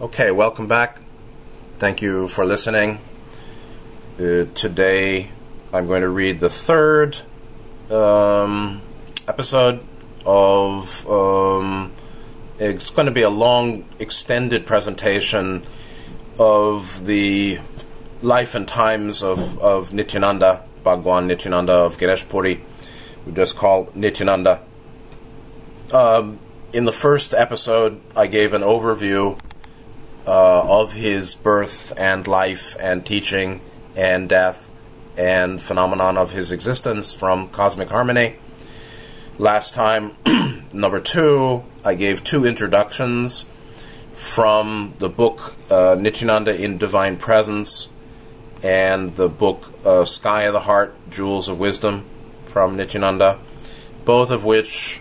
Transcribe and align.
Okay, 0.00 0.32
welcome 0.32 0.66
back. 0.66 1.00
Thank 1.78 2.02
you 2.02 2.26
for 2.26 2.44
listening. 2.44 2.98
Uh, 4.18 4.46
today 4.54 5.30
I'm 5.72 5.86
going 5.86 6.02
to 6.02 6.08
read 6.08 6.40
the 6.40 6.48
third 6.50 7.18
um, 7.88 8.82
episode 9.28 9.84
of. 10.24 11.08
Um, 11.08 11.92
it's 12.58 12.90
going 12.90 13.06
to 13.06 13.12
be 13.12 13.22
a 13.22 13.30
long, 13.30 13.84
extended 14.00 14.66
presentation 14.66 15.62
of 16.36 17.06
the 17.06 17.60
life 18.22 18.56
and 18.56 18.66
times 18.66 19.22
of, 19.22 19.58
of 19.60 19.92
Nityananda, 19.92 20.64
Bhagwan 20.82 21.28
Nityananda 21.28 21.74
of 21.74 21.98
Ganesh 21.98 22.28
Puri, 22.28 22.60
we 23.24 23.32
just 23.32 23.56
call 23.56 23.88
Nityananda. 23.94 24.62
Um, 25.92 26.40
in 26.72 26.86
the 26.86 26.92
first 26.92 27.34
episode, 27.34 28.00
I 28.16 28.26
gave 28.26 28.52
an 28.54 28.62
overview 28.62 29.38
uh, 30.26 30.80
of 30.80 30.94
his 30.94 31.34
birth 31.34 31.92
and 31.96 32.26
life 32.26 32.76
and 32.78 33.04
teaching 33.04 33.60
and 33.96 34.28
death 34.28 34.70
and 35.16 35.60
phenomenon 35.60 36.16
of 36.16 36.32
his 36.32 36.52
existence 36.52 37.12
from 37.12 37.48
Cosmic 37.48 37.88
Harmony. 37.88 38.36
Last 39.38 39.74
time, 39.74 40.12
number 40.72 41.00
two, 41.00 41.64
I 41.84 41.94
gave 41.94 42.22
two 42.22 42.44
introductions 42.44 43.46
from 44.12 44.94
the 44.98 45.08
book 45.08 45.54
uh, 45.70 45.96
Nityananda 45.98 46.54
in 46.54 46.78
Divine 46.78 47.16
Presence 47.16 47.88
and 48.62 49.16
the 49.16 49.28
book 49.28 49.72
uh, 49.84 50.04
Sky 50.04 50.42
of 50.42 50.52
the 50.52 50.60
Heart, 50.60 50.94
Jewels 51.10 51.48
of 51.48 51.58
Wisdom 51.58 52.04
from 52.44 52.76
Nityananda, 52.76 53.38
both 54.04 54.30
of 54.30 54.44
which 54.44 55.00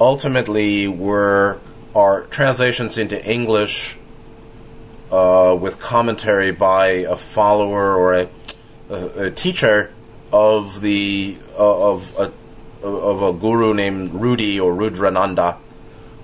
ultimately 0.00 0.86
were 0.86 1.60
are 1.94 2.24
translations 2.26 2.98
into 2.98 3.24
English 3.28 3.96
uh, 5.10 5.56
with 5.60 5.80
commentary 5.80 6.50
by 6.50 6.86
a 6.86 7.16
follower 7.16 7.96
or 7.96 8.14
a, 8.14 8.28
a, 8.90 9.26
a 9.26 9.30
teacher 9.30 9.92
of 10.32 10.80
the 10.80 11.36
uh, 11.58 11.92
of 11.92 12.14
a 12.18 12.32
of 12.82 13.22
a 13.22 13.32
guru 13.32 13.74
named 13.74 14.14
Rudi 14.14 14.60
or 14.60 14.72
Rudrananda, 14.72 15.58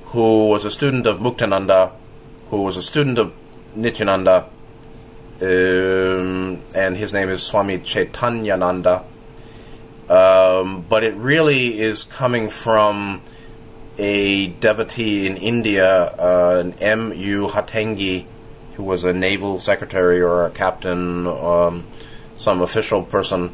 who 0.07 0.49
was 0.49 0.65
a 0.65 0.71
student 0.71 1.07
of 1.07 1.19
Muktananda, 1.19 1.93
who 2.51 2.63
was 2.63 2.77
a 2.77 2.83
student 2.83 3.19
of 3.19 3.33
Nityananda, 3.75 4.49
um, 5.41 6.63
and 6.75 6.97
his 6.97 7.13
name 7.13 7.29
is 7.29 7.43
Swami 7.43 7.79
Chetanananda. 7.79 9.05
Um, 10.09 10.85
but 10.87 11.03
it 11.03 11.15
really 11.15 11.81
is 11.81 12.05
coming 12.05 12.51
from 12.51 13.23
a 13.97 14.49
devotee 14.49 15.27
in 15.27 15.37
India, 15.37 15.89
uh, 15.89 16.63
an 16.63 16.75
M.U. 16.75 17.49
Hatengdi, 17.49 18.27
who 18.77 18.83
was 18.83 19.05
a 19.05 19.13
naval 19.13 19.59
secretary 19.59 20.21
or 20.21 20.45
a 20.45 20.51
captain, 20.51 21.27
um, 21.27 21.85
some 22.37 22.61
official 22.61 23.03
person, 23.03 23.53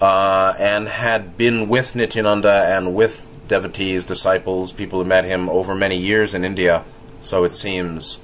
uh, 0.00 0.54
and 0.58 0.88
had 0.88 1.36
been 1.36 1.68
with 1.68 1.96
Nityananda 1.96 2.52
and 2.52 2.94
with 2.94 3.28
devotees, 3.48 4.04
disciples, 4.04 4.72
people 4.72 5.02
who 5.02 5.08
met 5.08 5.24
him 5.24 5.48
over 5.48 5.74
many 5.74 5.96
years 5.96 6.34
in 6.34 6.44
India, 6.44 6.84
so 7.20 7.44
it 7.44 7.52
seems. 7.52 8.20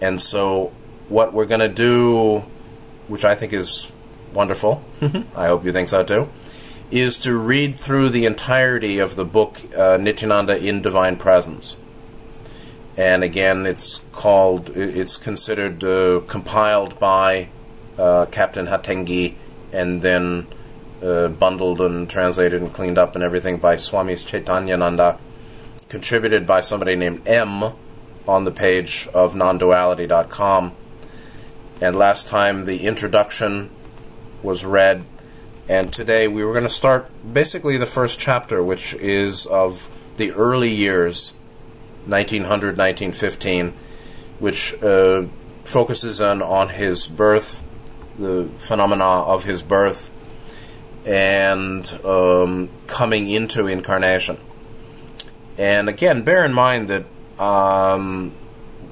And 0.00 0.20
so, 0.20 0.72
what 1.08 1.32
we're 1.32 1.46
going 1.46 1.60
to 1.60 1.68
do, 1.68 2.44
which 3.08 3.24
I 3.24 3.34
think 3.34 3.52
is 3.52 3.90
wonderful, 4.32 4.82
I 5.36 5.46
hope 5.46 5.64
you 5.64 5.72
think 5.72 5.88
so 5.88 6.04
too, 6.04 6.28
is 6.90 7.18
to 7.20 7.36
read 7.36 7.74
through 7.74 8.08
the 8.10 8.26
entirety 8.26 8.98
of 8.98 9.16
the 9.16 9.24
book 9.24 9.60
uh, 9.76 9.96
Nityananda 9.96 10.58
in 10.58 10.82
Divine 10.82 11.16
Presence. 11.16 11.76
And 13.00 13.24
again, 13.24 13.64
it's 13.64 14.02
called, 14.12 14.76
it's 14.76 15.16
considered 15.16 15.82
uh, 15.82 16.20
compiled 16.26 17.00
by 17.00 17.48
uh, 17.96 18.26
Captain 18.26 18.66
Hatengdi 18.66 19.36
and 19.72 20.02
then 20.02 20.46
uh, 21.02 21.28
bundled 21.28 21.80
and 21.80 22.10
translated 22.10 22.60
and 22.60 22.70
cleaned 22.70 22.98
up 22.98 23.14
and 23.14 23.24
everything 23.24 23.56
by 23.56 23.76
Swami 23.76 24.16
Chetanananda, 24.16 25.18
contributed 25.88 26.46
by 26.46 26.60
somebody 26.60 26.94
named 26.94 27.26
M 27.26 27.72
on 28.28 28.44
the 28.44 28.50
page 28.50 29.08
of 29.14 29.32
nonduality.com. 29.32 30.72
And 31.80 31.96
last 31.96 32.28
time 32.28 32.66
the 32.66 32.84
introduction 32.86 33.70
was 34.42 34.66
read, 34.66 35.06
and 35.70 35.90
today 35.90 36.28
we 36.28 36.44
were 36.44 36.52
going 36.52 36.64
to 36.64 36.68
start 36.68 37.10
basically 37.32 37.78
the 37.78 37.86
first 37.86 38.20
chapter, 38.20 38.62
which 38.62 38.92
is 38.92 39.46
of 39.46 39.88
the 40.18 40.32
early 40.32 40.68
years, 40.68 41.32
1900, 42.10 42.76
1915, 42.76 43.72
which 44.38 44.74
uh, 44.82 45.24
focuses 45.64 46.20
on, 46.20 46.42
on 46.42 46.70
his 46.70 47.06
birth, 47.08 47.62
the 48.18 48.48
phenomena 48.58 49.04
of 49.04 49.44
his 49.44 49.62
birth, 49.62 50.10
and 51.06 51.98
um, 52.04 52.68
coming 52.86 53.28
into 53.28 53.66
incarnation. 53.66 54.36
And 55.56 55.88
again, 55.88 56.22
bear 56.22 56.44
in 56.44 56.52
mind 56.52 56.88
that 56.88 57.06
um, 57.38 58.32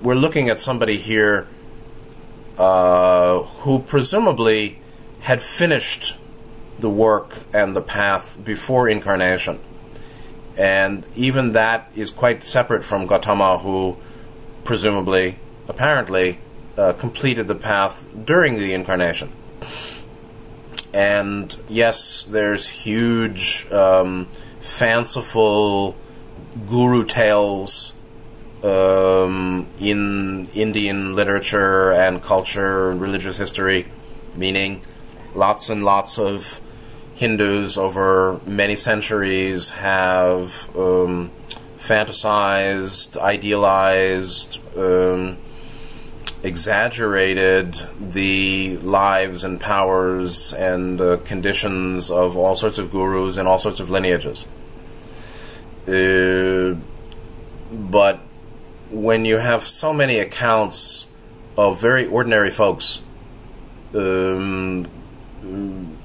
we're 0.02 0.14
looking 0.14 0.48
at 0.48 0.60
somebody 0.60 0.96
here 0.96 1.48
uh, 2.56 3.42
who 3.42 3.80
presumably 3.80 4.78
had 5.20 5.40
finished 5.40 6.16
the 6.78 6.90
work 6.90 7.38
and 7.52 7.74
the 7.74 7.82
path 7.82 8.38
before 8.44 8.88
incarnation. 8.88 9.58
And 10.58 11.04
even 11.14 11.52
that 11.52 11.90
is 11.94 12.10
quite 12.10 12.42
separate 12.42 12.84
from 12.84 13.06
Gautama, 13.06 13.58
who 13.58 13.96
presumably, 14.64 15.38
apparently, 15.68 16.38
uh, 16.76 16.92
completed 16.94 17.46
the 17.46 17.54
path 17.54 18.08
during 18.24 18.56
the 18.56 18.74
incarnation. 18.74 19.30
And 20.92 21.56
yes, 21.68 22.24
there's 22.24 22.68
huge, 22.68 23.70
um, 23.70 24.26
fanciful 24.60 25.94
guru 26.66 27.04
tales 27.04 27.92
um, 28.64 29.66
in 29.78 30.48
Indian 30.54 31.14
literature 31.14 31.92
and 31.92 32.20
culture 32.20 32.90
and 32.90 33.00
religious 33.00 33.36
history, 33.36 33.86
meaning 34.34 34.82
lots 35.34 35.70
and 35.70 35.84
lots 35.84 36.18
of 36.18 36.60
Hindus 37.18 37.76
over 37.76 38.40
many 38.46 38.76
centuries 38.76 39.70
have 39.70 40.68
um, 40.76 41.32
fantasized, 41.76 43.16
idealized, 43.16 44.60
um, 44.76 45.36
exaggerated 46.44 47.74
the 47.98 48.76
lives 48.76 49.42
and 49.42 49.60
powers 49.60 50.52
and 50.52 51.00
uh, 51.00 51.16
conditions 51.24 52.08
of 52.08 52.36
all 52.36 52.54
sorts 52.54 52.78
of 52.78 52.92
gurus 52.92 53.36
and 53.36 53.48
all 53.48 53.58
sorts 53.58 53.80
of 53.80 53.90
lineages. 53.90 54.46
Uh, 55.88 56.76
but 57.72 58.20
when 58.92 59.24
you 59.24 59.38
have 59.38 59.64
so 59.64 59.92
many 59.92 60.20
accounts 60.20 61.08
of 61.56 61.80
very 61.80 62.06
ordinary 62.06 62.50
folks 62.50 63.02
um, 63.92 64.86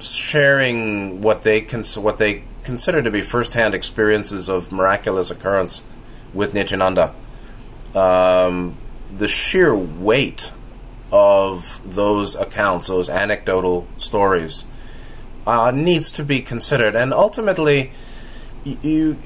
sharing 0.00 1.20
what 1.20 1.42
they 1.42 1.60
cons- 1.60 1.98
what 1.98 2.18
they 2.18 2.44
consider 2.62 3.02
to 3.02 3.10
be 3.10 3.20
first-hand 3.20 3.74
experiences 3.74 4.48
of 4.48 4.72
miraculous 4.72 5.30
occurrence 5.30 5.82
with 6.32 6.54
Nityananda, 6.54 7.14
um, 7.94 8.76
the 9.14 9.28
sheer 9.28 9.76
weight 9.76 10.52
of 11.12 11.80
those 11.84 12.34
accounts, 12.34 12.88
those 12.88 13.08
anecdotal 13.08 13.86
stories, 13.98 14.64
uh, 15.46 15.70
needs 15.70 16.10
to 16.10 16.24
be 16.24 16.40
considered, 16.40 16.96
and 16.96 17.12
ultimately, 17.12 17.92
you, 18.64 18.78
you 18.82 19.16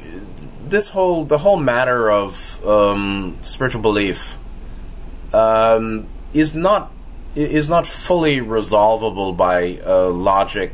this 0.69 0.89
whole 0.89 1.25
the 1.25 1.39
whole 1.39 1.57
matter 1.57 2.11
of 2.11 2.65
um, 2.67 3.39
spiritual 3.43 3.81
belief 3.81 4.37
um, 5.33 6.07
is 6.35 6.55
not 6.55 6.93
is 7.39 7.69
not 7.69 7.87
fully 7.87 8.41
resolvable 8.41 9.33
by 9.33 9.79
uh, 9.87 10.09
logic 10.09 10.73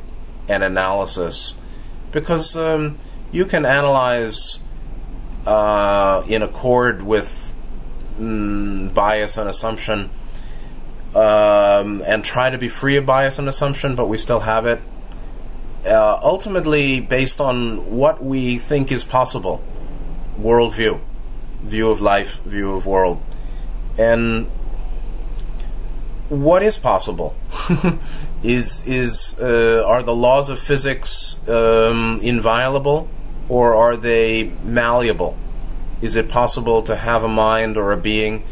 and 0.49 0.63
analysis 0.63 1.55
because 2.11 2.57
um, 2.57 2.99
you 3.33 3.45
can 3.45 3.67
analyze 3.67 4.61
uh, 5.47 6.23
in 6.29 6.43
accord 6.43 7.03
with 7.03 7.55
mm, 8.19 8.93
bias 8.95 9.37
and 9.37 9.49
assumption 9.49 10.11
um, 11.15 12.03
and 12.07 12.25
try 12.25 12.51
to 12.51 12.59
be 12.59 12.69
free 12.69 12.97
of 12.97 13.07
bias 13.07 13.39
and 13.39 13.49
assumption, 13.49 13.95
but 13.95 14.09
we 14.09 14.19
still 14.19 14.41
have 14.41 14.67
it. 14.67 14.81
Uh, 15.87 16.19
ultimately, 16.23 17.01
based 17.01 17.41
on 17.41 17.91
what 17.91 18.25
we 18.25 18.59
think 18.59 18.91
is 18.91 19.05
possible 19.05 19.63
worldview, 20.41 21.01
view 21.63 21.91
of 21.91 22.01
life, 22.01 22.43
view 22.43 22.73
of 22.73 22.87
world. 22.87 23.23
And 23.99 24.51
what 26.43 26.63
is 26.63 26.79
possible? 26.79 27.35
is 28.43 28.87
is 28.87 29.39
uh, 29.39 29.85
are 29.87 30.03
the 30.03 30.15
laws 30.15 30.51
of 30.51 30.59
physics 30.59 31.37
um, 31.49 32.21
inviolable, 32.23 33.09
or 33.49 33.75
are 33.75 33.97
they 33.97 34.53
malleable? 34.63 35.37
Is 36.03 36.17
it 36.17 36.29
possible 36.29 36.83
to 36.83 36.97
have 36.97 37.25
a 37.25 37.29
mind 37.29 37.77
or 37.77 37.93
a 37.93 37.97
being 37.97 38.45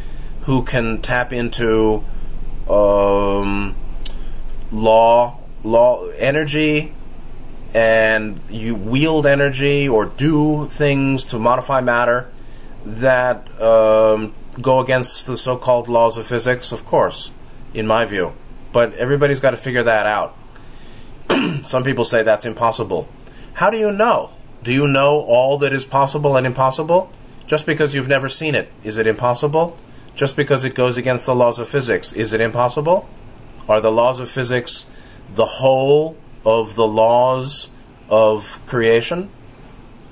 who 0.42 0.62
can 0.62 1.00
tap 1.02 1.32
into 1.32 2.02
um, 2.68 3.74
law, 4.70 5.38
law, 5.62 6.06
energy, 6.18 6.92
and 7.74 8.40
you 8.48 8.74
wield 8.74 9.26
energy 9.26 9.88
or 9.88 10.06
do 10.06 10.66
things 10.66 11.24
to 11.26 11.38
modify 11.38 11.80
matter 11.80 12.28
that 12.84 13.48
um, 13.60 14.34
go 14.60 14.80
against 14.80 15.26
the 15.26 15.36
so-called 15.36 15.88
laws 15.88 16.16
of 16.16 16.26
physics. 16.26 16.72
Of 16.72 16.84
course, 16.84 17.30
in 17.74 17.86
my 17.86 18.04
view, 18.04 18.34
but 18.72 18.94
everybody's 18.94 19.40
got 19.40 19.50
to 19.52 19.56
figure 19.56 19.82
that 19.82 20.06
out. 20.06 20.36
Some 21.64 21.84
people 21.84 22.04
say 22.04 22.22
that's 22.22 22.46
impossible. 22.46 23.08
How 23.54 23.70
do 23.70 23.76
you 23.76 23.92
know? 23.92 24.30
Do 24.62 24.72
you 24.72 24.86
know 24.86 25.20
all 25.20 25.58
that 25.58 25.72
is 25.72 25.84
possible 25.84 26.36
and 26.36 26.46
impossible? 26.46 27.10
Just 27.46 27.66
because 27.66 27.94
you've 27.94 28.08
never 28.08 28.28
seen 28.28 28.54
it, 28.54 28.70
is 28.84 28.96
it 28.96 29.06
impossible? 29.06 29.76
Just 30.14 30.36
because 30.36 30.64
it 30.64 30.74
goes 30.74 30.96
against 30.96 31.26
the 31.26 31.34
laws 31.34 31.58
of 31.58 31.68
physics, 31.68 32.12
is 32.12 32.32
it 32.32 32.40
impossible? 32.40 33.08
Are 33.68 33.80
the 33.80 33.90
laws 33.90 34.20
of 34.20 34.30
physics 34.30 34.86
the 35.34 35.46
whole 35.46 36.16
of 36.44 36.74
the 36.74 36.86
laws 36.86 37.70
of 38.08 38.60
creation? 38.66 39.30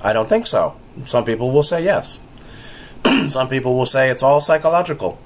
I 0.02 0.12
don't 0.12 0.28
think 0.28 0.46
so. 0.46 0.76
Some 1.04 1.24
people 1.24 1.50
will 1.50 1.62
say 1.62 1.84
yes. 1.84 2.20
Some 3.28 3.48
people 3.48 3.76
will 3.76 3.86
say 3.86 4.10
it's 4.10 4.22
all 4.22 4.40
psychological. 4.40 5.18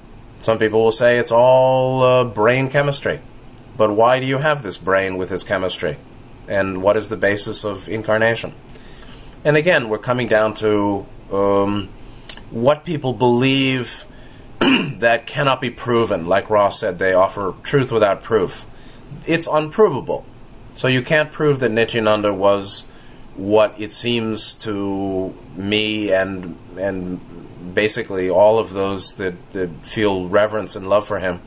Some 0.45 0.59
people 0.59 0.83
will 0.83 0.91
say 0.91 1.17
it's 1.17 1.31
all 1.31 2.03
uh, 2.03 2.23
brain 2.23 2.69
chemistry. 2.69 3.19
But 3.77 3.93
why 3.93 4.19
do 4.19 4.27
you 4.27 4.37
have 4.37 4.61
this 4.61 4.77
brain 4.77 5.17
with 5.17 5.31
its 5.31 5.43
chemistry? 5.43 5.97
And 6.47 6.83
what 6.83 6.95
is 6.97 7.09
the 7.09 7.17
basis 7.17 7.65
of 7.65 7.89
incarnation? 7.89 8.53
And 9.43 9.57
again, 9.57 9.89
we're 9.89 9.97
coming 9.97 10.27
down 10.27 10.53
to 10.57 11.07
um, 11.31 11.89
what 12.51 12.85
people 12.85 13.11
believe 13.11 14.05
that 14.59 15.25
cannot 15.25 15.61
be 15.61 15.71
proven. 15.71 16.27
Like 16.27 16.47
Ross 16.51 16.79
said, 16.79 16.99
they 16.99 17.15
offer 17.15 17.55
truth 17.63 17.91
without 17.91 18.21
proof. 18.21 18.67
It's 19.25 19.47
unprovable. 19.47 20.27
So 20.75 20.87
you 20.87 21.01
can't 21.01 21.31
prove 21.31 21.59
that 21.61 21.71
Nityananda 21.71 22.31
was 22.31 22.85
what 23.35 23.81
it 23.81 23.91
seems 23.91 24.53
to 24.53 25.35
me 25.55 26.13
and 26.13 26.55
and 26.77 27.19
basically 27.75 28.29
all 28.29 28.57
of 28.57 28.73
those 28.73 29.15
that, 29.15 29.35
that 29.51 29.69
feel 29.85 30.27
reverence 30.27 30.75
and 30.75 30.89
love 30.89 31.05
for 31.05 31.19
him. 31.19 31.41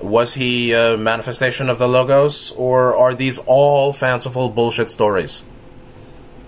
Was 0.00 0.34
he 0.34 0.72
a 0.72 0.98
manifestation 0.98 1.70
of 1.70 1.78
the 1.78 1.88
logos, 1.88 2.52
or 2.52 2.94
are 2.94 3.14
these 3.14 3.38
all 3.38 3.94
fanciful 3.94 4.50
bullshit 4.50 4.90
stories? 4.90 5.42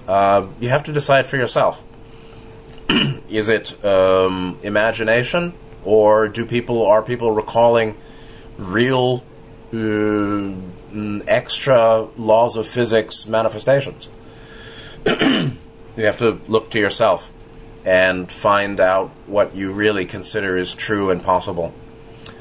Uh, 0.06 0.48
you 0.60 0.68
have 0.68 0.82
to 0.84 0.92
decide 0.92 1.24
for 1.24 1.38
yourself. 1.38 1.82
Is 3.30 3.48
it 3.48 3.82
um, 3.82 4.58
imagination, 4.62 5.54
or 5.84 6.28
do 6.28 6.44
people 6.44 6.84
are 6.84 7.00
people 7.02 7.32
recalling 7.32 7.96
real 8.58 9.24
uh, 9.72 10.52
extra 11.26 12.08
laws 12.18 12.56
of 12.56 12.66
physics 12.66 13.26
manifestations? 13.26 14.10
you 15.06 15.56
have 15.96 16.18
to 16.18 16.38
look 16.48 16.70
to 16.72 16.78
yourself 16.78 17.32
and 17.88 18.31
find 18.31 18.81
out 18.81 19.08
what 19.25 19.55
you 19.55 19.73
really 19.73 20.05
consider 20.05 20.58
is 20.58 20.75
true 20.75 21.08
and 21.08 21.25
possible. 21.25 21.73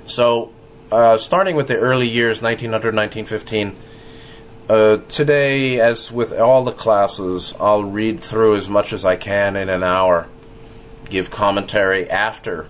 So, 0.04 0.52
uh, 0.92 1.18
starting 1.18 1.56
with 1.56 1.70
the 1.70 1.78
early 1.78 2.06
years, 2.06 2.42
1900, 2.42 2.94
1915, 2.94 3.78
uh, 4.68 4.98
today, 5.08 5.80
as 5.80 6.12
with 6.12 6.38
all 6.38 6.66
the 6.66 6.74
classes, 6.74 7.56
I'll 7.62 7.86
read 7.86 8.20
through 8.20 8.58
as 8.58 8.68
much 8.68 8.92
as 8.92 9.06
I 9.06 9.16
can 9.16 9.56
in 9.56 9.70
an 9.70 9.84
hour, 9.84 10.28
give 11.10 11.30
commentary 11.30 12.10
after 12.10 12.68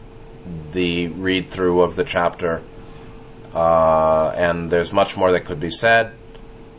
the 0.72 1.08
read 1.08 1.48
through 1.48 1.82
of 1.82 1.96
the 1.96 2.04
chapter, 2.04 2.62
uh, 3.56 4.30
and 4.36 4.70
there's 4.70 4.94
much 4.94 5.18
more 5.18 5.32
that 5.32 5.46
could 5.46 5.60
be 5.60 5.72
said, 5.72 6.12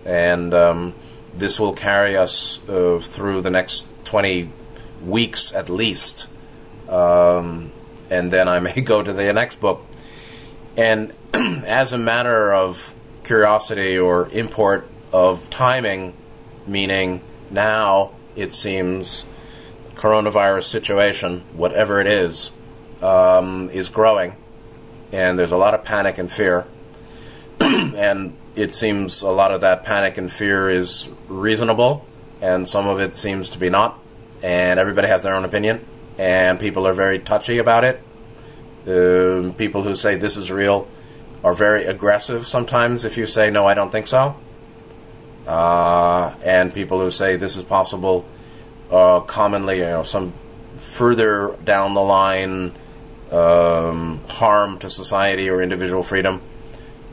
and 0.05 0.55
um, 0.55 0.94
this 1.35 1.59
will 1.59 1.75
carry 1.75 2.17
us 2.17 2.61
uh, 2.69 3.01
through 3.03 3.43
the 3.43 3.51
next 3.51 3.89
20 4.05 4.53
weeks 5.05 5.55
at 5.55 5.69
least. 5.69 6.29
Um, 6.89 7.73
and 8.11 8.31
then 8.31 8.49
I 8.49 8.61
may 8.61 8.81
go 8.81 9.03
to 9.03 9.12
the 9.12 9.33
next 9.33 9.61
book. 9.61 9.85
And 10.77 11.12
as 11.35 11.93
a 11.93 11.99
matter 11.99 12.53
of 12.53 12.95
curiosity 13.25 13.99
or 13.99 14.29
import 14.31 14.89
of 15.12 15.50
timing, 15.50 16.15
meaning 16.67 17.23
now 17.50 18.12
it 18.37 18.53
seems 18.53 19.25
coronavirus 19.95 20.65
situation, 20.65 21.43
whatever 21.53 22.01
it 22.01 22.06
is, 22.06 22.53
um, 23.03 23.69
is 23.71 23.89
growing, 23.89 24.35
and 25.12 25.39
there's 25.39 25.53
a 25.53 25.56
lot 25.56 25.75
of 25.75 25.85
panic 25.85 26.19
and 26.19 26.31
fear. 26.31 26.67
and 27.61 28.37
it 28.55 28.75
seems 28.75 29.23
a 29.23 29.31
lot 29.31 29.51
of 29.51 29.61
that 29.61 29.83
panic 29.83 30.17
and 30.17 30.31
fear 30.31 30.71
is 30.71 31.09
reasonable, 31.29 32.06
and 32.41 32.69
some 32.69 32.87
of 32.87 33.01
it 33.01 33.17
seems 33.17 33.51
to 33.51 33.59
be 33.59 33.69
not 33.69 33.99
and 34.43 34.79
everybody 34.79 35.08
has 35.08 35.23
their 35.23 35.35
own 35.35 35.44
opinion, 35.44 35.85
and 36.19 36.58
people 36.58 36.87
are 36.87 36.93
very 36.93 37.19
touchy 37.19 37.58
about 37.58 37.85
it. 37.85 38.00
Uh, 38.87 39.52
people 39.58 39.82
who 39.82 39.94
say 39.94 40.17
this 40.17 40.37
is 40.37 40.50
real 40.50 40.88
are 41.44 41.55
very 41.55 41.85
aggressive 41.85 42.46
sometimes 42.46 43.05
if 43.05 43.17
you 43.17 43.26
say, 43.26 43.50
no, 43.50 43.67
I 43.67 43.75
don't 43.75 43.90
think 43.90 44.06
so. 44.06 44.37
Uh, 45.46 46.35
and 46.44 46.73
people 46.75 47.00
who 47.00 47.11
say 47.11 47.37
this 47.37 47.56
is 47.56 47.64
possible 47.64 48.26
uh, 48.90 49.20
commonly, 49.20 49.79
you 49.79 49.85
know, 49.85 50.02
some 50.02 50.32
further 50.79 51.56
down 51.64 51.94
the 51.94 52.02
line 52.02 52.73
um, 53.31 54.20
harm 54.29 54.79
to 54.79 54.91
society 54.91 55.49
or 55.49 55.62
individual 55.62 56.02
freedom. 56.02 56.41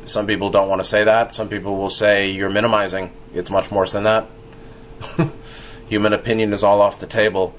Some 0.05 0.27
people 0.27 0.49
don't 0.49 0.69
want 0.69 0.79
to 0.79 0.87
say 0.87 1.03
that. 1.03 1.33
Some 1.33 1.49
people 1.49 1.77
will 1.77 1.89
say 1.89 2.29
you're 2.29 2.49
minimizing. 2.49 3.11
It's 3.33 3.49
much 3.49 3.71
worse 3.71 3.93
than 3.93 4.03
that. 4.03 4.27
human 5.87 6.13
opinion 6.13 6.53
is 6.53 6.63
all 6.63 6.81
off 6.81 6.99
the 6.99 7.07
table. 7.07 7.55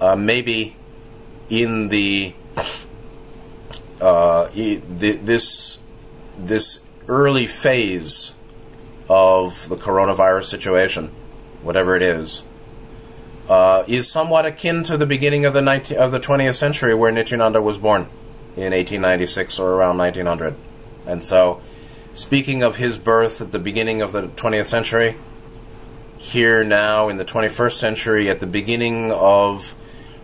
Uh, 0.00 0.16
maybe 0.16 0.76
in 1.48 1.88
the, 1.88 2.34
uh, 4.00 4.48
the 4.48 5.18
this 5.22 5.78
this 6.38 6.80
early 7.06 7.46
phase 7.46 8.34
of 9.08 9.68
the 9.68 9.76
coronavirus 9.76 10.44
situation, 10.44 11.08
whatever 11.62 11.94
it 11.94 12.02
is, 12.02 12.42
uh, 13.48 13.84
is 13.86 14.10
somewhat 14.10 14.46
akin 14.46 14.82
to 14.84 14.96
the 14.96 15.06
beginning 15.06 15.44
of 15.44 15.52
the 15.52 15.62
19, 15.62 15.98
of 15.98 16.12
the 16.12 16.20
20th 16.20 16.54
century, 16.54 16.94
where 16.94 17.12
Nityananda 17.12 17.60
was 17.60 17.78
born 17.78 18.02
in 18.56 18.72
1896 18.72 19.58
or 19.58 19.72
around 19.72 19.98
1900. 19.98 20.56
And 21.06 21.22
so, 21.22 21.60
speaking 22.14 22.62
of 22.62 22.76
his 22.76 22.96
birth 22.96 23.40
at 23.40 23.52
the 23.52 23.58
beginning 23.58 24.00
of 24.00 24.12
the 24.12 24.28
20th 24.28 24.66
century, 24.66 25.16
here 26.18 26.64
now 26.64 27.08
in 27.08 27.16
the 27.16 27.24
21st 27.24 27.72
century 27.72 28.28
at 28.28 28.40
the 28.40 28.46
beginning 28.46 29.10
of 29.12 29.74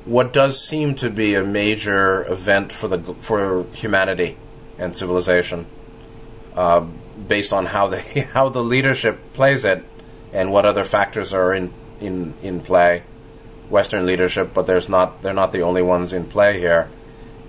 what 0.04 0.32
does 0.32 0.62
seem 0.62 0.94
to 0.96 1.10
be 1.10 1.34
a 1.34 1.44
major 1.44 2.24
event 2.30 2.72
for 2.72 2.88
the 2.88 2.98
for 3.14 3.64
humanity 3.72 4.36
and 4.78 4.96
civilization, 4.96 5.66
uh, 6.54 6.80
based 7.28 7.52
on 7.52 7.66
how 7.66 7.86
the 7.88 8.00
how 8.32 8.48
the 8.48 8.62
leadership 8.62 9.18
plays 9.32 9.64
it 9.64 9.84
and 10.32 10.50
what 10.52 10.64
other 10.64 10.84
factors 10.84 11.32
are 11.32 11.52
in 11.52 11.72
in 12.00 12.34
in 12.42 12.60
play. 12.60 13.02
Western 13.68 14.04
leadership, 14.04 14.52
but 14.52 14.66
there's 14.66 14.88
not 14.88 15.22
they're 15.22 15.32
not 15.32 15.52
the 15.52 15.62
only 15.62 15.82
ones 15.82 16.12
in 16.12 16.24
play 16.24 16.58
here, 16.58 16.88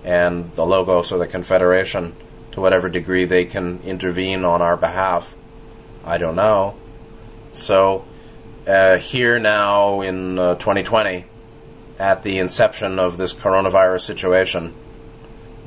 and 0.04 0.52
the 0.52 0.64
logos 0.64 1.10
or 1.10 1.18
the 1.18 1.26
Confederation, 1.26 2.14
to 2.52 2.60
whatever 2.60 2.88
degree 2.88 3.24
they 3.24 3.44
can 3.44 3.80
intervene 3.82 4.44
on 4.44 4.62
our 4.62 4.76
behalf, 4.76 5.34
I 6.04 6.18
don't 6.18 6.36
know. 6.36 6.76
So 7.52 8.04
uh, 8.66 8.98
here 8.98 9.38
now 9.38 10.00
in 10.00 10.38
uh, 10.38 10.54
2020 10.56 11.24
at 11.98 12.22
the 12.22 12.38
inception 12.38 12.98
of 12.98 13.16
this 13.16 13.32
coronavirus 13.32 14.02
situation, 14.02 14.74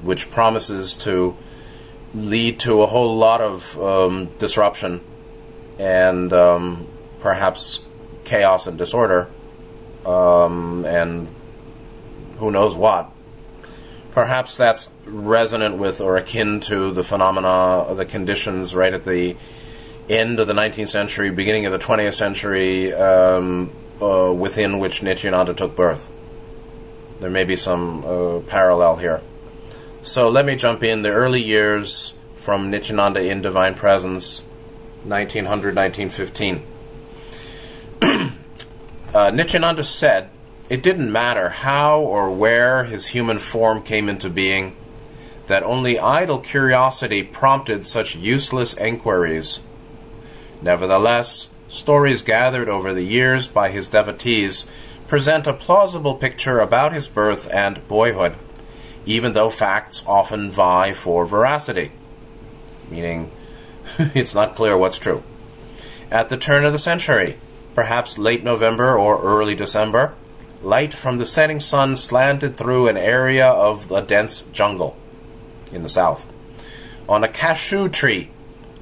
which 0.02 0.30
promises 0.30 0.96
to 0.96 1.36
lead 2.14 2.60
to 2.60 2.82
a 2.82 2.86
whole 2.86 3.16
lot 3.18 3.42
of 3.42 3.78
um, 3.82 4.26
disruption 4.38 5.02
and 5.78 6.32
um, 6.32 6.88
perhaps 7.20 7.86
chaos 8.24 8.68
and 8.68 8.78
disorder, 8.78 9.30
um, 10.06 10.86
and 10.86 11.28
who 12.38 12.52
knows 12.52 12.76
what. 12.76 13.12
Perhaps 14.12 14.56
that's 14.56 14.90
resonant 15.06 15.78
with 15.78 16.00
or 16.00 16.16
akin 16.16 16.62
to 16.62 16.92
the 16.92 17.04
phenomena, 17.04 17.94
the 17.96 18.06
conditions 18.06 18.74
right 18.74 18.94
at 18.94 19.04
the 19.04 19.36
end 20.10 20.40
of 20.40 20.48
the 20.48 20.54
19th 20.54 20.90
century, 20.90 21.32
beginning 21.32 21.66
of 21.66 21.72
the 21.72 21.80
20th 21.80 22.14
century, 22.14 22.94
um, 22.94 23.72
uh, 24.02 24.34
within 24.34 24.80
which 24.80 25.02
Nityananda 25.02 25.54
took 25.54 25.76
birth. 25.76 26.12
There 27.20 27.30
may 27.30 27.44
be 27.44 27.56
some 27.56 28.04
uh, 28.06 28.40
parallel 28.42 28.98
here. 28.98 29.22
So 30.02 30.30
let 30.30 30.46
me 30.46 30.56
jump 30.56 30.84
in. 30.84 31.02
The 31.02 31.10
early 31.10 31.42
years 31.42 32.14
from 32.36 32.70
Nityananda 32.70 33.24
in 33.24 33.42
Divine 33.42 33.74
Presence, 33.74 34.42
1900 35.04 35.76
1915. 35.76 36.62
uh, 39.14 39.32
Nityananda 39.32 39.84
said, 39.84 40.30
It 40.70 40.84
didn't 40.84 41.12
matter 41.12 41.50
how 41.50 42.02
or 42.02 42.32
where 42.32 42.84
his 42.84 43.08
human 43.08 43.40
form 43.40 43.82
came 43.82 44.10
into 44.10 44.30
being, 44.30 44.76
that 45.48 45.64
only 45.64 45.98
idle 45.98 46.40
curiosity 46.40 47.24
prompted 47.24 47.88
such 47.88 48.16
useless 48.16 48.74
enquiries. 48.76 49.62
Nevertheless, 50.66 51.50
stories 51.68 52.24
gathered 52.24 52.68
over 52.68 52.92
the 52.92 53.04
years 53.04 53.46
by 53.46 53.70
his 53.70 53.88
devotees 53.88 54.66
present 55.08 55.46
a 55.46 55.54
plausible 55.54 56.16
picture 56.16 56.60
about 56.60 56.92
his 56.92 57.08
birth 57.08 57.48
and 57.54 57.88
boyhood, 57.88 58.36
even 59.06 59.34
though 59.34 59.52
facts 59.52 60.04
often 60.08 60.50
vie 60.50 60.92
for 60.92 61.24
veracity, 61.24 61.92
meaning 62.90 63.30
it's 64.00 64.34
not 64.34 64.56
clear 64.56 64.76
what's 64.76 64.98
true. 64.98 65.22
At 66.10 66.30
the 66.30 66.38
turn 66.38 66.66
of 66.66 66.74
the 66.74 66.80
century, 66.80 67.36
perhaps 67.76 68.18
late 68.18 68.44
November 68.44 68.98
or 68.98 69.22
early 69.22 69.54
December, 69.54 70.16
light 70.64 70.96
from 70.96 71.20
the 71.20 71.28
setting 71.28 71.60
sun 71.60 71.96
slanted 71.96 72.58
through 72.58 72.88
an 72.88 72.98
area 72.98 73.46
of 73.46 73.92
a 73.92 74.02
dense 74.02 74.42
jungle 74.52 74.98
in 75.72 75.84
the 75.84 75.90
south. 75.90 76.28
On 77.08 77.24
a 77.24 77.30
cashew 77.30 77.88
tree, 77.88 78.32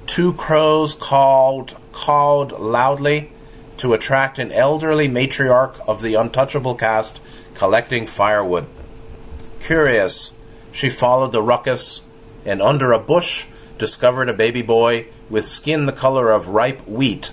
two 0.07 0.33
crows 0.33 0.93
called 0.93 1.75
called 1.91 2.51
loudly 2.53 3.31
to 3.77 3.93
attract 3.93 4.39
an 4.39 4.51
elderly 4.51 5.07
matriarch 5.07 5.79
of 5.87 6.01
the 6.01 6.15
untouchable 6.15 6.75
caste 6.75 7.21
collecting 7.53 8.07
firewood. 8.07 8.67
Curious, 9.59 10.33
she 10.71 10.89
followed 10.89 11.31
the 11.31 11.41
ruckus 11.41 12.03
and 12.45 12.61
under 12.61 12.91
a 12.91 12.99
bush 12.99 13.45
discovered 13.77 14.29
a 14.29 14.33
baby 14.33 14.61
boy 14.61 15.07
with 15.29 15.45
skin 15.45 15.85
the 15.85 15.91
color 15.91 16.31
of 16.31 16.49
ripe 16.49 16.85
wheat, 16.87 17.31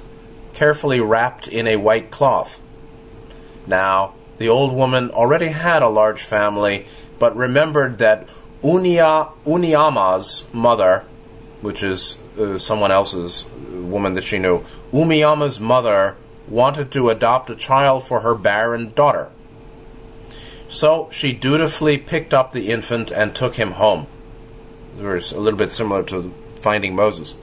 carefully 0.55 1.01
wrapped 1.01 1.49
in 1.49 1.67
a 1.67 1.77
white 1.77 2.11
cloth. 2.11 2.61
Now, 3.67 4.15
the 4.39 4.49
old 4.49 4.73
woman 4.73 5.11
already 5.11 5.49
had 5.49 5.83
a 5.83 5.89
large 5.89 6.23
family, 6.23 6.87
but 7.19 7.37
remembered 7.37 7.99
that 7.99 8.29
Unia, 8.63 9.33
mother, 10.53 11.05
which 11.61 11.83
is 11.83 12.19
uh, 12.39 12.59
someone 12.59 12.91
else's 12.91 13.45
woman 13.73 14.15
that 14.15 14.25
she 14.25 14.39
knew, 14.39 14.65
Uniyama's 14.93 15.59
mother 15.61 16.17
wanted 16.49 16.91
to 16.93 17.11
adopt 17.11 17.51
a 17.51 17.57
child 17.57 18.05
for 18.05 18.21
her 18.21 18.35
barren 18.35 18.93
daughter. 18.95 19.31
So 20.69 21.09
she 21.11 21.33
dutifully 21.33 21.99
picked 21.99 22.33
up 22.33 22.53
the 22.53 22.69
infant 22.69 23.11
and 23.11 23.35
took 23.35 23.55
him 23.57 23.73
home. 23.73 24.07
It 24.99 25.05
was 25.05 25.33
a 25.33 25.41
little 25.41 25.59
bit 25.59 25.73
similar 25.73 26.03
to 26.05 26.33
finding 26.57 26.95
Moses. 26.95 27.35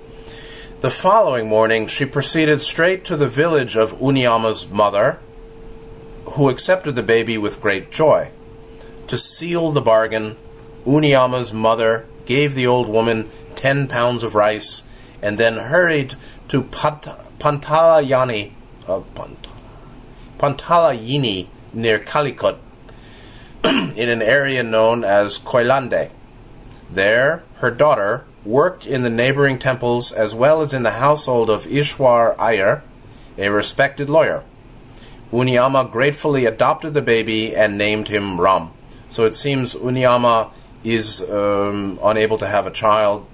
The 0.79 0.91
following 0.91 1.49
morning, 1.49 1.87
she 1.87 2.05
proceeded 2.05 2.61
straight 2.61 3.03
to 3.05 3.17
the 3.17 3.27
village 3.27 3.75
of 3.75 3.99
Uniyama's 3.99 4.69
mother, 4.69 5.19
who 6.33 6.49
accepted 6.49 6.95
the 6.95 7.03
baby 7.03 7.37
with 7.37 7.61
great 7.61 7.89
joy. 7.89 8.31
To 9.07 9.17
seal 9.17 9.71
the 9.71 9.81
bargain, 9.81 10.35
Uniyama's 10.85 11.51
mother 11.51 12.05
gave 12.25 12.53
the 12.53 12.67
old 12.67 12.87
woman 12.87 13.29
ten 13.57 13.87
pounds 13.87 14.23
of 14.23 14.35
rice 14.35 14.83
and 15.21 15.37
then 15.37 15.57
hurried 15.57 16.15
to 16.47 16.63
Pant- 16.63 17.09
Pantalayani, 17.39 18.51
uh, 18.87 19.01
Pant- 19.15 19.47
Pantalayini 20.37 21.47
near 21.73 21.99
Calicut 21.99 22.57
in 23.63 24.09
an 24.09 24.21
area 24.21 24.63
known 24.63 25.03
as 25.03 25.37
Koilande. 25.39 26.11
There, 26.89 27.43
her 27.57 27.71
daughter 27.71 28.23
worked 28.45 28.87
in 28.87 29.03
the 29.03 29.09
neighboring 29.09 29.59
temples 29.59 30.11
as 30.11 30.33
well 30.33 30.61
as 30.61 30.73
in 30.73 30.83
the 30.83 30.91
household 30.91 31.49
of 31.49 31.65
Ishwar 31.65 32.35
Iyer, 32.39 32.81
a 33.37 33.49
respected 33.49 34.09
lawyer. 34.09 34.43
Uniyama 35.31 35.91
gratefully 35.91 36.45
adopted 36.45 36.93
the 36.93 37.01
baby 37.01 37.53
and 37.53 37.77
named 37.77 38.07
him 38.07 38.39
Ram. 38.39 38.69
So 39.09 39.25
it 39.25 39.35
seems 39.35 39.75
Uniyama 39.75 40.51
is 40.83 41.21
um, 41.29 41.99
unable 42.01 42.37
to 42.37 42.47
have 42.47 42.65
a 42.65 42.71
child. 42.71 43.25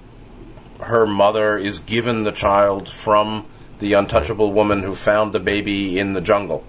Her 0.80 1.06
mother 1.06 1.56
is 1.56 1.78
given 1.78 2.24
the 2.24 2.32
child 2.32 2.88
from 2.88 3.46
the 3.78 3.92
untouchable 3.92 4.52
woman 4.52 4.82
who 4.82 4.94
found 4.94 5.32
the 5.32 5.40
baby 5.40 5.98
in 5.98 6.12
the 6.12 6.20
jungle. 6.20 6.64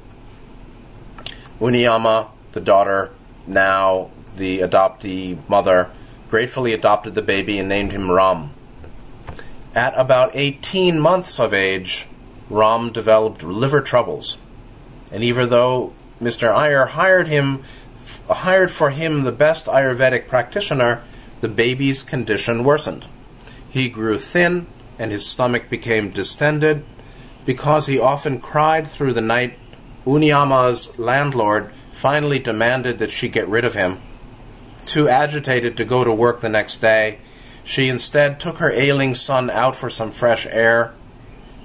Uniyama, 1.60 2.30
the 2.52 2.62
daughter, 2.62 3.12
now 3.48 4.12
the 4.36 4.60
adoptee 4.60 5.48
mother, 5.48 5.90
gratefully 6.30 6.74
adopted 6.74 7.16
the 7.16 7.22
baby 7.22 7.58
and 7.58 7.70
named 7.70 7.92
him 7.92 8.12
Ram. 8.12 8.52
At 9.74 9.94
about 9.98 10.32
18 10.34 11.00
months 11.00 11.40
of 11.40 11.54
age, 11.54 12.08
Ram 12.50 12.92
developed 12.92 13.44
liver 13.44 13.82
troubles. 13.82 14.38
And 15.12 15.24
even 15.24 15.50
though 15.50 15.94
Mr. 16.22 16.54
Iyer 16.54 16.88
hired 16.88 17.28
him 17.28 17.64
hired 18.30 18.72
for 18.72 18.92
him 18.92 19.24
the 19.24 19.32
best 19.32 19.66
Ayurvedic 19.66 20.28
practitioner, 20.28 21.02
the 21.42 21.48
baby's 21.48 22.04
condition 22.04 22.64
worsened. 22.64 23.08
He 23.76 23.90
grew 23.90 24.18
thin 24.18 24.68
and 24.98 25.12
his 25.12 25.28
stomach 25.28 25.70
became 25.70 26.10
distended. 26.10 26.86
Because 27.44 27.88
he 27.88 28.00
often 28.00 28.40
cried 28.40 28.88
through 28.88 29.12
the 29.12 29.20
night, 29.20 29.60
Uniyama's 30.06 30.98
landlord 30.98 31.74
finally 31.92 32.40
demanded 32.40 33.00
that 33.00 33.12
she 33.12 33.28
get 33.28 33.50
rid 33.50 33.66
of 33.66 33.74
him. 33.74 34.00
Too 34.86 35.10
agitated 35.10 35.76
to 35.76 35.84
go 35.84 36.06
to 36.06 36.14
work 36.14 36.40
the 36.40 36.48
next 36.48 36.78
day, 36.78 37.20
she 37.66 37.90
instead 37.90 38.40
took 38.40 38.60
her 38.60 38.72
ailing 38.72 39.14
son 39.14 39.50
out 39.50 39.76
for 39.76 39.90
some 39.90 40.12
fresh 40.12 40.46
air. 40.46 40.94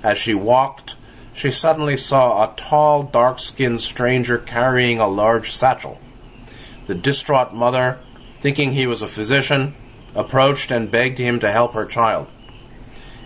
As 0.03 0.19
she 0.19 0.35
walked, 0.35 0.97
she 1.33 1.53
suddenly 1.53 1.97
saw 1.97 2.43
a 2.43 2.57
tall, 2.57 3.05
dark 3.05 3.39
skinned 3.39 3.83
stranger 3.83 4.37
carrying 4.37 4.99
a 4.99 5.07
large 5.07 5.53
satchel. 5.53 6.01
The 6.87 6.97
distraught 6.97 7.55
mother, 7.55 8.01
thinking 8.41 8.73
he 8.73 8.89
was 8.89 9.01
a 9.01 9.07
physician, 9.07 9.77
approached 10.15 10.71
and 10.71 10.91
begged 10.91 11.19
him 11.19 11.41
to 11.41 11.53
help 11.53 11.75
her 11.75 11.85
child. 11.85 12.31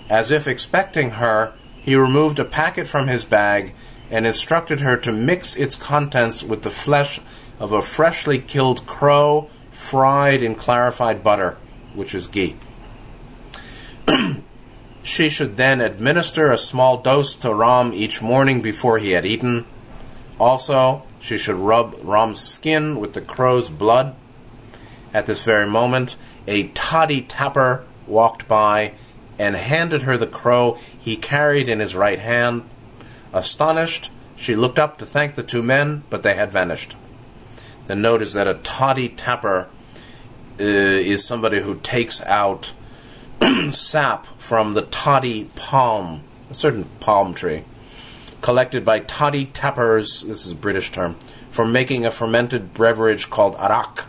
As 0.08 0.30
if 0.30 0.46
expecting 0.46 1.12
her, 1.12 1.52
he 1.82 1.94
removed 1.94 2.38
a 2.38 2.44
packet 2.44 2.86
from 2.86 3.08
his 3.08 3.24
bag 3.24 3.74
and 4.10 4.26
instructed 4.26 4.80
her 4.80 4.96
to 4.98 5.12
mix 5.12 5.56
its 5.56 5.76
contents 5.76 6.42
with 6.42 6.62
the 6.62 6.70
flesh 6.70 7.20
of 7.58 7.72
a 7.72 7.82
freshly 7.82 8.38
killed 8.38 8.86
crow 8.86 9.48
fried 9.70 10.42
in 10.42 10.54
clarified 10.54 11.22
butter, 11.22 11.56
which 11.94 12.14
is 12.14 12.26
ghee. 12.26 12.56
she 15.02 15.28
should 15.28 15.56
then 15.56 15.80
administer 15.80 16.50
a 16.50 16.58
small 16.58 16.98
dose 16.98 17.34
to 17.34 17.54
Ram 17.54 17.92
each 17.92 18.22
morning 18.22 18.60
before 18.60 18.98
he 18.98 19.12
had 19.12 19.26
eaten. 19.26 19.64
Also, 20.38 21.02
she 21.20 21.38
should 21.38 21.56
rub 21.56 21.96
Ram's 22.02 22.40
skin 22.40 23.00
with 23.00 23.14
the 23.14 23.20
crow's 23.20 23.70
blood. 23.70 24.14
At 25.12 25.26
this 25.26 25.44
very 25.44 25.66
moment, 25.66 26.16
a 26.46 26.68
toddy 26.68 27.22
tapper 27.22 27.84
walked 28.06 28.46
by 28.46 28.94
and 29.38 29.56
handed 29.56 30.02
her 30.02 30.16
the 30.16 30.26
crow 30.26 30.78
he 30.98 31.16
carried 31.16 31.68
in 31.68 31.80
his 31.80 31.94
right 31.94 32.18
hand. 32.18 32.64
Astonished, 33.32 34.10
she 34.36 34.54
looked 34.54 34.78
up 34.78 34.96
to 34.98 35.06
thank 35.06 35.34
the 35.34 35.42
two 35.42 35.62
men, 35.62 36.04
but 36.10 36.22
they 36.22 36.34
had 36.34 36.52
vanished. 36.52 36.96
The 37.86 37.96
note 37.96 38.22
is 38.22 38.32
that 38.32 38.48
a 38.48 38.54
toddy 38.54 39.08
tapper 39.08 39.68
uh, 40.58 40.62
is 40.62 41.26
somebody 41.26 41.60
who 41.60 41.76
takes 41.80 42.22
out 42.22 42.72
sap 43.72 44.26
from 44.38 44.74
the 44.74 44.82
toddy 44.82 45.50
palm, 45.56 46.22
a 46.50 46.54
certain 46.54 46.84
palm 47.00 47.34
tree, 47.34 47.64
collected 48.40 48.84
by 48.84 49.00
toddy 49.00 49.46
tappers, 49.46 50.22
this 50.22 50.46
is 50.46 50.52
a 50.52 50.56
British 50.56 50.90
term, 50.90 51.14
for 51.50 51.66
making 51.66 52.06
a 52.06 52.10
fermented 52.10 52.74
beverage 52.74 53.30
called 53.30 53.56
arak. 53.56 54.06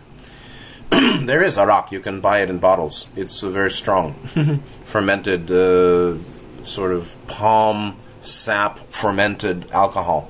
there 1.25 1.43
is 1.43 1.57
arak, 1.57 1.91
you 1.91 1.99
can 1.99 2.21
buy 2.21 2.39
it 2.39 2.49
in 2.49 2.59
bottles. 2.59 3.07
It's 3.15 3.41
very 3.41 3.71
strong. 3.71 4.13
fermented, 4.83 5.51
uh, 5.51 6.17
sort 6.63 6.93
of 6.93 7.15
palm 7.27 7.97
sap 8.21 8.79
fermented 8.89 9.69
alcohol. 9.71 10.29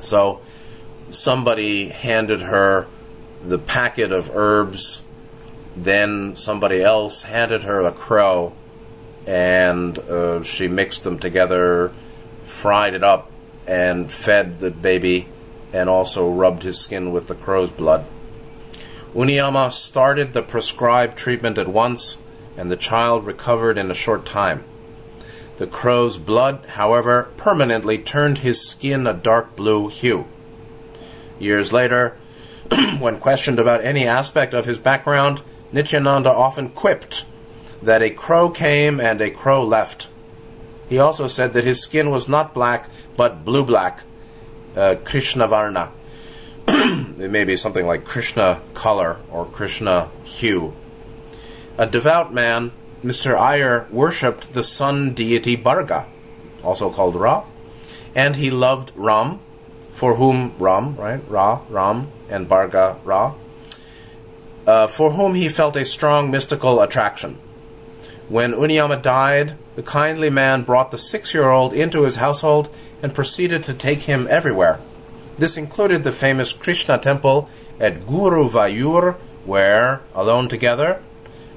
So 0.00 0.40
somebody 1.10 1.88
handed 1.88 2.42
her 2.42 2.86
the 3.42 3.58
packet 3.58 4.12
of 4.12 4.30
herbs. 4.34 5.02
Then 5.76 6.36
somebody 6.36 6.82
else 6.82 7.22
handed 7.22 7.64
her 7.64 7.80
a 7.80 7.92
crow, 7.92 8.52
and 9.26 9.98
uh, 9.98 10.42
she 10.42 10.68
mixed 10.68 11.04
them 11.04 11.18
together, 11.18 11.92
fried 12.44 12.94
it 12.94 13.04
up, 13.04 13.30
and 13.66 14.10
fed 14.10 14.60
the 14.60 14.70
baby, 14.70 15.28
and 15.72 15.88
also 15.88 16.28
rubbed 16.30 16.62
his 16.62 16.80
skin 16.80 17.12
with 17.12 17.28
the 17.28 17.34
crow's 17.34 17.70
blood. 17.70 18.06
Uniyama 19.18 19.72
started 19.72 20.32
the 20.32 20.44
prescribed 20.44 21.18
treatment 21.18 21.58
at 21.58 21.66
once, 21.66 22.18
and 22.56 22.70
the 22.70 22.76
child 22.76 23.26
recovered 23.26 23.76
in 23.76 23.90
a 23.90 23.94
short 23.94 24.24
time. 24.24 24.62
The 25.56 25.66
crow's 25.66 26.16
blood, 26.16 26.64
however, 26.74 27.26
permanently 27.36 27.98
turned 27.98 28.38
his 28.38 28.64
skin 28.64 29.08
a 29.08 29.12
dark 29.12 29.56
blue 29.56 29.88
hue. 29.88 30.26
Years 31.40 31.72
later, 31.72 32.16
when 33.00 33.18
questioned 33.18 33.58
about 33.58 33.84
any 33.84 34.06
aspect 34.06 34.54
of 34.54 34.66
his 34.66 34.78
background, 34.78 35.42
Nityananda 35.72 36.30
often 36.30 36.68
quipped 36.68 37.24
that 37.82 38.02
a 38.02 38.10
crow 38.10 38.50
came 38.50 39.00
and 39.00 39.20
a 39.20 39.32
crow 39.32 39.64
left. 39.64 40.06
He 40.88 41.00
also 41.00 41.26
said 41.26 41.54
that 41.54 41.64
his 41.64 41.82
skin 41.82 42.10
was 42.10 42.28
not 42.28 42.54
black, 42.54 42.88
but 43.16 43.44
blue 43.44 43.64
black, 43.64 44.04
uh, 44.76 44.94
Krishna 45.02 45.48
Varna. 45.48 45.90
it 47.18 47.30
may 47.30 47.44
be 47.44 47.56
something 47.56 47.86
like 47.86 48.04
Krishna 48.04 48.60
color 48.74 49.16
or 49.30 49.46
Krishna 49.46 50.10
hue. 50.24 50.74
A 51.78 51.86
devout 51.86 52.34
man, 52.34 52.72
Mr. 53.02 53.38
Iyer 53.38 53.86
worshipped 53.90 54.52
the 54.52 54.62
sun 54.62 55.14
deity 55.14 55.56
Bharga, 55.56 56.04
also 56.62 56.90
called 56.90 57.14
Ra, 57.14 57.44
and 58.14 58.36
he 58.36 58.50
loved 58.50 58.92
Ram, 58.96 59.38
for 59.92 60.16
whom 60.16 60.52
Ram, 60.58 60.94
right? 60.96 61.22
Ra, 61.26 61.62
Ram, 61.70 62.08
and 62.28 62.46
Bharga, 62.46 62.98
Ra, 63.02 63.32
uh, 64.66 64.88
for 64.88 65.12
whom 65.12 65.36
he 65.36 65.48
felt 65.48 65.74
a 65.74 65.86
strong 65.86 66.30
mystical 66.30 66.82
attraction. 66.82 67.38
When 68.28 68.52
Uniyama 68.52 69.00
died, 69.00 69.56
the 69.74 69.82
kindly 69.82 70.28
man 70.28 70.64
brought 70.64 70.90
the 70.90 70.98
six 70.98 71.32
year 71.32 71.48
old 71.48 71.72
into 71.72 72.02
his 72.02 72.16
household 72.16 72.68
and 73.02 73.14
proceeded 73.14 73.64
to 73.64 73.72
take 73.72 74.00
him 74.00 74.26
everywhere. 74.28 74.80
This 75.38 75.56
included 75.56 76.02
the 76.02 76.10
famous 76.10 76.52
Krishna 76.52 76.98
temple 76.98 77.48
at 77.78 78.00
Guruvayur, 78.00 79.14
where, 79.44 80.00
alone 80.14 80.48
together, 80.48 81.00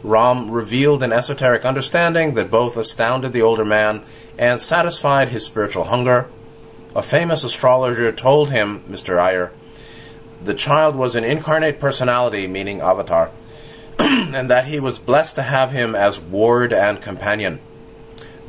Ram 0.03 0.51
revealed 0.51 1.03
an 1.03 1.11
esoteric 1.11 1.65
understanding 1.65 2.35
that 2.35 2.51
both 2.51 2.77
astounded 2.77 3.33
the 3.33 3.41
older 3.41 3.65
man 3.65 4.03
and 4.37 4.61
satisfied 4.61 5.29
his 5.29 5.45
spiritual 5.45 5.85
hunger. 5.85 6.27
A 6.95 7.01
famous 7.01 7.43
astrologer 7.43 8.11
told 8.11 8.51
him, 8.51 8.81
Mr. 8.89 9.19
Iyer, 9.19 9.51
the 10.43 10.53
child 10.53 10.95
was 10.95 11.15
an 11.15 11.23
incarnate 11.23 11.79
personality, 11.79 12.47
meaning 12.47 12.81
avatar, 12.81 13.31
and 13.99 14.49
that 14.49 14.65
he 14.65 14.79
was 14.79 14.99
blessed 14.99 15.35
to 15.35 15.43
have 15.43 15.71
him 15.71 15.95
as 15.95 16.19
ward 16.19 16.73
and 16.73 17.01
companion. 17.01 17.59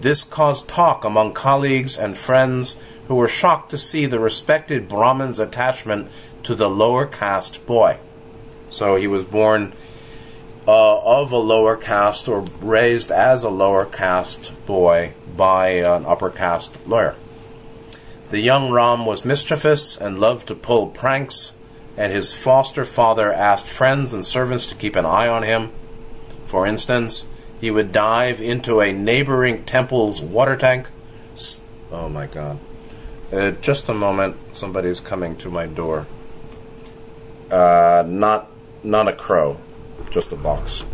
This 0.01 0.25
caused 0.25 0.69
talk 0.69 1.05
among 1.05 1.33
colleagues 1.33 1.97
and 1.97 2.17
friends 2.17 2.77
who 3.13 3.17
were 3.17 3.29
shocked 3.29 3.71
to 3.71 3.77
see 3.77 4.07
the 4.07 4.19
respected 4.19 4.89
Brahmin's 4.89 5.39
attachment 5.39 6.11
to 6.43 6.55
the 6.55 6.71
lower 6.71 7.05
caste 7.05 7.67
boy. 7.67 7.99
So 8.71 8.97
he 8.97 9.07
was 9.07 9.23
born 9.23 9.75
uh, 10.67 10.99
of 11.03 11.31
a 11.31 11.37
lower 11.37 11.77
caste 11.77 12.27
or 12.27 12.41
raised 12.63 13.11
as 13.11 13.43
a 13.43 13.51
lower 13.51 13.85
caste 13.85 14.51
boy 14.65 15.13
by 15.37 15.69
an 15.73 16.07
upper 16.07 16.31
caste 16.31 16.89
lawyer. 16.89 17.15
The 18.31 18.41
young 18.41 18.73
Ram 18.73 19.05
was 19.05 19.27
mischievous 19.27 19.95
and 19.95 20.19
loved 20.19 20.49
to 20.49 20.55
pull 20.55 20.87
pranks 20.87 21.53
and 21.99 22.15
his 22.15 22.33
foster 22.33 22.87
father 22.87 23.31
asked 23.31 23.69
friends 23.69 24.15
and 24.15 24.25
servants 24.25 24.67
to 24.69 24.75
keep 24.75 24.97
an 24.97 25.05
eye 25.05 25.29
on 25.29 25.43
him. 25.43 25.71
For 26.47 26.67
instance, 26.67 27.27
he 27.61 27.71
would 27.71 27.93
dive 27.93 28.41
into 28.41 28.81
a 28.81 28.91
neighboring 28.91 29.65
temple's 29.67 30.23
water 30.23 30.57
tank. 30.57 30.89
Oh 31.91 32.09
my 32.09 32.27
god. 32.27 32.59
Uh, 33.33 33.51
just 33.63 33.89
a 33.89 33.95
moment, 33.95 34.37
somebody's 34.53 35.01
coming 35.01 35.35
to 35.35 35.51
my 35.51 35.67
door. 35.67 36.07
Uh, 37.51 38.05
not, 38.07 38.47
not 38.85 39.09
a 39.09 39.13
crow, 39.15 39.59
just 40.11 40.33
a 40.33 40.37
box. 40.37 40.85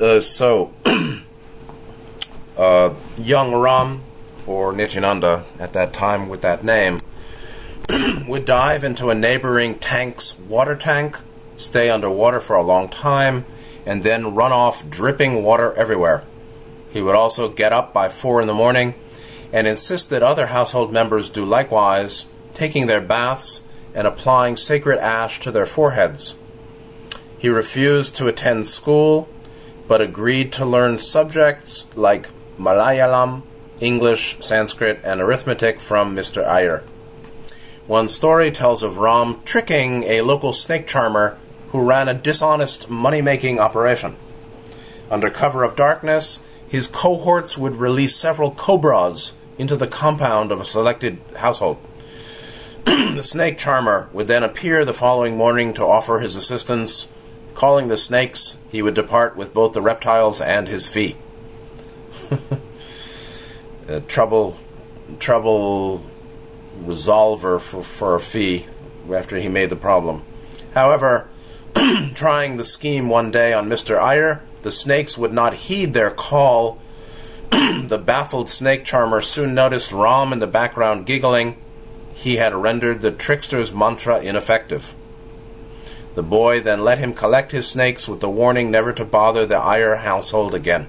Uh, 0.00 0.22
so, 0.22 0.72
uh, 2.56 2.94
young 3.18 3.54
Ram, 3.54 4.00
or 4.46 4.72
Nityananda 4.72 5.44
at 5.58 5.74
that 5.74 5.92
time 5.92 6.30
with 6.30 6.40
that 6.40 6.64
name, 6.64 7.00
would 8.26 8.46
dive 8.46 8.84
into 8.84 9.10
a 9.10 9.14
neighboring 9.14 9.74
tank's 9.78 10.38
water 10.38 10.74
tank, 10.74 11.18
stay 11.56 11.90
underwater 11.90 12.40
for 12.40 12.56
a 12.56 12.62
long 12.62 12.88
time, 12.88 13.44
and 13.84 14.02
then 14.02 14.34
run 14.34 14.50
off 14.50 14.88
dripping 14.88 15.42
water 15.42 15.74
everywhere. 15.74 16.24
He 16.90 17.02
would 17.02 17.14
also 17.14 17.50
get 17.50 17.74
up 17.74 17.92
by 17.92 18.08
four 18.08 18.40
in 18.40 18.46
the 18.46 18.54
morning 18.54 18.94
and 19.54 19.68
insist 19.68 20.10
that 20.10 20.20
other 20.20 20.48
household 20.48 20.92
members 20.92 21.30
do 21.30 21.44
likewise, 21.44 22.26
taking 22.54 22.88
their 22.88 23.00
baths 23.00 23.60
and 23.94 24.04
applying 24.04 24.56
sacred 24.56 24.98
ash 24.98 25.38
to 25.38 25.52
their 25.52 25.64
foreheads. 25.64 26.34
He 27.38 27.48
refused 27.48 28.16
to 28.16 28.26
attend 28.26 28.66
school, 28.66 29.28
but 29.86 30.00
agreed 30.00 30.52
to 30.54 30.66
learn 30.66 30.98
subjects 30.98 31.86
like 31.94 32.28
Malayalam, 32.58 33.42
English, 33.78 34.38
Sanskrit, 34.40 34.98
and 35.04 35.20
arithmetic 35.20 35.78
from 35.78 36.16
Mr. 36.16 36.44
Iyer. 36.44 36.82
One 37.86 38.08
story 38.08 38.50
tells 38.50 38.82
of 38.82 38.98
Ram 38.98 39.40
tricking 39.44 40.02
a 40.02 40.22
local 40.22 40.52
snake 40.52 40.88
charmer 40.88 41.38
who 41.68 41.80
ran 41.80 42.08
a 42.08 42.14
dishonest 42.14 42.90
money 42.90 43.22
making 43.22 43.60
operation. 43.60 44.16
Under 45.12 45.30
cover 45.30 45.62
of 45.62 45.76
darkness, 45.76 46.40
his 46.66 46.88
cohorts 46.88 47.56
would 47.56 47.76
release 47.76 48.16
several 48.16 48.50
cobras 48.50 49.34
into 49.58 49.76
the 49.76 49.86
compound 49.86 50.52
of 50.52 50.60
a 50.60 50.64
selected 50.64 51.18
household. 51.36 51.78
the 52.84 53.22
snake 53.22 53.56
charmer 53.56 54.08
would 54.12 54.28
then 54.28 54.42
appear 54.42 54.84
the 54.84 54.92
following 54.92 55.36
morning 55.36 55.72
to 55.74 55.84
offer 55.84 56.18
his 56.18 56.36
assistance. 56.36 57.08
Calling 57.54 57.88
the 57.88 57.96
snakes, 57.96 58.58
he 58.70 58.82
would 58.82 58.94
depart 58.94 59.36
with 59.36 59.54
both 59.54 59.72
the 59.72 59.82
reptiles 59.82 60.40
and 60.40 60.68
his 60.68 60.88
fee. 60.88 61.16
uh, 63.88 64.00
trouble, 64.08 64.56
trouble 65.18 66.04
resolver 66.82 67.60
for, 67.60 67.82
for 67.82 68.14
a 68.14 68.20
fee 68.20 68.66
after 69.12 69.36
he 69.36 69.48
made 69.48 69.70
the 69.70 69.76
problem. 69.76 70.22
However, 70.74 71.28
trying 72.14 72.56
the 72.56 72.64
scheme 72.64 73.08
one 73.08 73.30
day 73.30 73.52
on 73.52 73.68
Mr. 73.68 73.98
Iyer, 73.98 74.42
the 74.62 74.72
snakes 74.72 75.18
would 75.18 75.32
not 75.32 75.54
heed 75.54 75.94
their 75.94 76.10
call. 76.10 76.80
the 77.50 78.02
baffled 78.04 78.48
snake 78.48 78.84
charmer 78.84 79.20
soon 79.20 79.54
noticed 79.54 79.92
Ram 79.92 80.32
in 80.32 80.38
the 80.38 80.46
background 80.46 81.06
giggling. 81.06 81.56
He 82.14 82.36
had 82.36 82.54
rendered 82.54 83.00
the 83.00 83.10
trickster's 83.10 83.72
mantra 83.72 84.20
ineffective. 84.20 84.94
The 86.14 86.22
boy 86.22 86.60
then 86.60 86.84
let 86.84 86.98
him 86.98 87.12
collect 87.12 87.52
his 87.52 87.68
snakes 87.68 88.06
with 88.08 88.20
the 88.20 88.30
warning 88.30 88.70
never 88.70 88.92
to 88.92 89.04
bother 89.04 89.46
the 89.46 89.56
Iyer 89.56 89.96
household 89.96 90.54
again. 90.54 90.86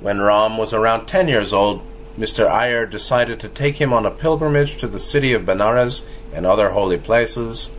When 0.00 0.20
Ram 0.20 0.58
was 0.58 0.74
around 0.74 1.06
10 1.06 1.28
years 1.28 1.52
old, 1.52 1.82
Mr. 2.18 2.46
Iyer 2.46 2.84
decided 2.84 3.40
to 3.40 3.48
take 3.48 3.76
him 3.76 3.92
on 3.92 4.04
a 4.04 4.10
pilgrimage 4.10 4.76
to 4.76 4.86
the 4.86 5.00
city 5.00 5.32
of 5.32 5.46
Benares 5.46 6.04
and 6.34 6.44
other 6.44 6.70
holy 6.70 6.98
places. 6.98 7.70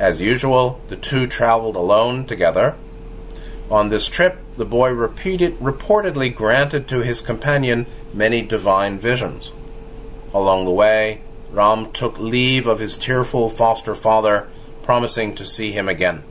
As 0.00 0.20
usual, 0.20 0.80
the 0.88 0.96
two 0.96 1.26
traveled 1.26 1.76
alone 1.76 2.26
together. 2.26 2.74
On 3.72 3.88
this 3.88 4.06
trip, 4.06 4.38
the 4.58 4.66
boy 4.66 4.90
repeated, 4.90 5.58
reportedly 5.58 6.32
granted 6.32 6.86
to 6.88 6.98
his 6.98 7.22
companion 7.22 7.86
many 8.12 8.42
divine 8.42 8.98
visions. 8.98 9.50
Along 10.34 10.66
the 10.66 10.70
way, 10.70 11.22
Ram 11.50 11.90
took 11.90 12.18
leave 12.18 12.66
of 12.66 12.80
his 12.80 12.98
tearful 12.98 13.48
foster 13.48 13.94
father, 13.94 14.46
promising 14.82 15.34
to 15.36 15.46
see 15.46 15.72
him 15.72 15.88
again. 15.88 16.22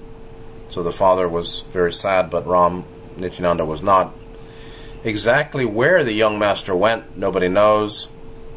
So 0.69 0.83
the 0.83 0.91
father 0.91 1.27
was 1.27 1.61
very 1.61 1.91
sad, 1.91 2.29
but 2.29 2.45
Ram 2.45 2.83
Nityananda 3.17 3.65
was 3.65 3.81
not. 3.81 4.13
Exactly 5.03 5.65
where 5.65 6.03
the 6.03 6.13
young 6.13 6.37
master 6.37 6.75
went, 6.75 7.17
nobody 7.17 7.47
knows. 7.47 8.09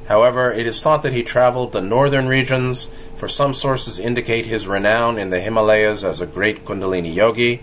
However, 0.09 0.53
it 0.53 0.67
is 0.67 0.83
thought 0.83 1.03
that 1.05 1.15
he 1.15 1.23
traveled 1.23 1.73
the 1.73 1.81
northern 1.81 2.29
regions, 2.29 2.91
for 3.17 3.29
some 3.29 3.55
sources 3.55 3.99
indicate 3.99 4.45
his 4.45 4.69
renown 4.69 5.17
in 5.17 5.31
the 5.31 5.41
Himalayas 5.41 6.05
as 6.05 6.21
a 6.21 6.27
great 6.27 6.67
Kundalini 6.67 7.15
yogi. 7.15 7.63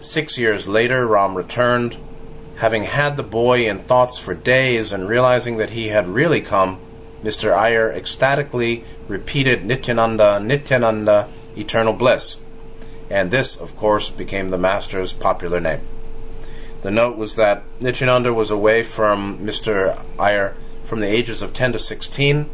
Six 0.00 0.38
years 0.38 0.66
later, 0.66 1.06
Ram 1.06 1.36
returned. 1.36 1.98
Having 2.56 2.84
had 2.84 3.16
the 3.16 3.22
boy 3.22 3.68
in 3.68 3.78
thoughts 3.78 4.18
for 4.18 4.34
days 4.34 4.92
and 4.92 5.08
realizing 5.08 5.58
that 5.58 5.70
he 5.70 5.88
had 5.88 6.08
really 6.08 6.40
come, 6.40 6.78
Mr. 7.22 7.54
Iyer 7.54 7.92
ecstatically 7.92 8.84
repeated 9.08 9.64
Nityananda, 9.64 10.40
Nityananda, 10.40 11.28
eternal 11.56 11.92
bliss. 11.92 12.38
And 13.10 13.30
this, 13.30 13.56
of 13.56 13.76
course, 13.76 14.08
became 14.08 14.48
the 14.48 14.58
master's 14.58 15.12
popular 15.12 15.60
name. 15.60 15.80
The 16.80 16.90
note 16.90 17.18
was 17.18 17.36
that 17.36 17.64
Nityananda 17.80 18.32
was 18.32 18.50
away 18.50 18.82
from 18.82 19.38
Mr. 19.38 20.02
Iyer 20.18 20.54
from 20.82 21.00
the 21.00 21.12
ages 21.12 21.42
of 21.42 21.52
10 21.52 21.72
to 21.72 21.78
16. 21.78 22.48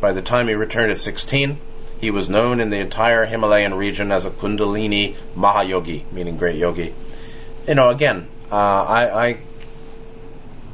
By 0.00 0.12
the 0.12 0.22
time 0.22 0.46
he 0.46 0.54
returned 0.54 0.92
at 0.92 0.98
16, 0.98 1.58
he 2.00 2.10
was 2.10 2.28
known 2.28 2.60
in 2.60 2.70
the 2.70 2.78
entire 2.78 3.26
Himalayan 3.26 3.74
region 3.74 4.12
as 4.12 4.24
a 4.24 4.30
Kundalini 4.30 5.14
Mahayogi, 5.34 6.10
meaning 6.12 6.36
great 6.36 6.56
yogi. 6.56 6.94
You 7.66 7.74
know, 7.74 7.90
again, 7.90 8.28
uh, 8.50 8.54
I, 8.54 9.28
I 9.28 9.38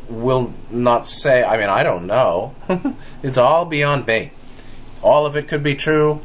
will 0.09 0.53
not 0.71 1.07
say, 1.07 1.43
I 1.43 1.57
mean, 1.57 1.69
I 1.69 1.83
don't 1.83 2.07
know. 2.07 2.55
it's 3.23 3.39
all 3.39 3.65
beyond 3.65 4.07
me. 4.07 4.33
All 5.01 5.27
of 5.27 5.37
it 5.37 5.49
could 5.49 5.63
be 5.63 5.75
true. 5.75 6.21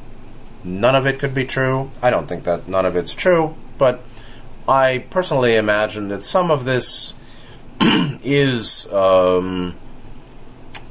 None 0.63 0.95
of 0.95 1.07
it 1.07 1.19
could 1.19 1.33
be 1.33 1.45
true. 1.45 1.91
I 2.01 2.09
don't 2.09 2.27
think 2.27 2.43
that 2.43 2.67
none 2.67 2.85
of 2.85 2.95
it's 2.95 3.13
true, 3.13 3.55
but 3.77 4.03
I 4.67 5.05
personally 5.09 5.55
imagine 5.55 6.09
that 6.09 6.23
some 6.25 6.51
of 6.51 6.65
this 6.65 7.13
is 7.81 8.91
um, 8.91 9.75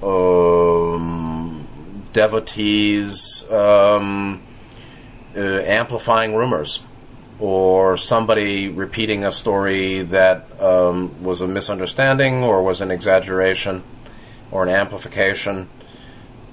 um, 0.03 1.26
devotees 2.17 3.45
um, 3.51 4.41
uh, 5.37 5.39
amplifying 5.39 6.35
rumors 6.35 6.83
or 7.39 7.99
somebody 7.99 8.71
repeating 8.71 9.23
a 9.23 9.31
story 9.31 10.01
that 10.01 10.59
um, 10.63 11.23
was 11.23 11.43
a 11.43 11.47
misunderstanding 11.47 12.43
or 12.43 12.63
was 12.63 12.81
an 12.81 12.91
exaggeration 12.91 13.83
or 14.51 14.63
an 14.63 14.71
amplification. 14.71 15.69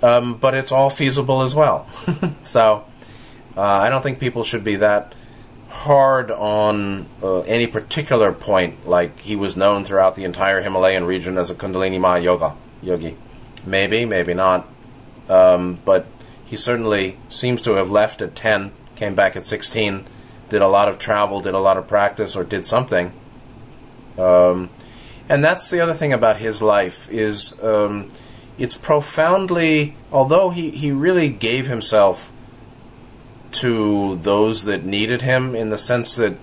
Um, 0.01 0.35
but 0.35 0.53
it's 0.53 0.73
all 0.73 0.89
feasible 0.89 1.41
as 1.43 1.55
well. 1.55 1.87
so 2.43 2.83
uh, 3.55 3.61
I 3.61 3.87
don't 3.87 4.01
think 4.01 4.19
people 4.19 4.43
should 4.43 4.65
be 4.65 4.75
that 4.75 5.15
hard 5.69 6.29
on 6.29 7.05
uh, 7.23 7.39
any 7.43 7.67
particular 7.67 8.33
point, 8.33 8.85
like 8.85 9.17
he 9.21 9.37
was 9.37 9.55
known 9.55 9.85
throughout 9.85 10.15
the 10.15 10.25
entire 10.25 10.61
Himalayan 10.61 11.05
region 11.05 11.37
as 11.37 11.49
a 11.49 11.55
Kundalini 11.55 12.21
Yoga 12.21 12.53
yogi. 12.81 13.15
Maybe, 13.65 14.03
maybe 14.03 14.33
not. 14.33 14.67
Um, 15.29 15.79
but 15.85 16.05
he 16.45 16.57
certainly 16.57 17.17
seems 17.29 17.61
to 17.63 17.73
have 17.73 17.89
left 17.89 18.21
at 18.21 18.35
10, 18.35 18.71
came 18.95 19.15
back 19.15 19.35
at 19.35 19.45
16, 19.45 20.05
did 20.49 20.61
a 20.61 20.67
lot 20.67 20.87
of 20.87 20.97
travel, 20.97 21.39
did 21.39 21.53
a 21.53 21.59
lot 21.59 21.77
of 21.77 21.87
practice, 21.87 22.35
or 22.35 22.43
did 22.43 22.65
something. 22.65 23.11
Um, 24.17 24.69
and 25.29 25.43
that's 25.43 25.69
the 25.69 25.79
other 25.79 25.93
thing 25.93 26.13
about 26.13 26.37
his 26.37 26.61
life 26.61 27.09
is 27.09 27.61
um, 27.63 28.09
it's 28.57 28.75
profoundly, 28.75 29.95
although 30.11 30.49
he, 30.49 30.69
he 30.69 30.91
really 30.91 31.29
gave 31.29 31.67
himself 31.67 32.31
to 33.53 34.17
those 34.17 34.65
that 34.65 34.83
needed 34.83 35.21
him 35.21 35.55
in 35.55 35.69
the 35.69 35.77
sense 35.77 36.15
that 36.15 36.35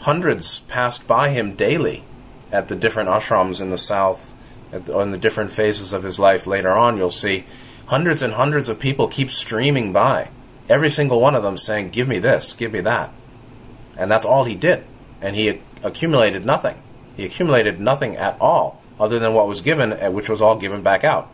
hundreds 0.00 0.60
passed 0.60 1.06
by 1.06 1.30
him 1.30 1.54
daily 1.54 2.04
at 2.52 2.68
the 2.68 2.76
different 2.76 3.08
ashrams 3.08 3.60
in 3.60 3.70
the 3.70 3.78
south, 3.78 4.34
the, 4.70 4.94
on 4.94 5.10
the 5.10 5.18
different 5.18 5.52
phases 5.52 5.92
of 5.92 6.02
his 6.02 6.18
life. 6.18 6.46
Later 6.46 6.70
on, 6.70 6.96
you'll 6.96 7.10
see 7.10 7.44
hundreds 7.90 8.22
and 8.22 8.34
hundreds 8.34 8.68
of 8.68 8.78
people 8.78 9.08
keep 9.08 9.32
streaming 9.32 9.92
by, 9.92 10.30
every 10.68 10.88
single 10.88 11.20
one 11.20 11.34
of 11.34 11.42
them 11.42 11.56
saying, 11.56 11.90
Give 11.90 12.06
me 12.06 12.20
this, 12.20 12.52
give 12.52 12.72
me 12.72 12.80
that. 12.80 13.12
And 13.96 14.08
that's 14.08 14.24
all 14.24 14.44
he 14.44 14.54
did. 14.54 14.84
And 15.20 15.34
he 15.34 15.60
accumulated 15.82 16.46
nothing. 16.46 16.80
He 17.16 17.24
accumulated 17.26 17.80
nothing 17.80 18.16
at 18.16 18.40
all 18.40 18.80
other 18.98 19.18
than 19.18 19.34
what 19.34 19.48
was 19.48 19.60
given, 19.60 19.92
uh, 19.92 20.08
which 20.12 20.28
was 20.28 20.40
all 20.40 20.56
given 20.56 20.82
back 20.82 21.02
out. 21.02 21.30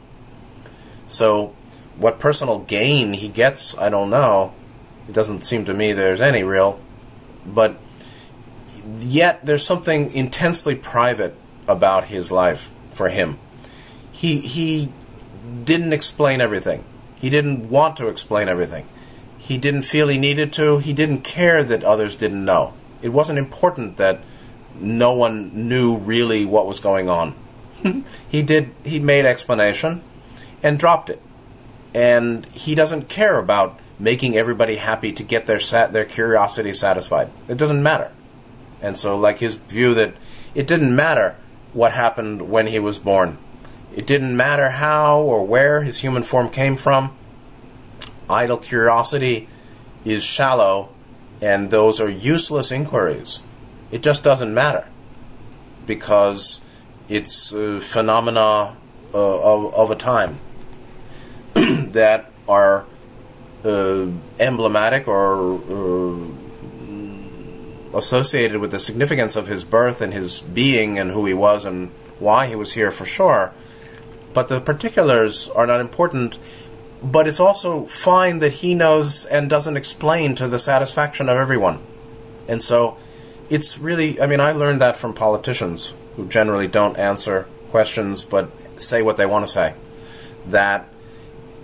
So, 1.09 1.55
what 1.99 2.19
personal 2.19 2.61
gain 2.61 3.13
he 3.13 3.29
gets, 3.29 3.77
I 3.77 3.91
don't 3.91 4.09
know. 4.09 4.55
It 5.09 5.13
doesn't 5.13 5.41
seem 5.41 5.67
to 5.67 5.75
me 5.75 5.93
there's 5.93 6.23
any 6.23 6.43
real. 6.43 6.81
But 7.45 7.77
yet, 8.99 9.45
there's 9.45 9.65
something 9.65 10.11
intensely 10.13 10.75
private 10.75 11.35
about 11.69 12.05
his 12.05 12.31
life 12.31 12.71
for 12.93 13.11
him. 13.11 13.39
He, 14.11 14.41
he 14.41 14.91
didn't 15.65 15.93
explain 15.93 16.41
everything. 16.41 16.85
He 17.21 17.31
didn't 17.31 17.71
want 17.71 17.97
to 17.97 18.09
explain 18.09 18.49
everything. 18.49 18.87
He 19.39 19.59
didn't 19.59 19.83
feel 19.83 20.09
he 20.09 20.19
needed 20.19 20.53
to. 20.55 20.79
He 20.79 20.93
didn't 20.93 21.21
care 21.21 21.63
that 21.65 21.85
others 21.85 22.17
didn't 22.17 22.45
know. 22.45 22.75
It 23.03 23.11
wasn't 23.11 23.39
important 23.39 23.97
that 23.97 24.21
no 24.75 25.13
one 25.13 25.69
knew 25.69 25.97
really 25.97 26.45
what 26.45 26.67
was 26.67 26.81
going 26.81 27.09
on. 27.09 27.35
he 28.29 28.43
did. 28.43 28.71
He 28.85 28.99
made 28.99 29.25
explanation 29.25 30.03
and 30.63 30.79
dropped 30.79 31.11
it. 31.11 31.21
And 31.95 32.45
he 32.47 32.75
doesn't 32.75 33.09
care 33.09 33.39
about 33.39 33.79
making 33.99 34.37
everybody 34.37 34.77
happy 34.77 35.13
to 35.13 35.23
get 35.23 35.47
their 35.47 35.61
sat- 35.61 35.93
their 35.93 36.05
curiosity 36.05 36.75
satisfied. 36.75 37.31
It 37.49 37.57
doesn't 37.57 37.83
matter. 37.83 38.13
And 38.83 38.99
so, 38.99 39.17
like 39.17 39.39
his 39.39 39.55
view 39.55 39.95
that 39.95 40.15
it 40.55 40.67
didn't 40.67 40.95
matter 40.95 41.37
what 41.73 41.93
happened 41.93 42.51
when 42.51 42.67
he 42.67 42.79
was 42.79 42.99
born. 42.99 43.39
It 43.97 44.07
didn't 44.07 44.37
matter 44.37 44.71
how 44.71 45.23
or 45.23 45.45
where 45.45 45.83
his 45.83 46.01
human 46.01 46.23
form 46.23 46.51
came 46.51 46.77
from. 46.77 47.17
Idle 48.29 48.59
curiosity 48.59 49.49
is 50.05 50.23
shallow, 50.23 50.91
and 51.41 51.71
those 51.71 51.99
are 51.99 52.09
useless 52.09 52.71
inquiries. 52.71 53.43
It 53.91 54.03
just 54.03 54.23
doesn't 54.23 54.53
matter 54.53 54.87
because 55.87 56.61
it's 57.09 57.51
phenomena 57.51 58.77
uh, 59.15 59.41
of, 59.41 59.75
of 59.75 59.91
a 59.91 59.97
time 59.97 60.41
that 61.55 62.31
are 62.47 62.85
uh, 63.65 64.07
emblematic 64.39 65.09
or 65.09 65.55
uh, 65.55 66.17
associated 67.97 68.59
with 68.61 68.73
the 68.73 68.79
significance 68.79 69.37
of 69.37 69.47
his 69.47 69.65
birth 69.65 70.03
and 70.03 70.13
his 70.13 70.41
being 70.41 70.99
and 70.99 71.13
who 71.13 71.25
he 71.25 71.33
was 71.33 71.65
and 71.65 71.89
why 72.19 72.47
he 72.47 72.55
was 72.55 72.75
here 72.75 72.91
for 72.91 73.07
sure. 73.07 73.55
But 74.37 74.49
the 74.49 74.61
particulars 74.61 75.49
are 75.49 75.67
not 75.67 75.81
important. 75.81 76.37
But 77.03 77.27
it's 77.27 77.41
also 77.41 77.87
fine 77.87 78.41
that 78.41 78.53
he 78.61 78.75
knows 78.75 79.25
and 79.25 79.49
doesn't 79.49 79.79
explain 79.79 80.35
to 80.35 80.47
the 80.47 80.59
satisfaction 80.59 81.31
of 81.31 81.39
everyone. 81.39 81.79
And 82.47 82.63
so 82.63 82.99
it's 83.49 83.79
really, 83.79 84.21
I 84.21 84.27
mean, 84.27 84.41
I 84.41 84.53
learned 84.53 84.83
that 84.83 84.99
from 84.99 85.15
politicians 85.15 85.95
who 86.17 86.29
generally 86.29 86.67
don't 86.67 86.99
answer 86.99 87.49
questions 87.71 88.25
but 88.25 88.51
say 88.77 89.01
what 89.01 89.17
they 89.17 89.25
want 89.25 89.47
to 89.47 89.51
say. 89.51 89.73
That 90.47 90.87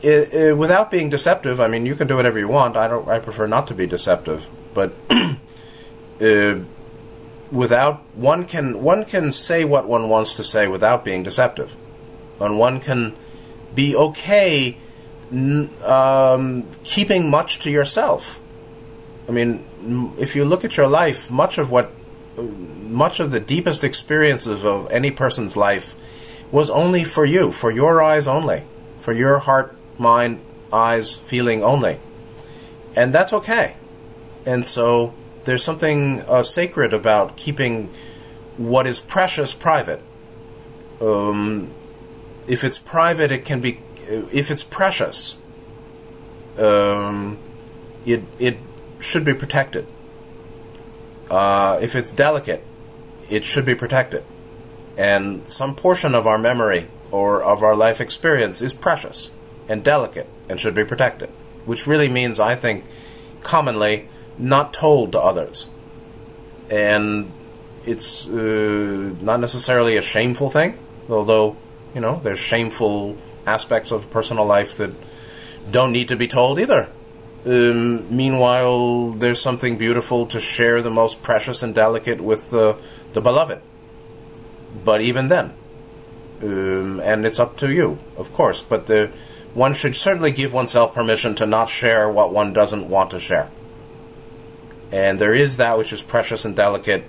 it, 0.01 0.33
it, 0.33 0.57
without 0.57 0.91
being 0.91 1.11
deceptive, 1.11 1.61
I 1.61 1.69
mean, 1.69 1.85
you 1.85 1.95
can 1.95 2.07
do 2.09 2.17
whatever 2.17 2.39
you 2.39 2.49
want. 2.49 2.79
I 2.79 2.89
don't. 2.89 3.07
I 3.07 3.19
prefer 3.19 3.47
not 3.47 3.67
to 3.67 3.75
be 3.75 3.87
deceptive, 3.87 4.49
but 4.73 4.95
uh, 5.11 6.57
without 7.51 8.03
one 8.15 8.47
can 8.47 8.83
one 8.83 9.05
can 9.05 9.31
say 9.31 9.63
what 9.63 9.87
one 9.87 10.09
wants 10.09 10.35
to 10.37 10.43
say 10.43 10.67
without 10.67 11.05
being 11.05 11.23
deceptive, 11.23 11.77
and 12.45 12.59
one 12.59 12.81
can 12.81 13.15
be 13.75 13.97
okay 13.97 14.77
um, 15.33 16.67
keeping 16.85 17.31
much 17.31 17.59
to 17.61 17.71
yourself. 17.71 18.41
I 19.29 19.33
mean, 19.33 20.15
if 20.19 20.37
you 20.37 20.45
look 20.45 20.65
at 20.65 20.77
your 20.77 20.89
life, 20.89 21.31
much 21.31 21.59
of 21.59 21.71
what, 21.71 21.91
much 22.37 23.21
of 23.21 23.31
the 23.31 23.41
deepest 23.41 23.85
experiences 23.85 24.65
of 24.65 24.91
any 24.91 25.11
person's 25.11 25.57
life 25.57 25.95
was 26.51 26.69
only 26.69 27.05
for 27.05 27.25
you, 27.25 27.51
for 27.51 27.71
your 27.71 28.03
eyes 28.03 28.27
only, 28.27 28.65
for 29.01 29.13
your 29.13 29.39
heart, 29.39 29.75
mind, 29.99 30.41
eyes, 30.73 31.17
feeling 31.17 31.63
only. 31.63 31.99
And 32.95 33.15
that's 33.15 33.33
okay. 33.33 33.77
And 34.45 34.67
so 34.67 35.15
there's 35.45 35.65
something 35.65 36.21
uh, 36.23 36.43
sacred 36.43 36.93
about 36.93 37.37
keeping 37.37 37.93
what 38.59 38.87
is 38.87 39.01
precious 39.01 39.55
private. 39.55 40.03
Um, 41.01 41.71
if 42.47 42.65
it's 42.65 42.79
private, 42.79 43.31
it 43.31 43.45
can 43.45 43.61
be. 43.61 43.81
If 44.09 44.51
it's 44.51 44.65
precious, 44.65 45.39
um, 46.59 47.39
it 48.05 48.23
it 48.39 48.59
should 49.01 49.25
be 49.25 49.35
protected. 49.35 49.87
Uh, 51.31 51.79
if 51.81 51.95
it's 51.95 52.13
delicate, 52.13 52.63
it 53.31 53.45
should 53.45 53.65
be 53.65 53.75
protected. 53.75 54.25
And 54.97 55.51
some 55.51 55.75
portion 55.75 56.15
of 56.15 56.27
our 56.27 56.39
memory 56.39 56.89
or 57.11 57.43
of 57.43 57.63
our 57.63 57.75
life 57.75 58.01
experience 58.01 58.61
is 58.61 58.73
precious 58.73 59.31
and 59.69 59.83
delicate 59.83 60.29
and 60.49 60.61
should 60.61 60.75
be 60.75 60.85
protected. 60.85 61.31
Which 61.65 61.87
really 61.87 62.09
means, 62.09 62.39
I 62.41 62.57
think, 62.57 62.85
commonly 63.43 64.09
not 64.39 64.75
told 64.75 65.13
to 65.13 65.21
others. 65.21 65.69
And 66.71 67.31
it's 67.87 68.29
uh, 68.29 69.15
not 69.21 69.41
necessarily 69.41 69.97
a 69.97 70.03
shameful 70.03 70.51
thing, 70.51 70.79
although, 71.09 71.57
you 71.95 72.01
know, 72.01 72.21
there's 72.23 72.39
shameful 72.39 73.17
aspects 73.47 73.91
of 73.91 74.11
personal 74.11 74.47
life 74.47 74.77
that 74.77 74.95
don't 75.71 75.93
need 75.93 76.09
to 76.09 76.17
be 76.17 76.29
told 76.29 76.59
either. 76.59 76.89
Um, 77.45 78.15
meanwhile, 78.15 79.11
there's 79.11 79.41
something 79.41 79.77
beautiful 79.77 80.27
to 80.27 80.41
share 80.41 80.81
the 80.81 80.91
most 80.91 81.23
precious 81.23 81.63
and 81.63 81.75
delicate 81.75 82.21
with 82.21 82.51
the, 82.51 82.79
the 83.13 83.21
beloved. 83.21 83.61
But 84.85 85.01
even 85.01 85.29
then, 85.29 85.53
um, 86.43 87.01
and 87.01 87.27
it's 87.27 87.41
up 87.41 87.57
to 87.59 87.73
you, 87.73 87.99
of 88.17 88.33
course, 88.33 88.63
but 88.63 88.87
the, 88.87 89.11
one 89.55 89.75
should 89.75 89.95
certainly 89.95 90.33
give 90.33 90.53
oneself 90.53 90.95
permission 90.95 91.35
to 91.37 91.47
not 91.47 91.69
share 91.69 92.11
what 92.11 92.33
one 92.33 92.53
doesn't 92.53 92.89
want 92.89 93.11
to 93.11 93.21
share. 93.21 93.51
And 94.91 95.19
there 95.19 95.35
is 95.35 95.57
that 95.57 95.79
which 95.79 95.93
is 95.93 96.03
precious 96.03 96.45
and 96.45 96.57
delicate 96.57 97.05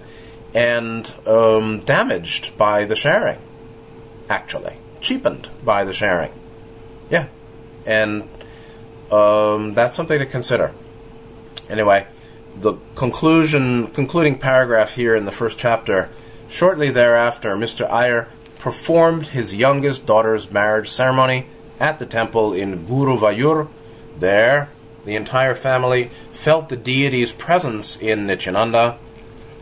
and 0.53 1.13
um, 1.25 1.79
damaged 1.79 2.57
by 2.57 2.85
the 2.85 2.95
sharing, 2.95 3.39
actually, 4.29 4.77
cheapened 5.01 5.49
by 5.63 5.83
the 5.83 5.93
sharing. 5.93 6.31
Yeah. 7.09 7.27
And 7.85 8.27
um, 9.11 9.73
that's 9.73 9.95
something 9.95 10.19
to 10.19 10.25
consider. 10.25 10.73
Anyway, 11.69 12.07
the 12.55 12.75
conclusion, 12.95 13.87
concluding 13.87 14.37
paragraph 14.37 14.95
here 14.95 15.15
in 15.15 15.25
the 15.25 15.31
first 15.31 15.57
chapter. 15.57 16.09
Shortly 16.49 16.89
thereafter, 16.89 17.55
Mr. 17.55 17.89
Iyer 17.89 18.27
performed 18.59 19.29
his 19.29 19.55
youngest 19.55 20.05
daughter's 20.05 20.51
marriage 20.51 20.89
ceremony 20.89 21.47
at 21.79 21.99
the 21.99 22.05
temple 22.05 22.53
in 22.53 22.85
Guruvayur. 22.85 23.67
There, 24.19 24.69
the 25.05 25.15
entire 25.15 25.55
family 25.55 26.05
felt 26.31 26.69
the 26.69 26.77
deity's 26.77 27.31
presence 27.31 27.97
in 27.97 28.27
Nityananda. 28.27 28.97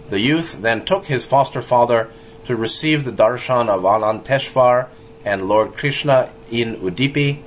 The 0.09 0.19
youth 0.19 0.61
then 0.61 0.83
took 0.85 1.05
his 1.05 1.25
foster 1.25 1.61
father 1.61 2.09
to 2.45 2.55
receive 2.55 3.03
the 3.03 3.11
darshan 3.11 3.69
of 3.69 3.83
Ananteshvar 3.83 4.87
and 5.23 5.47
Lord 5.47 5.73
Krishna 5.73 6.31
in 6.49 6.75
Udupi 6.77 7.43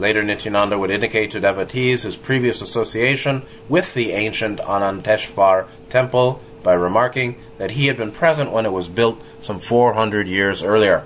Later, 0.00 0.22
Nityananda 0.22 0.78
would 0.78 0.90
indicate 0.90 1.30
to 1.32 1.40
devotees 1.40 2.04
his 2.04 2.16
previous 2.16 2.62
association 2.62 3.42
with 3.68 3.92
the 3.92 4.12
ancient 4.12 4.58
Ananteshvar 4.60 5.68
temple 5.90 6.40
by 6.62 6.72
remarking 6.72 7.36
that 7.58 7.72
he 7.72 7.86
had 7.86 7.96
been 7.96 8.10
present 8.10 8.52
when 8.52 8.64
it 8.64 8.72
was 8.72 8.88
built 8.88 9.20
some 9.40 9.58
400 9.58 10.26
years 10.26 10.62
earlier. 10.62 11.04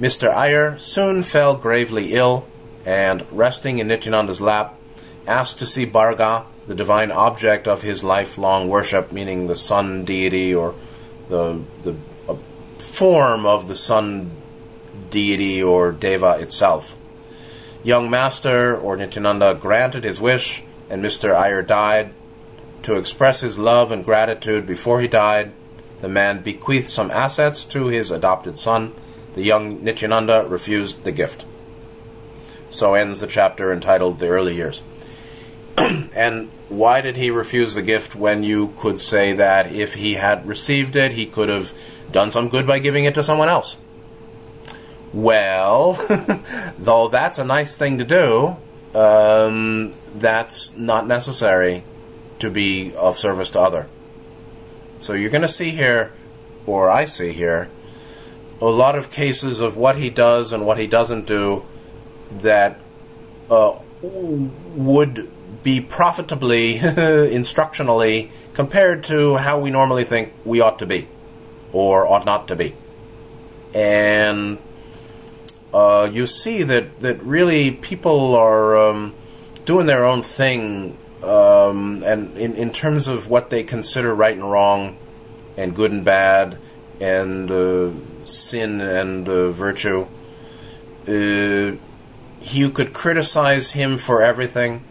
Mr. 0.00 0.34
Iyer 0.34 0.78
soon 0.78 1.22
fell 1.22 1.54
gravely 1.56 2.14
ill 2.14 2.46
and, 2.86 3.26
resting 3.30 3.78
in 3.78 3.88
Nityananda's 3.88 4.40
lap, 4.40 4.78
asked 5.26 5.58
to 5.58 5.66
see 5.66 5.86
Bharga 5.86 6.44
the 6.66 6.74
divine 6.74 7.10
object 7.10 7.68
of 7.68 7.82
his 7.82 8.02
lifelong 8.02 8.68
worship, 8.68 9.12
meaning 9.12 9.46
the 9.46 9.56
sun 9.56 10.04
deity 10.04 10.54
or 10.54 10.74
the 11.28 11.60
the 11.82 11.94
form 12.78 13.46
of 13.46 13.68
the 13.68 13.74
sun 13.74 14.30
deity 15.10 15.62
or 15.62 15.92
deva 15.92 16.38
itself. 16.40 16.96
Young 17.82 18.08
master 18.08 18.76
or 18.76 18.96
Nityananda 18.96 19.54
granted 19.60 20.04
his 20.04 20.20
wish, 20.20 20.62
and 20.88 21.04
Mr. 21.04 21.34
Iyer 21.34 21.62
died. 21.62 22.12
To 22.84 22.96
express 22.96 23.40
his 23.40 23.58
love 23.58 23.90
and 23.90 24.04
gratitude 24.04 24.66
before 24.66 25.00
he 25.00 25.08
died, 25.08 25.52
the 26.00 26.08
man 26.08 26.42
bequeathed 26.42 26.88
some 26.88 27.10
assets 27.10 27.64
to 27.66 27.86
his 27.86 28.10
adopted 28.10 28.58
son. 28.58 28.94
The 29.34 29.42
young 29.42 29.82
Nityananda 29.82 30.46
refused 30.48 31.04
the 31.04 31.12
gift. 31.12 31.46
So 32.68 32.94
ends 32.94 33.20
the 33.20 33.26
chapter 33.26 33.72
entitled 33.72 34.18
The 34.18 34.28
Early 34.28 34.54
Years. 34.54 34.82
and 35.78 36.48
why 36.68 37.00
did 37.00 37.16
he 37.16 37.30
refuse 37.30 37.74
the 37.74 37.82
gift 37.82 38.14
when 38.14 38.42
you 38.42 38.74
could 38.78 39.00
say 39.00 39.32
that 39.32 39.72
if 39.72 39.94
he 39.94 40.14
had 40.14 40.46
received 40.46 40.96
it, 40.96 41.12
he 41.12 41.26
could 41.26 41.48
have 41.48 41.72
done 42.10 42.30
some 42.30 42.48
good 42.48 42.66
by 42.66 42.78
giving 42.78 43.04
it 43.04 43.14
to 43.14 43.22
someone 43.22 43.48
else? 43.48 43.76
Well, 45.12 45.94
though 46.78 47.08
that's 47.08 47.38
a 47.38 47.44
nice 47.44 47.76
thing 47.76 47.98
to 47.98 48.04
do, 48.04 48.56
um, 48.98 49.94
that's 50.14 50.76
not 50.76 51.06
necessary 51.06 51.84
to 52.38 52.50
be 52.50 52.94
of 52.94 53.18
service 53.18 53.50
to 53.50 53.60
other. 53.60 53.86
So 54.98 55.12
you're 55.12 55.30
going 55.30 55.42
to 55.42 55.48
see 55.48 55.70
here, 55.70 56.12
or 56.66 56.90
I 56.90 57.04
see 57.04 57.32
here, 57.32 57.68
a 58.60 58.66
lot 58.66 58.96
of 58.96 59.10
cases 59.10 59.60
of 59.60 59.76
what 59.76 59.96
he 59.96 60.10
does 60.10 60.52
and 60.52 60.64
what 60.64 60.78
he 60.78 60.86
doesn't 60.86 61.26
do 61.26 61.64
that 62.30 62.78
uh, 63.50 63.78
would 64.02 65.30
be 65.64 65.80
profitably, 65.80 66.74
instructionally, 66.78 68.30
compared 68.52 69.02
to 69.02 69.36
how 69.36 69.58
we 69.58 69.70
normally 69.70 70.04
think 70.04 70.32
we 70.44 70.60
ought 70.60 70.78
to 70.78 70.86
be 70.86 71.08
or 71.72 72.06
ought 72.06 72.24
not 72.24 72.46
to 72.46 72.54
be. 72.54 72.74
And 73.74 74.60
uh, 75.72 76.08
you 76.12 76.28
see 76.28 76.62
that, 76.62 77.00
that 77.00 77.20
really 77.24 77.72
people 77.72 78.36
are 78.36 78.76
um, 78.76 79.14
doing 79.64 79.86
their 79.86 80.04
own 80.04 80.22
thing 80.22 80.96
um, 81.24 82.04
and 82.04 82.36
in, 82.36 82.54
in 82.54 82.70
terms 82.72 83.08
of 83.08 83.28
what 83.28 83.50
they 83.50 83.64
consider 83.64 84.14
right 84.14 84.36
and 84.36 84.48
wrong 84.48 84.96
and 85.56 85.74
good 85.74 85.90
and 85.90 86.04
bad 86.04 86.58
and 87.00 87.50
uh, 87.50 87.90
sin 88.24 88.80
and 88.80 89.28
uh, 89.28 89.50
virtue. 89.50 90.06
Uh, 91.08 91.76
you 92.42 92.70
could 92.70 92.92
criticize 92.92 93.72
him 93.72 93.96
for 93.98 94.22
everything. 94.22 94.84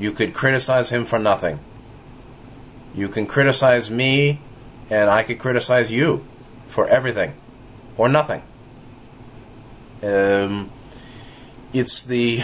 You 0.00 0.12
could 0.12 0.32
criticize 0.32 0.88
him 0.88 1.04
for 1.04 1.18
nothing. 1.18 1.60
You 2.94 3.08
can 3.08 3.26
criticize 3.26 3.90
me, 3.90 4.40
and 4.88 5.10
I 5.10 5.22
could 5.22 5.38
criticize 5.38 5.92
you 5.92 6.24
for 6.66 6.88
everything 6.88 7.34
or 7.98 8.08
nothing. 8.08 8.42
Um, 10.02 10.70
it's 11.74 12.02
the 12.02 12.40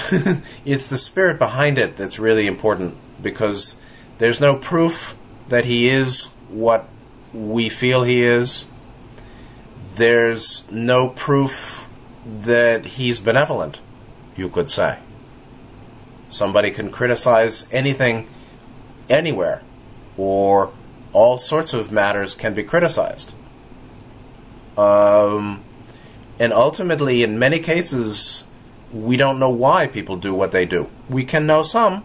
it's 0.66 0.88
the 0.88 0.98
spirit 0.98 1.38
behind 1.38 1.78
it 1.78 1.96
that's 1.96 2.18
really 2.18 2.46
important 2.46 2.94
because 3.22 3.76
there's 4.18 4.38
no 4.38 4.56
proof 4.56 5.16
that 5.48 5.64
he 5.64 5.88
is 5.88 6.26
what 6.50 6.86
we 7.32 7.70
feel 7.70 8.04
he 8.04 8.22
is. 8.22 8.66
There's 9.94 10.70
no 10.70 11.08
proof 11.08 11.88
that 12.26 12.84
he's 12.84 13.18
benevolent 13.18 13.80
you 14.36 14.50
could 14.50 14.68
say. 14.68 14.98
Somebody 16.36 16.70
can 16.70 16.90
criticize 16.90 17.66
anything 17.72 18.28
anywhere, 19.08 19.62
or 20.18 20.70
all 21.14 21.38
sorts 21.38 21.72
of 21.72 21.90
matters 21.90 22.34
can 22.34 22.52
be 22.52 22.62
criticized. 22.62 23.32
Um, 24.76 25.64
and 26.38 26.52
ultimately, 26.52 27.22
in 27.22 27.38
many 27.38 27.58
cases, 27.58 28.44
we 28.92 29.16
don't 29.16 29.38
know 29.38 29.48
why 29.48 29.86
people 29.86 30.16
do 30.16 30.34
what 30.34 30.52
they 30.52 30.66
do. 30.66 30.90
We 31.08 31.24
can 31.24 31.46
know 31.46 31.62
some, 31.62 32.04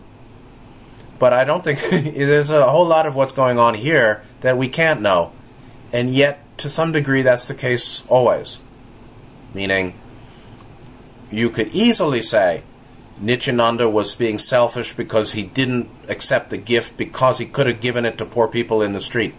but 1.20 1.34
I 1.34 1.44
don't 1.44 1.62
think 1.62 1.80
there's 1.90 2.52
a 2.52 2.70
whole 2.70 2.88
lot 2.88 3.06
of 3.06 3.18
what's 3.18 3.34
going 3.34 3.60
on 3.60 3.74
here 3.74 4.24
that 4.40 4.58
we 4.58 4.70
can't 4.70 5.02
know. 5.02 5.34
And 5.92 6.14
yet, 6.14 6.40
to 6.60 6.70
some 6.70 6.94
degree, 6.94 7.22
that's 7.22 7.50
the 7.50 7.54
case 7.54 8.08
always. 8.08 8.62
Meaning, 9.54 9.94
you 11.30 11.50
could 11.50 11.68
easily 11.68 12.22
say 12.22 12.64
Nityananda 13.22 13.88
was 13.88 14.16
being 14.16 14.40
selfish 14.40 14.94
because 14.94 15.34
he 15.34 15.44
didn't 15.44 15.88
accept 16.10 16.50
the 16.50 16.58
gift 16.58 16.98
because 16.98 17.38
he 17.38 17.46
could 17.46 17.68
have 17.68 17.80
given 17.80 18.04
it 18.04 18.18
to 18.18 18.26
poor 18.26 18.48
people 18.48 18.82
in 18.82 18.94
the 18.94 19.00
street. 19.00 19.36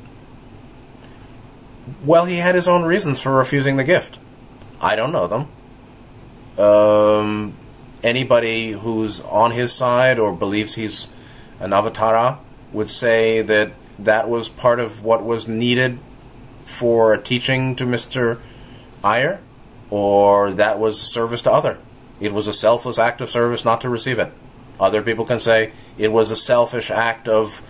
Well, 2.05 2.27
he 2.27 2.37
had 2.37 2.55
his 2.55 2.69
own 2.69 2.85
reasons 2.85 3.21
for 3.21 3.33
refusing 3.33 3.77
the 3.77 3.85
gift. 3.85 4.19
I 4.81 4.95
don't 4.95 5.11
know 5.11 5.27
them. 5.27 6.65
Um, 6.65 7.55
anybody 8.05 8.71
who's 8.71 9.21
on 9.23 9.51
his 9.51 9.73
side 9.73 10.19
or 10.19 10.33
believes 10.33 10.75
he's 10.75 11.09
an 11.59 11.71
avatara 11.71 12.39
would 12.73 12.89
say 12.89 13.43
that 13.43 13.73
that 13.99 14.29
was 14.29 14.49
part 14.49 14.79
of 14.79 15.05
what 15.05 15.25
was 15.25 15.49
needed 15.49 15.99
for 16.65 17.13
a 17.13 17.21
teaching 17.21 17.75
to 17.77 17.85
Mr. 17.85 18.41
Iyer 19.03 19.41
or 19.91 20.53
that 20.53 20.79
was 20.79 21.01
service 21.01 21.43
to 21.43 21.53
other. 21.53 21.79
It 22.23 22.33
was 22.33 22.47
a 22.47 22.53
selfless 22.53 22.99
act 22.99 23.21
of 23.21 23.29
service 23.29 23.65
not 23.65 23.81
to 23.81 23.89
receive 23.89 24.19
it. 24.21 24.33
Other 24.79 25.03
people 25.03 25.25
can 25.25 25.41
say 25.41 25.73
it 25.99 26.13
was 26.13 26.31
a 26.31 26.37
selfish 26.37 26.91
act 26.91 27.29
of 27.29 27.61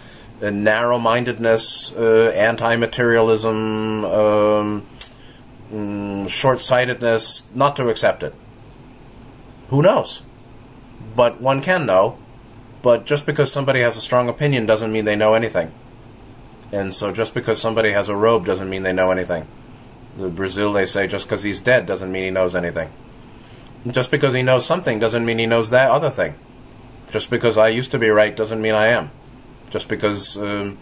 uh, 0.43 0.51
narrow 0.51 0.99
mindedness, 0.99 1.93
uh, 1.93 2.33
anti 2.37 2.77
materialism, 2.77 4.05
um, 4.05 4.87
mm, 5.73 6.29
short 6.29 6.61
sightedness, 6.61 7.49
not 7.55 7.77
to 7.77 7.89
accept 7.89 8.23
it. 8.23 8.35
Who 9.69 9.81
knows? 9.81 10.23
But 11.17 11.41
one 11.41 11.63
can 11.63 11.87
know. 11.87 12.19
But 12.83 13.07
just 13.07 13.25
because 13.25 13.51
somebody 13.51 13.81
has 13.81 13.97
a 13.97 14.01
strong 14.01 14.29
opinion 14.29 14.67
doesn't 14.67 14.93
mean 14.93 15.05
they 15.07 15.17
know 15.17 15.35
anything. 15.35 15.73
And 16.73 16.93
so 16.93 17.13
just 17.13 17.33
because 17.33 17.61
somebody 17.61 17.93
has 17.93 18.09
a 18.09 18.17
robe 18.17 18.45
doesn't 18.45 18.69
mean 18.69 18.83
they 18.83 18.93
know 18.93 19.13
anything. 19.13 19.47
The 20.19 20.29
Brazil, 20.29 20.73
they 20.73 20.85
say, 20.85 21.07
just 21.07 21.27
because 21.27 21.43
he's 21.43 21.61
dead 21.61 21.87
doesn't 21.87 22.11
mean 22.11 22.25
he 22.25 22.31
knows 22.31 22.55
anything. 22.55 22.91
Just 23.87 24.11
because 24.11 24.35
he 24.35 24.43
knows 24.43 24.65
something 24.65 24.99
doesn't 24.99 25.25
mean 25.25 25.39
he 25.39 25.47
knows 25.47 25.71
that 25.71 25.91
other 25.91 26.11
thing. 26.11 26.35
Just 27.11 27.31
because 27.31 27.59
I 27.59 27.69
used 27.69 27.91
to 27.91 27.99
be 27.99 28.11
right 28.11 28.35
doesn't 28.35 28.63
mean 28.63 28.75
I 28.75 28.89
am. 28.89 29.11
Just 29.71 29.89
because 29.89 30.37
um, 30.37 30.79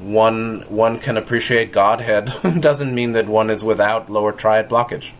one 0.00 0.64
one 0.68 0.98
can 0.98 1.16
appreciate 1.16 1.72
Godhead 1.72 2.32
doesn't 2.60 2.94
mean 2.94 3.12
that 3.12 3.26
one 3.26 3.50
is 3.50 3.62
without 3.62 4.10
lower 4.10 4.32
triad 4.32 4.68
blockage. 4.68 5.12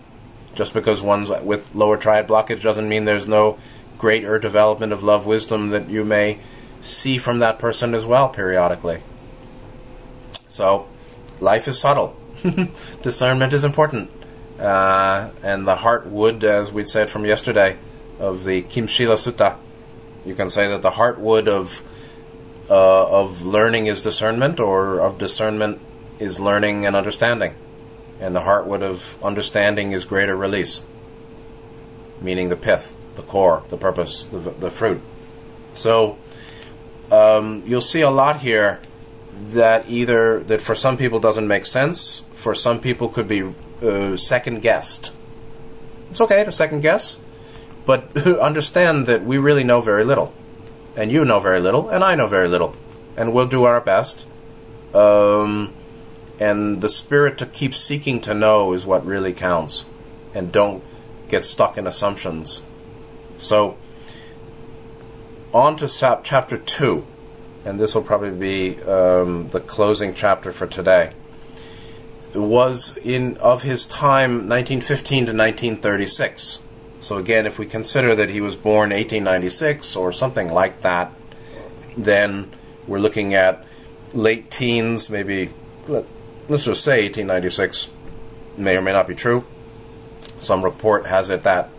Just 0.54 0.74
because 0.74 1.00
one's 1.00 1.30
with 1.30 1.74
lower 1.74 1.96
triad 1.96 2.26
blockage 2.26 2.62
doesn't 2.62 2.88
mean 2.88 3.04
there's 3.04 3.28
no 3.28 3.58
greater 3.98 4.38
development 4.38 4.92
of 4.92 5.02
love 5.02 5.26
wisdom 5.26 5.70
that 5.70 5.88
you 5.88 6.04
may 6.04 6.38
see 6.82 7.18
from 7.18 7.38
that 7.38 7.58
person 7.58 7.94
as 7.94 8.06
well 8.06 8.28
periodically. 8.28 9.02
So, 10.48 10.88
life 11.38 11.68
is 11.68 11.78
subtle. 11.78 12.16
discernment 13.02 13.52
is 13.52 13.62
important. 13.62 14.10
Uh, 14.60 15.30
and 15.42 15.66
the 15.66 15.76
heart 15.76 16.06
wood, 16.06 16.44
as 16.44 16.70
we 16.70 16.84
said 16.84 17.08
from 17.08 17.24
yesterday, 17.24 17.78
of 18.18 18.44
the 18.44 18.62
Kimshila 18.62 19.16
Sutta. 19.16 19.56
You 20.26 20.34
can 20.34 20.50
say 20.50 20.68
that 20.68 20.82
the 20.82 20.90
heart 20.90 21.18
wood 21.18 21.48
of 21.48 21.82
uh, 22.68 23.22
of 23.22 23.42
learning 23.42 23.86
is 23.86 24.02
discernment, 24.02 24.60
or 24.60 25.00
of 25.00 25.16
discernment 25.16 25.80
is 26.18 26.38
learning 26.38 26.86
and 26.86 26.94
understanding, 26.94 27.54
and 28.20 28.36
the 28.36 28.42
heart 28.42 28.66
wood 28.66 28.82
of 28.82 29.16
understanding 29.24 29.92
is 29.92 30.04
greater 30.04 30.36
release, 30.36 30.82
meaning 32.20 32.50
the 32.50 32.56
pith, 32.56 32.94
the 33.16 33.22
core, 33.22 33.64
the 33.70 33.78
purpose, 33.78 34.24
the, 34.24 34.38
the 34.38 34.70
fruit. 34.70 35.00
So 35.72 36.18
um, 37.10 37.62
you'll 37.66 37.80
see 37.80 38.02
a 38.02 38.10
lot 38.10 38.40
here 38.40 38.80
that 39.32 39.88
either 39.88 40.40
that 40.40 40.60
for 40.60 40.74
some 40.74 40.98
people 40.98 41.18
doesn't 41.18 41.48
make 41.48 41.64
sense, 41.64 42.24
for 42.34 42.54
some 42.54 42.78
people 42.78 43.08
could 43.08 43.26
be 43.26 43.54
uh, 43.82 44.16
second 44.16 44.62
guessed. 44.62 45.12
It's 46.10 46.20
okay 46.20 46.44
to 46.44 46.52
second 46.52 46.80
guess, 46.80 47.20
but 47.86 48.16
understand 48.40 49.06
that 49.06 49.24
we 49.24 49.38
really 49.38 49.64
know 49.64 49.80
very 49.80 50.04
little, 50.04 50.32
and 50.96 51.10
you 51.10 51.24
know 51.24 51.40
very 51.40 51.60
little, 51.60 51.88
and 51.88 52.02
I 52.02 52.14
know 52.14 52.26
very 52.26 52.48
little, 52.48 52.76
and 53.16 53.32
we'll 53.32 53.46
do 53.46 53.64
our 53.64 53.80
best. 53.80 54.26
Um, 54.94 55.72
and 56.38 56.80
the 56.80 56.88
spirit 56.88 57.38
to 57.38 57.46
keep 57.46 57.74
seeking 57.74 58.20
to 58.22 58.34
know 58.34 58.72
is 58.72 58.86
what 58.86 59.04
really 59.04 59.32
counts, 59.32 59.86
and 60.34 60.50
don't 60.50 60.82
get 61.28 61.44
stuck 61.44 61.78
in 61.78 61.86
assumptions. 61.86 62.62
So, 63.38 63.76
on 65.52 65.76
to 65.76 65.88
chapter 66.22 66.58
two 66.58 67.06
and 67.64 67.78
this 67.78 67.94
will 67.94 68.02
probably 68.02 68.30
be 68.30 68.82
um, 68.82 69.48
the 69.48 69.60
closing 69.60 70.14
chapter 70.14 70.52
for 70.52 70.66
today, 70.66 71.12
was 72.34 72.96
in 72.98 73.36
of 73.38 73.62
his 73.62 73.86
time 73.86 74.48
1915 74.48 75.26
to 75.26 75.32
1936. 75.32 76.62
So 77.00 77.16
again, 77.16 77.46
if 77.46 77.58
we 77.58 77.66
consider 77.66 78.14
that 78.14 78.30
he 78.30 78.40
was 78.40 78.56
born 78.56 78.90
1896 78.90 79.96
or 79.96 80.12
something 80.12 80.52
like 80.52 80.82
that, 80.82 81.12
then 81.96 82.50
we're 82.86 82.98
looking 82.98 83.34
at 83.34 83.64
late 84.12 84.50
teens, 84.50 85.08
maybe, 85.08 85.50
let, 85.88 86.04
us 86.50 86.64
just 86.64 86.84
say 86.84 87.04
1896, 87.04 87.90
may 88.56 88.76
or 88.76 88.82
may 88.82 88.92
not 88.92 89.08
be 89.08 89.14
true. 89.14 89.44
Some 90.38 90.62
report 90.64 91.06
has 91.06 91.30
it 91.30 91.42
that 91.44 91.70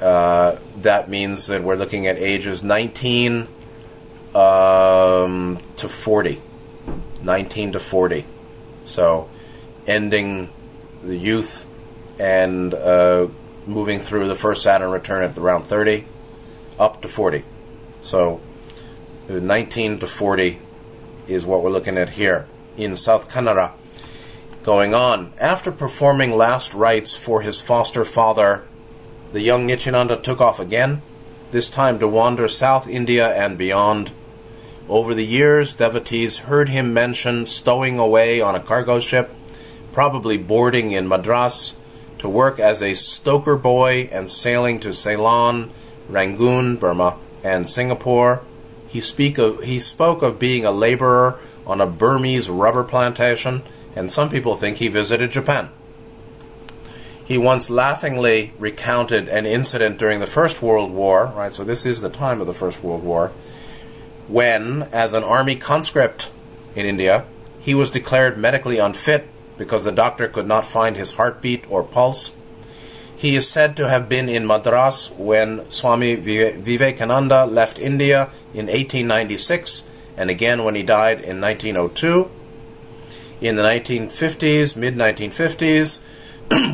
uh, 0.00 0.58
that 0.78 1.10
means 1.10 1.46
that 1.48 1.62
we're 1.62 1.76
looking 1.76 2.06
at 2.06 2.16
ages 2.16 2.62
19 2.62 3.46
um, 4.34 5.58
to 5.76 5.88
40. 5.88 6.40
19 7.22 7.72
to 7.72 7.80
40. 7.80 8.24
So, 8.84 9.28
ending 9.90 10.48
the 11.02 11.16
youth 11.16 11.66
and 12.18 12.72
uh, 12.72 13.26
moving 13.66 13.98
through 13.98 14.28
the 14.28 14.36
first 14.36 14.62
Saturn 14.62 14.90
return 14.90 15.24
at 15.24 15.36
around 15.36 15.64
30 15.64 16.06
up 16.78 17.02
to 17.02 17.08
40. 17.08 17.44
So, 18.00 18.40
19 19.28 19.98
to 19.98 20.06
40 20.06 20.60
is 21.26 21.44
what 21.44 21.62
we're 21.62 21.70
looking 21.70 21.98
at 21.98 22.10
here 22.10 22.46
in 22.76 22.96
South 22.96 23.28
Kannada. 23.28 23.72
Going 24.62 24.94
on, 24.94 25.32
after 25.38 25.72
performing 25.72 26.36
last 26.36 26.72
rites 26.72 27.16
for 27.16 27.42
his 27.42 27.60
foster 27.60 28.04
father, 28.04 28.62
the 29.32 29.40
young 29.40 29.66
Nityananda 29.66 30.16
took 30.16 30.40
off 30.40 30.60
again, 30.60 31.02
this 31.50 31.70
time 31.70 31.98
to 31.98 32.06
wander 32.06 32.46
South 32.46 32.86
India 32.86 33.28
and 33.28 33.58
beyond. 33.58 34.12
Over 34.88 35.14
the 35.14 35.26
years, 35.26 35.74
devotees 35.74 36.40
heard 36.40 36.68
him 36.68 36.92
mention 36.92 37.46
stowing 37.46 37.98
away 37.98 38.40
on 38.40 38.54
a 38.54 38.60
cargo 38.60 39.00
ship, 39.00 39.30
probably 39.92 40.36
boarding 40.36 40.92
in 40.92 41.08
Madras, 41.08 41.76
to 42.18 42.28
work 42.28 42.58
as 42.58 42.82
a 42.82 42.94
stoker 42.94 43.56
boy 43.56 44.08
and 44.12 44.30
sailing 44.30 44.78
to 44.80 44.92
Ceylon, 44.92 45.70
Rangoon, 46.08 46.76
Burma, 46.76 47.16
and 47.42 47.68
Singapore. 47.68 48.42
He, 48.88 49.00
speak 49.00 49.38
of, 49.38 49.62
he 49.62 49.78
spoke 49.78 50.22
of 50.22 50.38
being 50.38 50.64
a 50.64 50.70
laborer 50.70 51.38
on 51.66 51.80
a 51.80 51.86
Burmese 51.86 52.50
rubber 52.50 52.84
plantation, 52.84 53.62
and 53.96 54.12
some 54.12 54.28
people 54.28 54.56
think 54.56 54.76
he 54.76 54.88
visited 54.88 55.30
Japan. 55.30 55.70
He 57.24 57.38
once 57.38 57.70
laughingly 57.70 58.52
recounted 58.58 59.28
an 59.28 59.46
incident 59.46 59.98
during 59.98 60.20
the 60.20 60.26
First 60.26 60.60
World 60.60 60.90
War, 60.90 61.32
right? 61.36 61.52
So 61.52 61.62
this 61.64 61.86
is 61.86 62.00
the 62.00 62.10
time 62.10 62.40
of 62.40 62.46
the 62.46 62.54
First 62.54 62.82
World 62.82 63.04
War, 63.04 63.28
when, 64.26 64.82
as 64.92 65.12
an 65.12 65.24
army 65.24 65.56
conscript 65.56 66.30
in 66.74 66.86
India, 66.86 67.24
he 67.60 67.74
was 67.74 67.90
declared 67.90 68.36
medically 68.36 68.78
unfit 68.78 69.26
because 69.60 69.84
the 69.84 69.92
doctor 69.92 70.26
could 70.26 70.46
not 70.46 70.64
find 70.64 70.96
his 70.96 71.12
heartbeat 71.12 71.70
or 71.70 71.82
pulse. 71.82 72.34
He 73.14 73.36
is 73.36 73.46
said 73.46 73.76
to 73.76 73.90
have 73.90 74.08
been 74.08 74.26
in 74.26 74.46
Madras 74.46 75.10
when 75.18 75.70
Swami 75.70 76.14
Vivekananda 76.14 77.44
left 77.44 77.78
India 77.78 78.30
in 78.54 78.68
1896 78.68 79.82
and 80.16 80.30
again 80.30 80.64
when 80.64 80.76
he 80.76 80.82
died 80.82 81.20
in 81.20 81.42
1902. 81.42 82.30
In 83.42 83.56
the 83.56 83.62
1950s, 83.62 84.76
mid 84.76 84.94
1950s, 84.94 86.00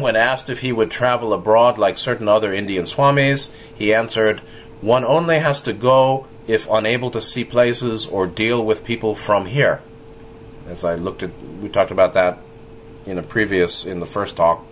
when 0.00 0.14
asked 0.14 0.48
if 0.48 0.60
he 0.60 0.70
would 0.70 0.92
travel 0.92 1.32
abroad 1.32 1.78
like 1.78 1.98
certain 1.98 2.28
other 2.28 2.52
Indian 2.52 2.84
Swamis, 2.84 3.50
he 3.74 3.92
answered, 3.92 4.38
One 4.80 5.04
only 5.04 5.40
has 5.40 5.60
to 5.62 5.72
go 5.72 6.28
if 6.46 6.70
unable 6.70 7.10
to 7.10 7.20
see 7.20 7.42
places 7.42 8.06
or 8.06 8.28
deal 8.28 8.64
with 8.64 8.84
people 8.84 9.16
from 9.16 9.46
here. 9.46 9.82
As 10.68 10.84
I 10.84 10.94
looked 10.94 11.24
at, 11.24 11.30
we 11.60 11.68
talked 11.68 11.90
about 11.90 12.14
that 12.14 12.38
in 13.06 13.18
a 13.18 13.22
previous, 13.22 13.86
in 13.86 14.00
the 14.00 14.06
first 14.06 14.36
talk 14.36 14.64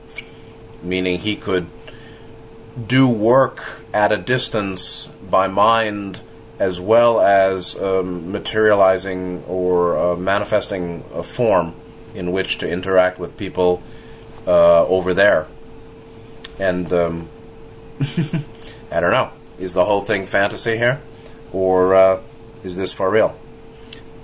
meaning 0.85 1.19
he 1.19 1.35
could 1.35 1.67
do 2.87 3.09
work 3.09 3.83
at 3.93 4.13
a 4.13 4.17
distance 4.17 5.07
by 5.31 5.49
mind 5.49 6.21
as 6.59 6.81
well 6.81 7.21
as 7.21 7.81
um, 7.81 8.31
materializing 8.31 9.43
or 9.45 9.99
uh, 9.99 10.17
manifesting 10.17 11.03
a 11.13 11.23
form 11.23 11.75
in 12.15 12.31
which 12.31 12.59
to 12.59 12.69
interact 12.69 13.19
with 13.19 13.37
people 13.37 13.83
uh, 14.47 14.87
over 14.87 15.15
there. 15.15 15.49
And 16.59 16.93
um, 16.93 17.29
I 18.91 19.01
don't 19.01 19.11
know, 19.11 19.31
is 19.59 19.75
the 19.75 19.85
whole 19.85 20.03
thing 20.03 20.27
fantasy 20.27 20.77
here? 20.77 21.01
Or 21.53 21.95
uh, 21.95 22.21
is 22.63 22.77
this 22.77 22.93
for 22.93 23.11
real? 23.11 23.37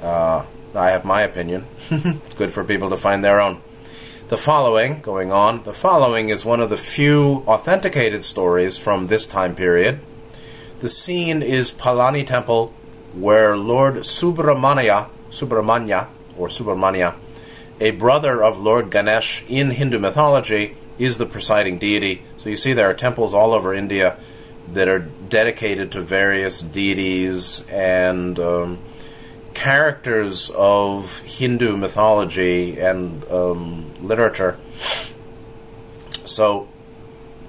Uh, 0.00 0.44
I 0.74 0.90
have 0.90 1.04
my 1.04 1.22
opinion. 1.22 1.66
it's 1.90 2.34
good 2.34 2.52
for 2.52 2.62
people 2.62 2.90
to 2.90 2.96
find 2.96 3.24
their 3.24 3.40
own. 3.40 3.60
The 4.30 4.38
following, 4.38 5.00
going 5.00 5.32
on, 5.32 5.64
the 5.64 5.74
following 5.74 6.28
is 6.28 6.44
one 6.44 6.60
of 6.60 6.70
the 6.70 6.76
few 6.76 7.42
authenticated 7.48 8.22
stories 8.22 8.78
from 8.78 9.08
this 9.08 9.26
time 9.26 9.56
period. 9.56 9.98
The 10.78 10.88
scene 10.88 11.42
is 11.42 11.72
Palani 11.72 12.24
Temple, 12.24 12.72
where 13.12 13.56
Lord 13.56 13.94
Subramanya, 14.04 15.08
Subramanya, 15.32 16.06
or 16.38 16.46
Subramanya, 16.46 17.16
a 17.80 17.90
brother 17.90 18.40
of 18.40 18.60
Lord 18.60 18.92
Ganesh 18.92 19.42
in 19.48 19.72
Hindu 19.72 19.98
mythology, 19.98 20.76
is 20.96 21.18
the 21.18 21.26
presiding 21.26 21.78
deity. 21.78 22.22
So 22.36 22.50
you 22.50 22.56
see 22.56 22.72
there 22.72 22.88
are 22.88 22.94
temples 22.94 23.34
all 23.34 23.52
over 23.52 23.74
India 23.74 24.16
that 24.72 24.86
are 24.86 25.00
dedicated 25.00 25.90
to 25.90 26.02
various 26.02 26.62
deities 26.62 27.66
and 27.68 28.38
um, 28.38 28.78
characters 29.60 30.48
of 30.56 31.18
Hindu 31.20 31.76
mythology 31.76 32.80
and 32.80 33.22
um, 33.30 33.92
literature. 34.00 34.56
So, 36.24 36.66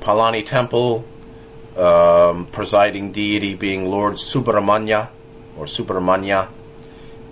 Palani 0.01 0.45
Temple, 0.45 1.05
um, 1.77 2.47
presiding 2.47 3.13
deity 3.13 3.55
being 3.55 3.89
Lord 3.89 4.15
Subramanya 4.15 5.07
or 5.55 5.67
Subramanya 5.67 6.49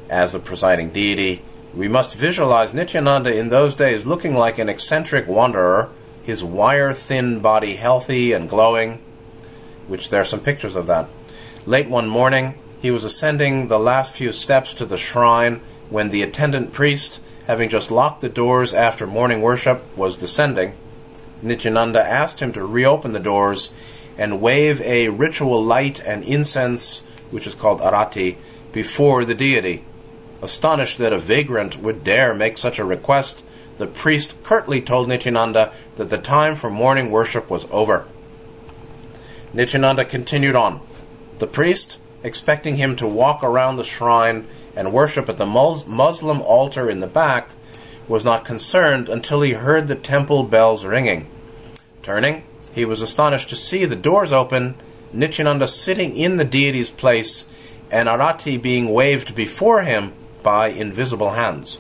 as 0.10 0.32
the 0.32 0.40
presiding 0.40 0.92
deity. 0.92 1.42
We 1.76 1.90
must 1.90 2.16
visualize 2.16 2.74
Nityananda 2.74 3.38
in 3.38 3.50
those 3.50 3.76
days 3.76 4.06
looking 4.06 4.34
like 4.34 4.60
an 4.60 4.70
eccentric 4.70 5.28
wanderer, 5.28 5.90
his 6.24 6.42
wire 6.42 6.94
thin 6.94 7.42
body 7.42 7.76
healthy 7.76 8.32
and 8.32 8.48
glowing, 8.48 9.02
which 9.88 10.10
there 10.10 10.22
are 10.22 10.26
some 10.26 10.40
pictures 10.40 10.78
of 10.78 10.88
that. 10.88 11.10
Late 11.66 11.90
one 11.90 12.08
morning, 12.08 12.56
he 12.82 12.92
was 12.92 13.04
ascending 13.04 13.68
the 13.68 13.80
last 13.80 14.14
few 14.14 14.32
steps 14.32 14.74
to 14.76 14.86
the 14.86 14.98
shrine 14.98 15.62
when 15.90 16.10
the 16.10 16.24
attendant 16.24 16.72
priest, 16.72 17.20
having 17.46 17.70
just 17.70 17.92
locked 17.92 18.22
the 18.22 18.30
doors 18.30 18.74
after 18.74 19.06
morning 19.06 19.42
worship, 19.42 19.84
was 19.98 20.16
descending. 20.16 20.74
Nityananda 21.42 22.02
asked 22.02 22.42
him 22.42 22.54
to 22.54 22.66
reopen 22.66 23.12
the 23.12 23.20
doors 23.20 23.72
and 24.18 24.42
wave 24.42 24.82
a 24.82 25.10
ritual 25.10 25.64
light 25.64 26.00
and 26.02 26.24
incense, 26.24 27.02
which 27.32 27.48
is 27.48 27.56
called 27.56 27.82
arati, 27.82 28.38
before 28.72 29.26
the 29.26 29.36
deity. 29.36 29.84
Astonished 30.42 30.98
that 31.00 31.14
a 31.14 31.20
vagrant 31.20 31.78
would 31.78 32.04
dare 32.04 32.34
make 32.34 32.58
such 32.58 32.80
a 32.80 32.86
request, 32.86 33.44
the 33.78 33.88
priest 33.88 34.42
curtly 34.44 34.82
told 34.82 35.08
Nityananda 35.08 35.74
that 35.96 36.10
the 36.10 36.18
time 36.18 36.56
for 36.56 36.70
morning 36.70 37.12
worship 37.12 37.50
was 37.50 37.66
over. 37.72 38.06
Nityananda 39.54 40.06
continued 40.06 40.56
on. 40.56 40.82
The 41.40 41.48
priest, 41.48 41.98
expecting 42.24 42.76
him 42.76 42.96
to 42.96 43.08
walk 43.08 43.44
around 43.44 43.76
the 43.76 43.84
shrine 43.84 44.48
and 44.76 44.94
worship 44.94 45.30
at 45.30 45.38
the 45.38 45.46
Muslim 45.46 46.42
altar 46.42 46.90
in 46.90 47.00
the 47.00 47.08
back, 47.08 47.50
was 48.08 48.26
not 48.26 48.46
concerned 48.46 49.08
until 49.08 49.42
he 49.42 49.54
heard 49.54 49.88
the 49.88 49.96
temple 49.96 50.44
bells 50.44 50.84
ringing. 50.84 51.28
Turning, 52.02 52.44
he 52.74 52.86
was 52.86 53.02
astonished 53.02 53.50
to 53.50 53.56
see 53.56 53.86
the 53.86 53.96
doors 53.96 54.32
open, 54.32 54.76
Nityananda 55.14 55.68
sitting 55.68 56.16
in 56.16 56.38
the 56.38 56.46
deity's 56.46 56.90
place, 56.90 57.52
and 57.92 58.08
Arati 58.08 58.62
being 58.62 58.90
waved 58.90 59.36
before 59.36 59.84
him 59.84 60.14
by 60.44 60.68
invisible 60.68 61.32
hands. 61.32 61.80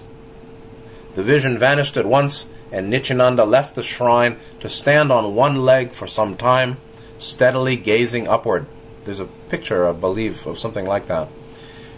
The 1.15 1.23
vision 1.23 1.58
vanished 1.58 1.97
at 1.97 2.06
once, 2.06 2.47
and 2.71 2.89
Nityananda 2.89 3.43
left 3.43 3.75
the 3.75 3.84
shrine 3.84 4.38
to 4.60 4.69
stand 4.69 5.12
on 5.12 5.36
one 5.36 5.63
leg 5.63 5.91
for 5.91 6.08
some 6.08 6.36
time, 6.38 6.78
steadily 7.18 7.76
gazing 7.76 8.28
upward. 8.28 8.68
There's 9.10 9.20
a 9.20 9.26
picture, 9.26 9.88
I 9.88 9.93
believe, 9.93 10.45
of 10.45 10.60
something 10.60 10.86
like 10.86 11.07
that. 11.07 11.30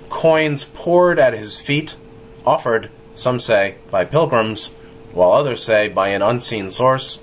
Coins 0.07 0.63
poured 0.63 1.19
at 1.19 1.33
his 1.33 1.59
feet, 1.59 1.97
offered, 2.45 2.89
some 3.15 3.37
say, 3.41 3.75
by 3.89 4.05
pilgrims, 4.05 4.67
while 5.11 5.33
others 5.33 5.61
say 5.61 5.89
by 5.89 6.07
an 6.07 6.21
unseen 6.21 6.71
source. 6.71 7.19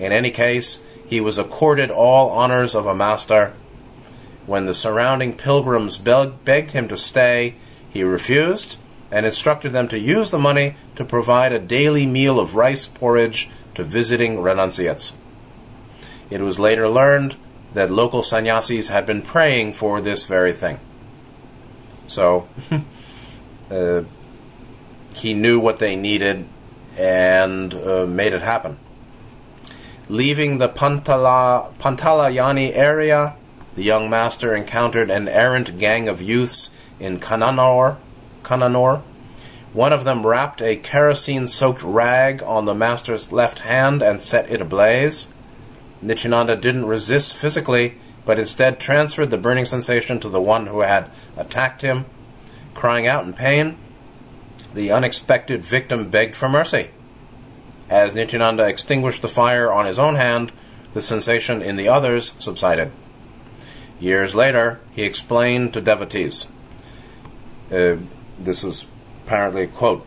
In 0.00 0.10
any 0.10 0.32
case, 0.32 0.82
he 1.06 1.20
was 1.20 1.38
accorded 1.38 1.92
all 1.92 2.30
honors 2.30 2.74
of 2.74 2.86
a 2.86 2.94
master. 2.94 3.52
When 4.46 4.66
the 4.66 4.74
surrounding 4.74 5.36
pilgrims 5.36 5.96
begged 5.96 6.72
him 6.72 6.88
to 6.88 6.96
stay, 6.96 7.54
he 7.88 8.02
refused 8.02 8.78
and 9.12 9.24
instructed 9.24 9.70
them 9.70 9.86
to 9.90 9.98
use 10.00 10.32
the 10.32 10.40
money 10.40 10.74
to 10.96 11.04
provide 11.04 11.52
a 11.52 11.60
daily 11.60 12.04
meal 12.04 12.40
of 12.40 12.56
rice 12.56 12.84
porridge 12.86 13.48
to 13.76 13.84
visiting 13.84 14.40
renunciates. 14.40 15.12
It 16.30 16.40
was 16.40 16.58
later 16.58 16.88
learned 16.88 17.36
that 17.74 17.90
local 17.90 18.22
sannyasis 18.22 18.88
had 18.88 19.04
been 19.04 19.22
praying 19.22 19.74
for 19.74 20.00
this 20.00 20.26
very 20.26 20.52
thing. 20.52 20.80
So, 22.06 22.48
uh, 23.70 24.02
he 25.14 25.34
knew 25.34 25.60
what 25.60 25.78
they 25.78 25.96
needed 25.96 26.46
and 26.96 27.74
uh, 27.74 28.06
made 28.06 28.32
it 28.32 28.42
happen. 28.42 28.78
Leaving 30.08 30.58
the 30.58 30.68
Pantala, 30.68 31.72
Pantalayani 31.78 32.70
area, 32.74 33.36
the 33.74 33.82
young 33.82 34.08
master 34.08 34.54
encountered 34.54 35.10
an 35.10 35.28
errant 35.28 35.78
gang 35.78 36.08
of 36.08 36.22
youths 36.22 36.70
in 37.00 37.18
Kananor. 37.18 37.96
Kananor. 38.42 39.02
One 39.72 39.92
of 39.92 40.04
them 40.04 40.24
wrapped 40.24 40.62
a 40.62 40.76
kerosene 40.76 41.48
soaked 41.48 41.82
rag 41.82 42.42
on 42.44 42.64
the 42.64 42.74
master's 42.74 43.32
left 43.32 43.60
hand 43.60 44.02
and 44.02 44.20
set 44.20 44.48
it 44.48 44.60
ablaze. 44.60 45.26
Nityananda 46.02 46.56
didn't 46.56 46.86
resist 46.86 47.36
physically, 47.36 47.96
but 48.24 48.38
instead 48.38 48.80
transferred 48.80 49.30
the 49.30 49.38
burning 49.38 49.64
sensation 49.64 50.20
to 50.20 50.28
the 50.28 50.40
one 50.40 50.66
who 50.66 50.80
had 50.80 51.10
attacked 51.36 51.82
him. 51.82 52.06
Crying 52.74 53.06
out 53.06 53.24
in 53.24 53.32
pain, 53.32 53.76
the 54.72 54.90
unexpected 54.90 55.62
victim 55.62 56.10
begged 56.10 56.34
for 56.34 56.48
mercy. 56.48 56.90
As 57.88 58.14
Nityananda 58.14 58.66
extinguished 58.66 59.22
the 59.22 59.28
fire 59.28 59.72
on 59.72 59.86
his 59.86 59.98
own 59.98 60.16
hand, 60.16 60.52
the 60.94 61.02
sensation 61.02 61.62
in 61.62 61.76
the 61.76 61.88
others 61.88 62.34
subsided. 62.38 62.90
Years 64.00 64.34
later, 64.34 64.80
he 64.94 65.02
explained 65.02 65.72
to 65.74 65.80
devotees. 65.80 66.48
Uh, 67.70 67.96
this 68.38 68.64
is 68.64 68.86
apparently 69.24 69.64
a 69.64 69.68
quote. 69.68 70.06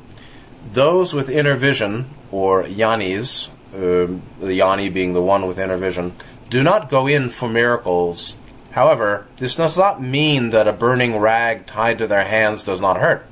Those 0.71 1.13
with 1.13 1.29
inner 1.29 1.55
vision, 1.55 2.09
or 2.31 2.63
jnanis, 2.63 3.49
uh, 3.77 4.07
the 4.39 4.59
jnani 4.59 4.91
being 4.91 5.13
the 5.13 5.21
one 5.21 5.47
with 5.47 5.59
inner 5.59 5.77
vision, 5.77 6.13
do 6.49 6.63
not 6.63 6.89
go 6.89 7.07
in 7.07 7.29
for 7.29 7.47
miracles. 7.47 8.35
However, 8.71 9.27
this 9.37 9.55
does 9.55 9.77
not 9.77 10.01
mean 10.01 10.49
that 10.49 10.67
a 10.67 10.73
burning 10.73 11.17
rag 11.17 11.65
tied 11.65 11.97
to 11.99 12.07
their 12.07 12.25
hands 12.25 12.63
does 12.63 12.81
not 12.81 12.99
hurt. 12.99 13.25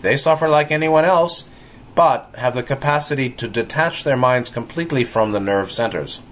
They 0.00 0.16
suffer 0.16 0.48
like 0.48 0.70
anyone 0.70 1.04
else, 1.04 1.44
but 1.94 2.30
have 2.36 2.54
the 2.54 2.62
capacity 2.62 3.30
to 3.30 3.48
detach 3.48 4.04
their 4.04 4.16
minds 4.16 4.50
completely 4.50 5.04
from 5.04 5.32
the 5.32 5.40
nerve 5.40 5.72
centers. 5.72 6.22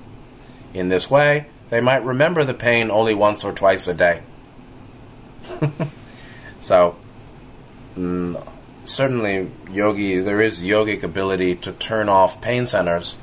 In 0.72 0.88
this 0.88 1.10
way, 1.10 1.46
they 1.70 1.80
might 1.80 2.04
remember 2.04 2.44
the 2.44 2.54
pain 2.54 2.90
only 2.90 3.14
once 3.14 3.44
or 3.44 3.52
twice 3.52 3.88
a 3.88 3.94
day. 3.94 4.22
so, 6.60 6.96
mm, 7.96 8.55
certainly, 8.88 9.50
yogi, 9.70 10.18
there 10.18 10.40
is 10.40 10.62
yogic 10.62 11.02
ability 11.02 11.56
to 11.56 11.72
turn 11.72 12.08
off 12.08 12.40
pain 12.40 12.66
centers, 12.66 13.16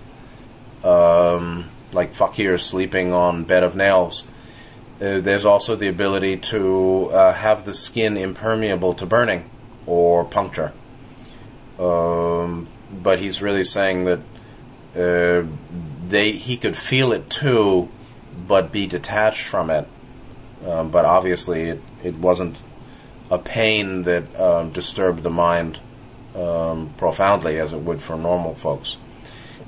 um, 0.83 1.65
like 1.91 2.13
fakir 2.13 2.57
sleeping 2.57 3.13
on 3.13 3.43
bed 3.43 3.63
of 3.63 3.75
nails. 3.75 4.25
Uh, 5.01 5.19
there's 5.19 5.45
also 5.45 5.75
the 5.75 5.87
ability 5.87 6.37
to 6.37 7.09
uh, 7.11 7.33
have 7.33 7.65
the 7.65 7.73
skin 7.73 8.15
impermeable 8.15 8.93
to 8.93 9.05
burning 9.05 9.49
or 9.85 10.23
puncture. 10.23 10.71
Um, 11.79 12.67
but 12.91 13.19
he's 13.19 13.41
really 13.41 13.63
saying 13.63 14.05
that 14.05 14.19
uh, 14.95 15.47
they 16.07 16.31
he 16.31 16.57
could 16.57 16.75
feel 16.75 17.11
it 17.11 17.29
too, 17.29 17.89
but 18.47 18.71
be 18.71 18.87
detached 18.87 19.43
from 19.43 19.69
it. 19.69 19.87
Um, 20.65 20.91
but 20.91 21.05
obviously, 21.05 21.63
it, 21.63 21.81
it 22.03 22.15
wasn't 22.15 22.61
a 23.33 23.39
pain 23.39 24.03
that 24.03 24.39
um, 24.39 24.69
disturbed 24.69 25.23
the 25.23 25.29
mind 25.29 25.79
um, 26.35 26.93
profoundly 26.97 27.59
as 27.59 27.73
it 27.73 27.79
would 27.79 27.99
for 27.99 28.15
normal 28.15 28.53
folks. 28.53 28.97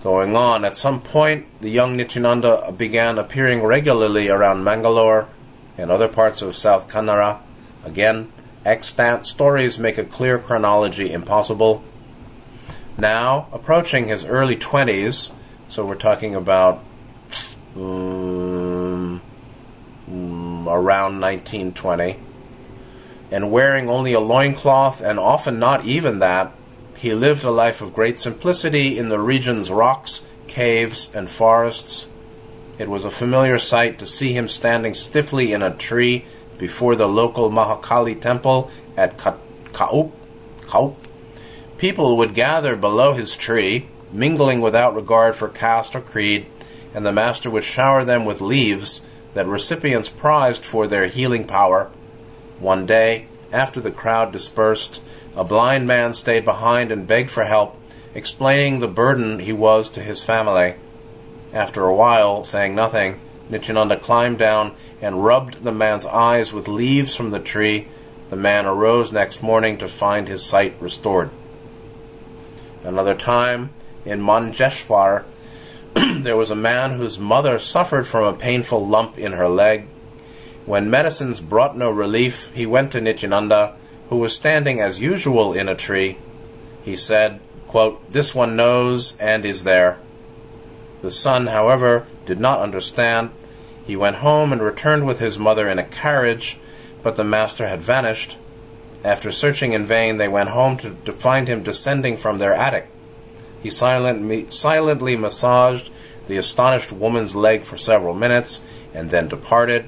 Going 0.03 0.35
on, 0.35 0.63
at 0.63 0.77
some 0.77 1.01
point, 1.01 1.47
the 1.61 1.71
young 1.71 1.97
Nityananda 1.97 2.71
began 2.77 3.17
appearing 3.17 3.63
regularly 3.63 4.29
around 4.29 4.63
Mangalore 4.63 5.27
and 5.79 5.89
other 5.89 6.07
parts 6.07 6.43
of 6.43 6.55
South 6.55 6.87
Kannada. 6.87 7.39
Again, 7.83 8.31
extant 8.63 9.25
stories 9.25 9.79
make 9.79 9.97
a 9.97 10.05
clear 10.05 10.37
chronology 10.37 11.11
impossible. 11.11 11.83
Now, 12.99 13.47
approaching 13.51 14.07
his 14.07 14.23
early 14.25 14.55
20s, 14.55 15.31
so 15.67 15.83
we're 15.83 15.95
talking 15.95 16.35
about 16.35 16.83
um, 17.75 19.21
around 20.07 21.19
1920, 21.19 22.19
and 23.31 23.51
wearing 23.51 23.89
only 23.89 24.13
a 24.13 24.19
loincloth 24.19 25.01
and 25.01 25.19
often 25.19 25.59
not 25.59 25.85
even 25.85 26.19
that, 26.19 26.51
he 26.95 27.13
lived 27.13 27.43
a 27.43 27.51
life 27.51 27.81
of 27.81 27.93
great 27.93 28.17
simplicity 28.17 28.97
in 28.97 29.09
the 29.09 29.19
region's 29.19 29.69
rocks, 29.69 30.25
caves, 30.47 31.13
and 31.13 31.29
forests. 31.29 32.07
It 32.77 32.89
was 32.89 33.05
a 33.05 33.09
familiar 33.09 33.59
sight 33.59 33.99
to 33.99 34.07
see 34.07 34.33
him 34.33 34.47
standing 34.47 34.93
stiffly 34.93 35.53
in 35.53 35.61
a 35.61 35.75
tree 35.75 36.25
before 36.57 36.95
the 36.95 37.07
local 37.07 37.49
Mahakali 37.49 38.19
temple 38.19 38.71
at 38.95 39.17
Kaup. 39.17 40.11
Kaup. 40.63 40.95
People 41.77 42.17
would 42.17 42.33
gather 42.33 42.75
below 42.75 43.13
his 43.13 43.35
tree, 43.35 43.87
mingling 44.11 44.61
without 44.61 44.95
regard 44.95 45.35
for 45.35 45.49
caste 45.49 45.95
or 45.95 46.01
creed, 46.01 46.45
and 46.93 47.05
the 47.05 47.11
master 47.11 47.49
would 47.49 47.63
shower 47.63 48.05
them 48.05 48.23
with 48.23 48.39
leaves 48.39 49.01
that 49.33 49.45
recipients 49.47 50.07
prized 50.07 50.63
for 50.63 50.87
their 50.87 51.07
healing 51.07 51.45
power. 51.45 51.91
One 52.59 52.85
day, 52.85 53.27
after 53.51 53.79
the 53.81 53.91
crowd 53.91 54.31
dispersed, 54.31 55.01
a 55.35 55.43
blind 55.43 55.87
man 55.87 56.13
stayed 56.13 56.45
behind 56.45 56.91
and 56.91 57.07
begged 57.07 57.29
for 57.29 57.43
help, 57.43 57.77
explaining 58.13 58.79
the 58.79 58.87
burden 58.87 59.39
he 59.39 59.53
was 59.53 59.89
to 59.89 60.01
his 60.01 60.23
family. 60.23 60.75
After 61.53 61.85
a 61.85 61.95
while, 61.95 62.43
saying 62.43 62.75
nothing, 62.75 63.19
Nityananda 63.49 63.97
climbed 63.97 64.39
down 64.39 64.73
and 65.01 65.23
rubbed 65.23 65.63
the 65.63 65.71
man's 65.71 66.05
eyes 66.05 66.51
with 66.51 66.67
leaves 66.67 67.15
from 67.15 67.31
the 67.31 67.39
tree. 67.39 67.87
The 68.29 68.35
man 68.35 68.65
arose 68.65 69.11
next 69.11 69.43
morning 69.43 69.77
to 69.77 69.87
find 69.87 70.27
his 70.27 70.43
sight 70.43 70.75
restored. 70.79 71.29
Another 72.83 73.15
time, 73.15 73.69
in 74.05 74.21
Manjeshwar, 74.21 75.25
there 75.93 76.37
was 76.37 76.51
a 76.51 76.55
man 76.55 76.91
whose 76.91 77.19
mother 77.19 77.59
suffered 77.59 78.07
from 78.07 78.23
a 78.23 78.37
painful 78.37 78.85
lump 78.85 79.17
in 79.17 79.33
her 79.33 79.47
leg. 79.47 79.87
When 80.65 80.89
medicines 80.89 81.41
brought 81.41 81.77
no 81.77 81.91
relief, 81.91 82.51
he 82.53 82.65
went 82.65 82.91
to 82.91 83.01
Nityananda, 83.01 83.75
who 84.09 84.17
was 84.17 84.35
standing 84.35 84.79
as 84.79 85.01
usual 85.01 85.53
in 85.53 85.69
a 85.69 85.75
tree. 85.75 86.17
He 86.83 86.95
said, 86.95 87.39
quote, 87.67 88.09
This 88.11 88.33
one 88.33 88.55
knows 88.55 89.17
and 89.19 89.45
is 89.45 89.63
there. 89.63 89.99
The 91.01 91.11
son, 91.11 91.47
however, 91.47 92.07
did 92.25 92.39
not 92.39 92.61
understand. 92.61 93.29
He 93.85 93.95
went 93.95 94.17
home 94.17 94.51
and 94.51 94.61
returned 94.61 95.05
with 95.05 95.19
his 95.19 95.37
mother 95.37 95.67
in 95.67 95.77
a 95.77 95.83
carriage, 95.83 96.57
but 97.03 97.15
the 97.15 97.23
master 97.23 97.67
had 97.67 97.81
vanished. 97.81 98.37
After 99.03 99.31
searching 99.31 99.73
in 99.73 99.85
vain, 99.85 100.17
they 100.17 100.27
went 100.27 100.49
home 100.49 100.77
to, 100.77 100.95
to 101.05 101.13
find 101.13 101.47
him 101.47 101.61
descending 101.61 102.17
from 102.17 102.39
their 102.39 102.53
attic. 102.53 102.87
He 103.61 103.69
silent, 103.69 104.51
silently 104.51 105.15
massaged 105.15 105.91
the 106.25 106.37
astonished 106.37 106.91
woman's 106.91 107.35
leg 107.35 107.61
for 107.61 107.77
several 107.77 108.15
minutes 108.15 108.61
and 108.95 109.11
then 109.11 109.27
departed. 109.27 109.85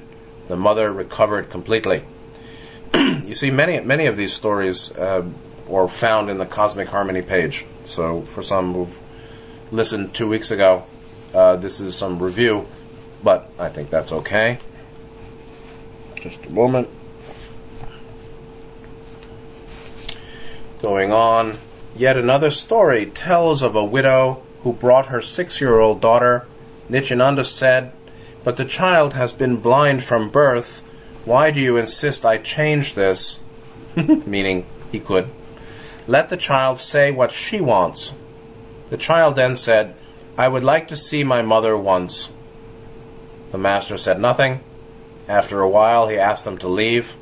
The 0.48 0.56
mother 0.56 0.92
recovered 0.92 1.50
completely. 1.50 2.02
you 2.94 3.34
see, 3.34 3.50
many 3.50 3.80
many 3.80 4.06
of 4.06 4.16
these 4.16 4.32
stories 4.32 4.90
uh, 4.92 5.26
are 5.70 5.88
found 5.88 6.30
in 6.30 6.38
the 6.38 6.46
Cosmic 6.46 6.88
Harmony 6.88 7.22
page. 7.22 7.66
So, 7.84 8.22
for 8.22 8.42
some 8.42 8.72
who've 8.74 8.98
listened 9.70 10.14
two 10.14 10.28
weeks 10.28 10.50
ago, 10.50 10.84
uh, 11.34 11.56
this 11.56 11.80
is 11.80 11.94
some 11.94 12.18
review, 12.22 12.66
but 13.22 13.50
I 13.58 13.68
think 13.68 13.90
that's 13.90 14.12
okay. 14.12 14.58
Just 16.16 16.44
a 16.46 16.50
moment. 16.50 16.88
Going 20.80 21.12
on, 21.12 21.58
yet 21.96 22.16
another 22.16 22.50
story 22.50 23.06
tells 23.06 23.62
of 23.62 23.74
a 23.76 23.84
widow 23.84 24.42
who 24.62 24.72
brought 24.72 25.06
her 25.06 25.20
six 25.20 25.60
year 25.60 25.78
old 25.78 26.00
daughter. 26.00 26.46
Nityananda 26.88 27.44
said, 27.44 27.92
But 28.44 28.56
the 28.56 28.64
child 28.64 29.14
has 29.14 29.32
been 29.32 29.56
blind 29.56 30.04
from 30.04 30.30
birth. 30.30 30.82
Why 31.24 31.50
do 31.50 31.60
you 31.60 31.76
insist 31.76 32.24
I 32.24 32.38
change 32.38 32.94
this? 32.94 33.40
Meaning, 33.96 34.66
he 34.90 35.00
could. 35.00 35.28
Let 36.06 36.28
the 36.28 36.36
child 36.36 36.80
say 36.80 37.10
what 37.10 37.32
she 37.32 37.60
wants. 37.60 38.14
The 38.90 38.96
child 38.96 39.36
then 39.36 39.56
said, 39.56 39.94
I 40.38 40.48
would 40.48 40.64
like 40.64 40.88
to 40.88 40.96
see 40.96 41.24
my 41.24 41.42
mother 41.42 41.76
once. 41.76 42.32
The 43.50 43.58
master 43.58 43.98
said 43.98 44.20
nothing. 44.20 44.60
After 45.28 45.60
a 45.60 45.68
while, 45.68 46.08
he 46.08 46.16
asked 46.16 46.44
them 46.44 46.58
to 46.58 46.68
leave. 46.68 47.16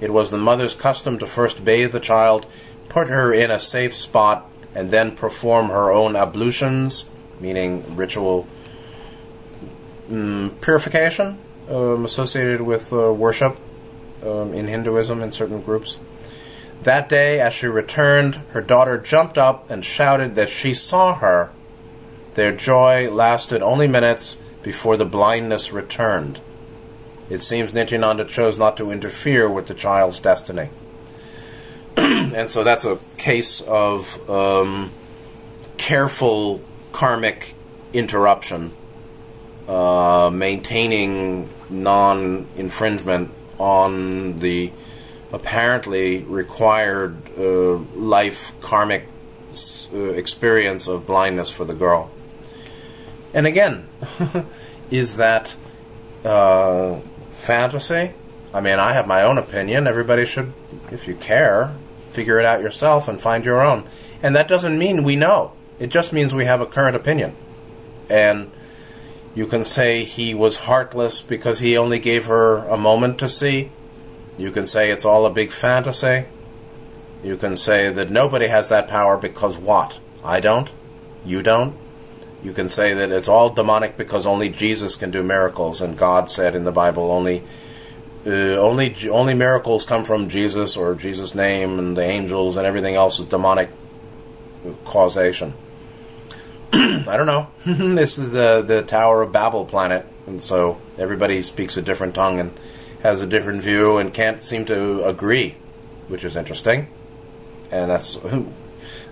It 0.00 0.12
was 0.12 0.30
the 0.30 0.38
mother's 0.38 0.74
custom 0.74 1.18
to 1.18 1.26
first 1.26 1.64
bathe 1.64 1.92
the 1.92 2.00
child, 2.00 2.46
put 2.88 3.08
her 3.08 3.32
in 3.32 3.50
a 3.50 3.60
safe 3.60 3.94
spot, 3.94 4.48
and 4.74 4.90
then 4.90 5.14
perform 5.14 5.68
her 5.68 5.90
own 5.92 6.16
ablutions, 6.16 7.10
meaning 7.40 7.96
ritual 7.96 8.46
purification 10.60 11.38
um, 11.70 12.04
associated 12.04 12.60
with 12.60 12.92
uh, 12.92 13.12
worship 13.12 13.58
um, 14.22 14.52
in 14.54 14.66
Hinduism 14.66 15.22
in 15.22 15.32
certain 15.32 15.60
groups. 15.62 15.98
That 16.82 17.08
day, 17.08 17.40
as 17.40 17.54
she 17.54 17.66
returned, 17.66 18.36
her 18.50 18.60
daughter 18.60 18.98
jumped 18.98 19.38
up 19.38 19.70
and 19.70 19.84
shouted 19.84 20.34
that 20.34 20.48
she 20.48 20.74
saw 20.74 21.14
her 21.14 21.50
their 22.34 22.54
joy 22.54 23.10
lasted 23.10 23.62
only 23.62 23.86
minutes 23.86 24.36
before 24.62 24.96
the 24.96 25.04
blindness 25.04 25.72
returned. 25.72 26.40
It 27.28 27.42
seems 27.42 27.74
Nityananda 27.74 28.24
chose 28.24 28.58
not 28.58 28.76
to 28.78 28.90
interfere 28.90 29.50
with 29.50 29.66
the 29.66 29.74
child's 29.74 30.20
destiny. 30.20 30.70
and 31.96 32.50
so 32.50 32.64
that's 32.64 32.84
a 32.84 32.98
case 33.18 33.60
of 33.60 34.30
um, 34.30 34.90
careful 35.76 36.62
karmic 36.92 37.54
interruption, 37.92 38.72
uh, 39.68 40.30
maintaining 40.32 41.48
non 41.70 42.48
infringement 42.56 43.30
on 43.58 44.40
the 44.40 44.72
apparently 45.32 46.22
required 46.24 47.16
uh, 47.38 47.76
life 47.94 48.52
karmic 48.60 49.06
uh, 49.92 49.98
experience 49.98 50.88
of 50.88 51.06
blindness 51.06 51.50
for 51.50 51.64
the 51.64 51.74
girl. 51.74 52.10
And 53.34 53.46
again, 53.46 53.88
is 54.90 55.16
that 55.16 55.56
uh, 56.24 57.00
fantasy? 57.34 58.12
I 58.54 58.60
mean, 58.60 58.78
I 58.78 58.92
have 58.92 59.06
my 59.06 59.22
own 59.22 59.38
opinion. 59.38 59.86
Everybody 59.86 60.26
should, 60.26 60.52
if 60.90 61.08
you 61.08 61.14
care, 61.14 61.74
figure 62.10 62.38
it 62.38 62.44
out 62.44 62.60
yourself 62.60 63.08
and 63.08 63.18
find 63.18 63.44
your 63.44 63.62
own. 63.62 63.84
And 64.22 64.36
that 64.36 64.48
doesn't 64.48 64.78
mean 64.78 65.02
we 65.02 65.16
know. 65.16 65.52
It 65.78 65.88
just 65.88 66.12
means 66.12 66.34
we 66.34 66.44
have 66.44 66.60
a 66.60 66.66
current 66.66 66.94
opinion. 66.94 67.34
And 68.10 68.50
you 69.34 69.46
can 69.46 69.64
say 69.64 70.04
he 70.04 70.34
was 70.34 70.58
heartless 70.58 71.22
because 71.22 71.60
he 71.60 71.76
only 71.76 71.98
gave 71.98 72.26
her 72.26 72.58
a 72.68 72.76
moment 72.76 73.18
to 73.20 73.28
see. 73.28 73.70
You 74.36 74.50
can 74.50 74.66
say 74.66 74.90
it's 74.90 75.04
all 75.04 75.24
a 75.24 75.30
big 75.30 75.52
fantasy. 75.52 76.26
You 77.24 77.36
can 77.36 77.56
say 77.56 77.90
that 77.90 78.10
nobody 78.10 78.48
has 78.48 78.68
that 78.68 78.88
power 78.88 79.16
because 79.16 79.56
what? 79.56 80.00
I 80.24 80.40
don't. 80.40 80.70
You 81.24 81.42
don't. 81.42 81.74
You 82.42 82.52
can 82.52 82.68
say 82.68 82.92
that 82.92 83.10
it's 83.10 83.28
all 83.28 83.50
demonic 83.50 83.96
because 83.96 84.26
only 84.26 84.48
Jesus 84.48 84.96
can 84.96 85.10
do 85.10 85.22
miracles, 85.22 85.80
and 85.80 85.96
God 85.96 86.28
said 86.28 86.54
in 86.54 86.64
the 86.64 86.72
Bible 86.72 87.10
only 87.12 87.44
uh, 88.26 88.56
only 88.56 88.94
only 89.08 89.34
miracles 89.34 89.84
come 89.84 90.04
from 90.04 90.28
Jesus 90.28 90.76
or 90.76 90.94
Jesus' 90.94 91.34
name, 91.34 91.78
and 91.78 91.96
the 91.96 92.04
angels 92.04 92.56
and 92.56 92.66
everything 92.66 92.96
else 92.96 93.20
is 93.20 93.26
demonic 93.26 93.70
causation. 94.84 95.54
I 96.72 97.16
don't 97.18 97.26
know. 97.26 97.48
this 97.66 98.18
is 98.18 98.32
the 98.32 98.62
the 98.66 98.82
Tower 98.82 99.22
of 99.22 99.32
Babel 99.32 99.66
planet, 99.66 100.06
and 100.26 100.42
so 100.42 100.80
everybody 100.96 101.42
speaks 101.42 101.76
a 101.76 101.82
different 101.82 102.14
tongue 102.14 102.40
and 102.40 102.52
has 103.02 103.20
a 103.20 103.26
different 103.26 103.62
view 103.62 103.98
and 103.98 104.14
can't 104.14 104.42
seem 104.42 104.64
to 104.66 105.04
agree, 105.04 105.56
which 106.08 106.24
is 106.24 106.34
interesting. 106.34 106.88
And 107.70 107.90
that's 107.90 108.18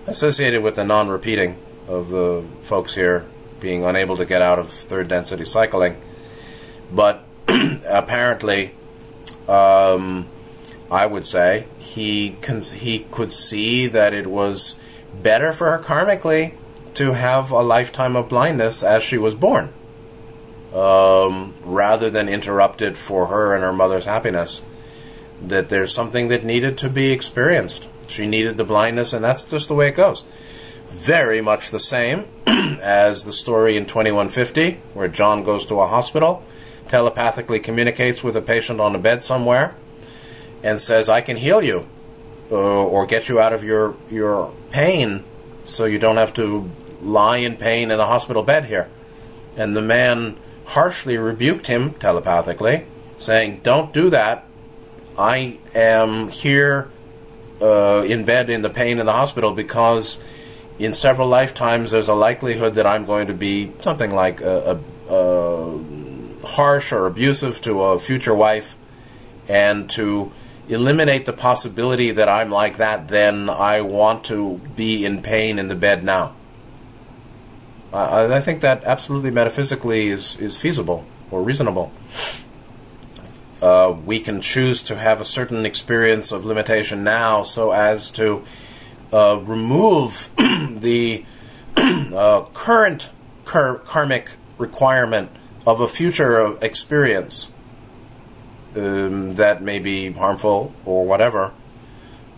associated 0.07 0.63
with 0.63 0.75
the 0.75 0.83
non-repeating 0.83 1.57
of 1.87 2.09
the 2.09 2.43
folks 2.61 2.95
here 2.95 3.27
being 3.59 3.83
unable 3.83 4.17
to 4.17 4.25
get 4.25 4.41
out 4.41 4.57
of 4.57 4.71
third 4.71 5.07
density 5.07 5.45
cycling. 5.45 5.97
But 6.91 7.23
apparently, 7.47 8.73
um, 9.47 10.27
I 10.89 11.05
would 11.05 11.27
say 11.27 11.67
he 11.77 12.37
he 12.73 13.05
could 13.11 13.31
see 13.31 13.85
that 13.85 14.15
it 14.15 14.25
was 14.25 14.75
better 15.21 15.53
for 15.53 15.77
her 15.77 15.83
karmically 15.83 16.55
to 16.95 17.13
have 17.13 17.51
a 17.51 17.61
lifetime 17.61 18.15
of 18.15 18.29
blindness 18.29 18.83
as 18.83 19.03
she 19.03 19.17
was 19.17 19.35
born, 19.35 19.73
um, 20.73 21.53
rather 21.63 22.09
than 22.09 22.27
interrupted 22.29 22.97
for 22.97 23.27
her 23.27 23.53
and 23.53 23.63
her 23.63 23.73
mother's 23.73 24.05
happiness. 24.05 24.63
That 25.41 25.69
there's 25.69 25.93
something 25.93 26.27
that 26.27 26.43
needed 26.43 26.77
to 26.79 26.89
be 26.89 27.11
experienced. 27.11 27.87
She 28.07 28.27
needed 28.27 28.57
the 28.57 28.63
blindness, 28.63 29.13
and 29.13 29.23
that's 29.23 29.45
just 29.45 29.67
the 29.67 29.75
way 29.75 29.87
it 29.87 29.95
goes. 29.95 30.23
Very 30.89 31.41
much 31.41 31.71
the 31.71 31.79
same 31.79 32.25
as 32.45 33.23
the 33.23 33.31
story 33.31 33.77
in 33.77 33.85
2150, 33.85 34.79
where 34.93 35.07
John 35.07 35.43
goes 35.43 35.65
to 35.67 35.79
a 35.79 35.87
hospital 35.87 36.43
telepathically 36.91 37.59
communicates 37.59 38.21
with 38.21 38.35
a 38.35 38.41
patient 38.41 38.81
on 38.81 38.93
a 38.93 38.99
bed 38.99 39.23
somewhere 39.23 39.73
and 40.61 40.79
says, 40.79 41.07
I 41.07 41.21
can 41.21 41.37
heal 41.37 41.63
you 41.63 41.87
uh, 42.51 42.55
or 42.55 43.05
get 43.05 43.29
you 43.29 43.39
out 43.39 43.53
of 43.53 43.63
your, 43.63 43.95
your 44.09 44.53
pain 44.71 45.23
so 45.63 45.85
you 45.85 45.97
don't 45.97 46.17
have 46.17 46.33
to 46.33 46.69
lie 47.01 47.37
in 47.37 47.57
pain 47.57 47.91
in 47.91 47.99
a 47.99 48.05
hospital 48.05 48.43
bed 48.43 48.65
here. 48.65 48.89
And 49.57 49.75
the 49.75 49.81
man 49.81 50.37
harshly 50.65 51.17
rebuked 51.17 51.67
him 51.67 51.93
telepathically, 51.95 52.85
saying, 53.17 53.61
Don't 53.63 53.93
do 53.93 54.09
that. 54.09 54.45
I 55.17 55.59
am 55.75 56.29
here 56.29 56.89
uh, 57.61 58.03
in 58.07 58.25
bed 58.25 58.49
in 58.49 58.61
the 58.61 58.69
pain 58.69 58.99
in 58.99 59.05
the 59.05 59.11
hospital 59.11 59.51
because 59.51 60.23
in 60.79 60.93
several 60.93 61.27
lifetimes 61.27 61.91
there's 61.91 62.07
a 62.07 62.13
likelihood 62.13 62.75
that 62.75 62.87
I'm 62.87 63.05
going 63.05 63.27
to 63.27 63.33
be 63.33 63.71
something 63.79 64.11
like 64.11 64.41
a, 64.41 64.79
a, 65.09 65.13
a 65.13 66.47
harsh 66.47 66.91
or 66.91 67.05
abusive 67.05 67.61
to 67.61 67.83
a 67.83 67.99
future 67.99 68.33
wife 68.33 68.75
and 69.47 69.89
to 69.91 70.31
eliminate 70.69 71.25
the 71.25 71.33
possibility 71.33 72.11
that 72.11 72.29
I'm 72.29 72.49
like 72.49 72.77
that, 72.77 73.09
then 73.09 73.49
I 73.49 73.81
want 73.81 74.23
to 74.25 74.59
be 74.75 75.05
in 75.05 75.21
pain 75.21 75.59
in 75.59 75.67
the 75.67 75.75
bed 75.75 76.03
now. 76.03 76.33
I 77.93 78.39
think 78.39 78.61
that 78.61 78.83
absolutely 78.85 79.31
metaphysically 79.31 80.07
is, 80.07 80.37
is 80.37 80.57
feasible 80.57 81.05
or 81.29 81.43
reasonable. 81.43 81.91
Uh, 83.61 83.95
we 84.05 84.19
can 84.19 84.41
choose 84.41 84.81
to 84.83 84.95
have 84.95 85.21
a 85.21 85.25
certain 85.25 85.65
experience 85.65 86.31
of 86.31 86.45
limitation 86.45 87.03
now 87.03 87.43
so 87.43 87.71
as 87.71 88.09
to 88.11 88.43
uh, 89.13 89.39
remove 89.43 90.29
the 90.37 91.25
uh, 91.77 92.41
current 92.53 93.09
kar- 93.45 93.79
karmic 93.79 94.31
requirement 94.57 95.29
of 95.67 95.79
a 95.79 95.87
future 95.87 96.57
experience 96.63 97.51
um, 98.75 99.31
that 99.31 99.61
may 99.61 99.79
be 99.79 100.11
harmful 100.11 100.73
or 100.85 101.05
whatever. 101.05 101.51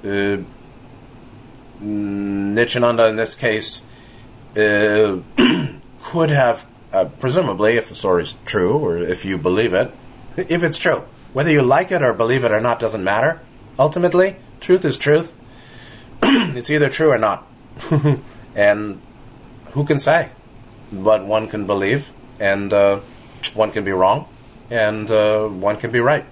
Uh, 0.03 0.37
Nityananda, 1.79 3.07
in 3.07 3.15
this 3.15 3.35
case, 3.35 3.83
uh, 4.57 5.17
could 6.13 6.29
have, 6.29 6.63
uh, 6.91 7.05
presumably, 7.19 7.75
if 7.75 7.89
the 7.89 7.95
story 7.95 8.21
is 8.21 8.35
true 8.45 8.77
or 8.77 8.99
if 8.99 9.25
you 9.25 9.35
believe 9.35 9.73
it, 9.73 9.91
if 10.37 10.61
it's 10.61 10.77
true, 10.77 10.99
whether 11.33 11.49
you 11.51 11.63
like 11.63 11.91
it 11.91 12.03
or 12.03 12.13
believe 12.13 12.43
it 12.43 12.51
or 12.51 12.61
not 12.61 12.77
doesn't 12.79 13.03
matter. 13.03 13.41
Ultimately, 13.79 14.35
truth 14.59 14.85
is 14.85 14.99
truth. 14.99 15.33
it's 16.21 16.69
either 16.69 16.87
true 16.87 17.09
or 17.09 17.17
not. 17.17 17.47
and 18.55 19.01
who 19.71 19.85
can 19.85 19.97
say? 19.97 20.29
But 20.91 21.25
one 21.25 21.47
can 21.47 21.65
believe, 21.65 22.11
and 22.39 22.71
uh, 22.71 22.99
one 23.55 23.71
can 23.71 23.83
be 23.83 23.91
wrong, 23.91 24.27
and 24.69 25.09
uh, 25.09 25.47
one 25.47 25.77
can 25.77 25.89
be 25.89 25.99
right. 25.99 26.25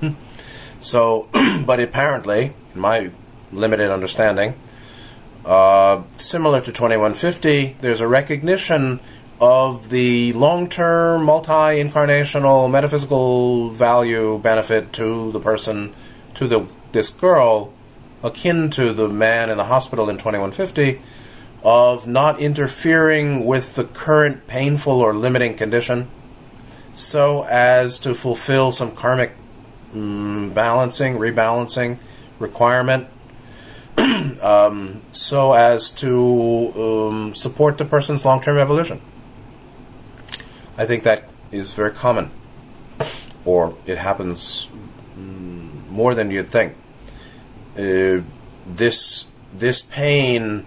so, 0.80 1.28
but 1.66 1.80
apparently, 1.80 2.54
in 2.74 2.80
my 2.80 3.10
limited 3.52 3.90
understanding, 3.90 4.54
uh, 5.44 6.02
similar 6.16 6.60
to 6.60 6.72
2150, 6.72 7.76
there's 7.80 8.00
a 8.00 8.08
recognition 8.08 9.00
of 9.40 9.90
the 9.90 10.32
long 10.32 10.68
term, 10.68 11.24
multi 11.24 11.50
incarnational, 11.52 12.70
metaphysical 12.70 13.70
value 13.70 14.38
benefit 14.38 14.92
to 14.94 15.32
the 15.32 15.40
person, 15.40 15.94
to 16.34 16.46
the 16.46 16.66
this 16.92 17.10
girl, 17.10 17.72
akin 18.22 18.70
to 18.70 18.92
the 18.92 19.08
man 19.08 19.50
in 19.50 19.56
the 19.56 19.64
hospital 19.64 20.08
in 20.08 20.16
2150, 20.16 21.00
of 21.62 22.06
not 22.06 22.38
interfering 22.38 23.44
with 23.44 23.74
the 23.74 23.84
current 23.84 24.46
painful 24.46 25.00
or 25.00 25.12
limiting 25.12 25.54
condition 25.54 26.08
so 26.94 27.44
as 27.44 27.98
to 27.98 28.14
fulfill 28.14 28.70
some 28.70 28.92
karmic 28.92 29.32
mm, 29.92 30.54
balancing, 30.54 31.16
rebalancing 31.16 31.98
requirement, 32.38 33.08
um, 34.42 35.00
so 35.12 35.52
as 35.52 35.90
to 35.92 36.72
um, 36.76 37.34
support 37.34 37.78
the 37.78 37.84
person's 37.84 38.24
long 38.24 38.40
term 38.40 38.58
evolution. 38.58 39.00
I 40.76 40.86
think 40.86 41.04
that 41.04 41.28
is 41.52 41.72
very 41.72 41.92
common, 41.92 42.30
or 43.44 43.76
it 43.86 43.98
happens 43.98 44.68
mm, 45.16 45.88
more 45.88 46.14
than 46.14 46.30
you'd 46.30 46.48
think. 46.48 46.74
Uh, 47.78 48.22
this 48.66 49.26
this 49.52 49.82
pain 49.82 50.66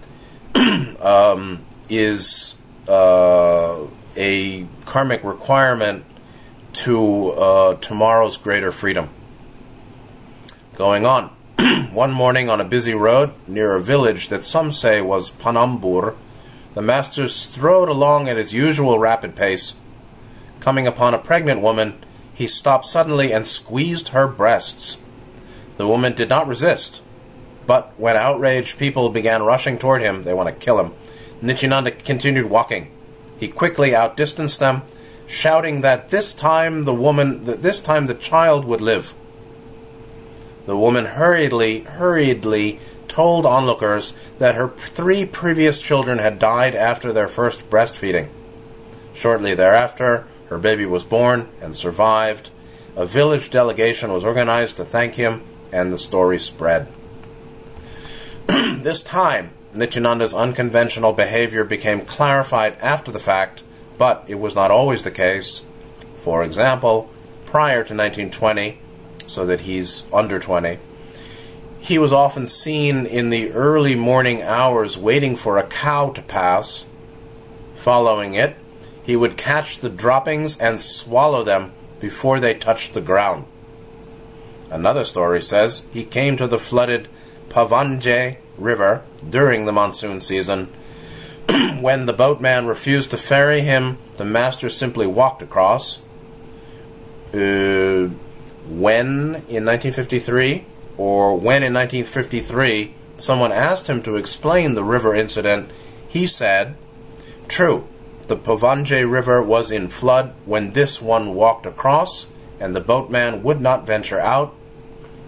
um, 1.01 1.63
is 1.89 2.55
uh, 2.87 3.85
a 4.15 4.65
karmic 4.85 5.23
requirement 5.23 6.05
to 6.73 7.31
uh, 7.31 7.73
tomorrow's 7.75 8.37
greater 8.37 8.71
freedom. 8.71 9.09
Going 10.75 11.05
on. 11.05 11.35
One 11.91 12.11
morning 12.11 12.49
on 12.49 12.61
a 12.61 12.65
busy 12.65 12.93
road 12.93 13.33
near 13.47 13.75
a 13.75 13.81
village 13.81 14.27
that 14.27 14.45
some 14.45 14.71
say 14.71 15.01
was 15.01 15.31
Panambur, 15.31 16.15
the 16.75 16.83
master 16.83 17.27
strode 17.27 17.89
along 17.89 18.29
at 18.29 18.37
his 18.37 18.53
usual 18.53 18.99
rapid 18.99 19.35
pace. 19.35 19.75
Coming 20.59 20.85
upon 20.85 21.15
a 21.15 21.19
pregnant 21.19 21.61
woman, 21.61 21.97
he 22.31 22.45
stopped 22.45 22.85
suddenly 22.85 23.33
and 23.33 23.47
squeezed 23.47 24.09
her 24.09 24.27
breasts. 24.27 24.99
The 25.77 25.87
woman 25.87 26.13
did 26.13 26.29
not 26.29 26.47
resist, 26.47 27.01
but 27.65 27.91
when 27.97 28.15
outraged 28.15 28.77
people 28.77 29.09
began 29.09 29.41
rushing 29.41 29.79
toward 29.79 30.03
him, 30.03 30.25
they 30.25 30.35
want 30.35 30.49
to 30.49 30.65
kill 30.65 30.79
him, 30.79 30.93
Nityananda 31.41 31.89
continued 31.91 32.51
walking. 32.51 32.91
He 33.39 33.47
quickly 33.47 33.95
outdistanced 33.95 34.59
them, 34.59 34.83
shouting 35.25 35.81
that 35.81 36.11
this 36.11 36.35
time 36.35 36.83
the 36.83 36.93
woman, 36.93 37.45
that 37.45 37.63
this 37.63 37.81
time 37.81 38.05
the 38.05 38.13
child 38.13 38.65
would 38.65 38.81
live. 38.81 39.15
The 40.67 40.77
woman 40.77 41.05
hurriedly, 41.05 41.79
hurriedly 41.79 42.79
told 43.07 43.45
onlookers 43.45 44.13
that 44.37 44.55
her 44.55 44.67
three 44.67 45.25
previous 45.25 45.81
children 45.81 46.19
had 46.19 46.39
died 46.39 46.75
after 46.75 47.13
their 47.13 47.29
first 47.29 47.69
breastfeeding. 47.69 48.27
Shortly 49.13 49.55
thereafter, 49.55 50.27
her 50.49 50.57
baby 50.57 50.85
was 50.85 51.05
born 51.05 51.47
and 51.61 51.73
survived. 51.73 52.51
A 52.97 53.05
village 53.05 53.49
delegation 53.49 54.11
was 54.11 54.25
organized 54.25 54.75
to 54.77 54.83
thank 54.83 55.15
him 55.15 55.41
and 55.71 55.91
the 55.91 55.97
story 55.97 56.37
spread. 56.37 56.89
this 58.47 59.03
time, 59.03 59.51
Nityananda's 59.73 60.33
unconventional 60.33 61.13
behavior 61.13 61.63
became 61.63 62.01
clarified 62.01 62.77
after 62.81 63.11
the 63.11 63.19
fact, 63.19 63.63
but 63.97 64.25
it 64.27 64.35
was 64.35 64.53
not 64.53 64.71
always 64.71 65.03
the 65.03 65.11
case. 65.11 65.65
For 66.17 66.43
example, 66.43 67.09
prior 67.45 67.85
to 67.85 67.95
1920, 67.95 68.79
so 69.27 69.45
that 69.45 69.61
he's 69.61 70.05
under 70.11 70.39
20, 70.39 70.79
he 71.79 71.97
was 71.97 72.11
often 72.11 72.47
seen 72.47 73.05
in 73.05 73.29
the 73.29 73.51
early 73.51 73.95
morning 73.95 74.41
hours 74.41 74.97
waiting 74.97 75.35
for 75.35 75.57
a 75.57 75.67
cow 75.67 76.09
to 76.11 76.21
pass. 76.21 76.85
Following 77.75 78.33
it, 78.33 78.55
he 79.03 79.15
would 79.15 79.37
catch 79.37 79.77
the 79.79 79.89
droppings 79.89 80.57
and 80.57 80.81
swallow 80.81 81.43
them 81.43 81.71
before 81.99 82.39
they 82.39 82.53
touched 82.53 82.93
the 82.93 83.01
ground. 83.01 83.45
Another 84.69 85.05
story 85.05 85.41
says 85.41 85.85
he 85.93 86.03
came 86.03 86.35
to 86.37 86.47
the 86.47 86.59
flooded 86.59 87.07
Pavanje 87.49 88.37
River 88.57 89.03
during 89.29 89.65
the 89.65 89.71
monsoon 89.71 90.19
season. 90.19 90.67
when 91.79 92.05
the 92.05 92.13
boatman 92.13 92.67
refused 92.67 93.11
to 93.11 93.17
ferry 93.17 93.61
him, 93.61 93.97
the 94.17 94.25
master 94.25 94.69
simply 94.69 95.07
walked 95.07 95.41
across. 95.41 95.99
Uh, 97.33 98.09
when 98.69 99.35
in 99.47 99.65
1953, 99.65 100.65
or 100.97 101.35
when 101.35 101.63
in 101.63 101.73
1953 101.73 102.93
someone 103.15 103.51
asked 103.51 103.87
him 103.87 104.01
to 104.03 104.15
explain 104.15 104.73
the 104.73 104.83
river 104.83 105.15
incident, 105.15 105.69
he 106.07 106.27
said, 106.27 106.75
True, 107.47 107.87
the 108.27 108.35
Pavanje 108.37 109.09
River 109.09 109.41
was 109.41 109.71
in 109.71 109.87
flood 109.87 110.33
when 110.45 110.73
this 110.73 111.01
one 111.01 111.33
walked 111.33 111.65
across, 111.65 112.27
and 112.59 112.75
the 112.75 112.81
boatman 112.81 113.41
would 113.43 113.61
not 113.61 113.85
venture 113.85 114.19
out. 114.19 114.53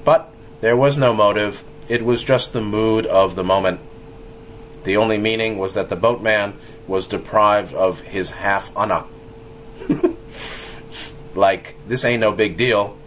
But 0.04 0.32
there 0.62 0.76
was 0.76 0.98
no 0.98 1.14
motive, 1.14 1.64
it 1.88 2.04
was 2.04 2.24
just 2.24 2.54
the 2.54 2.62
mood 2.62 3.06
of 3.06 3.36
the 3.36 3.44
moment. 3.44 3.80
The 4.84 4.98
only 4.98 5.18
meaning 5.18 5.58
was 5.58 5.74
that 5.76 5.90
the 5.90 5.96
boatman 5.96 6.56
was 6.88 7.08
deprived 7.08 7.74
of 7.74 8.02
his 8.02 8.32
half 8.32 8.76
anna. 8.76 9.06
like, 11.36 11.76
this 11.88 12.04
ain't 12.04 12.22
no 12.22 12.32
big 12.32 12.58
deal. 12.58 12.98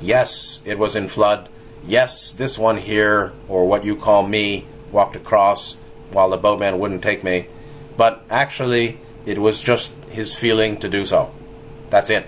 Yes, 0.00 0.60
it 0.64 0.78
was 0.78 0.96
in 0.96 1.08
flood. 1.08 1.48
Yes, 1.86 2.32
this 2.32 2.58
one 2.58 2.78
here, 2.78 3.32
or 3.48 3.66
what 3.66 3.84
you 3.84 3.96
call 3.96 4.26
me, 4.26 4.66
walked 4.92 5.16
across 5.16 5.76
while 6.10 6.30
the 6.30 6.36
boatman 6.36 6.78
wouldn't 6.78 7.02
take 7.02 7.22
me 7.22 7.46
but 8.00 8.24
actually 8.30 8.98
it 9.26 9.38
was 9.38 9.62
just 9.62 9.94
his 10.06 10.34
feeling 10.34 10.78
to 10.78 10.88
do 10.88 11.04
so. 11.04 11.30
That's 11.90 12.08
it. 12.08 12.26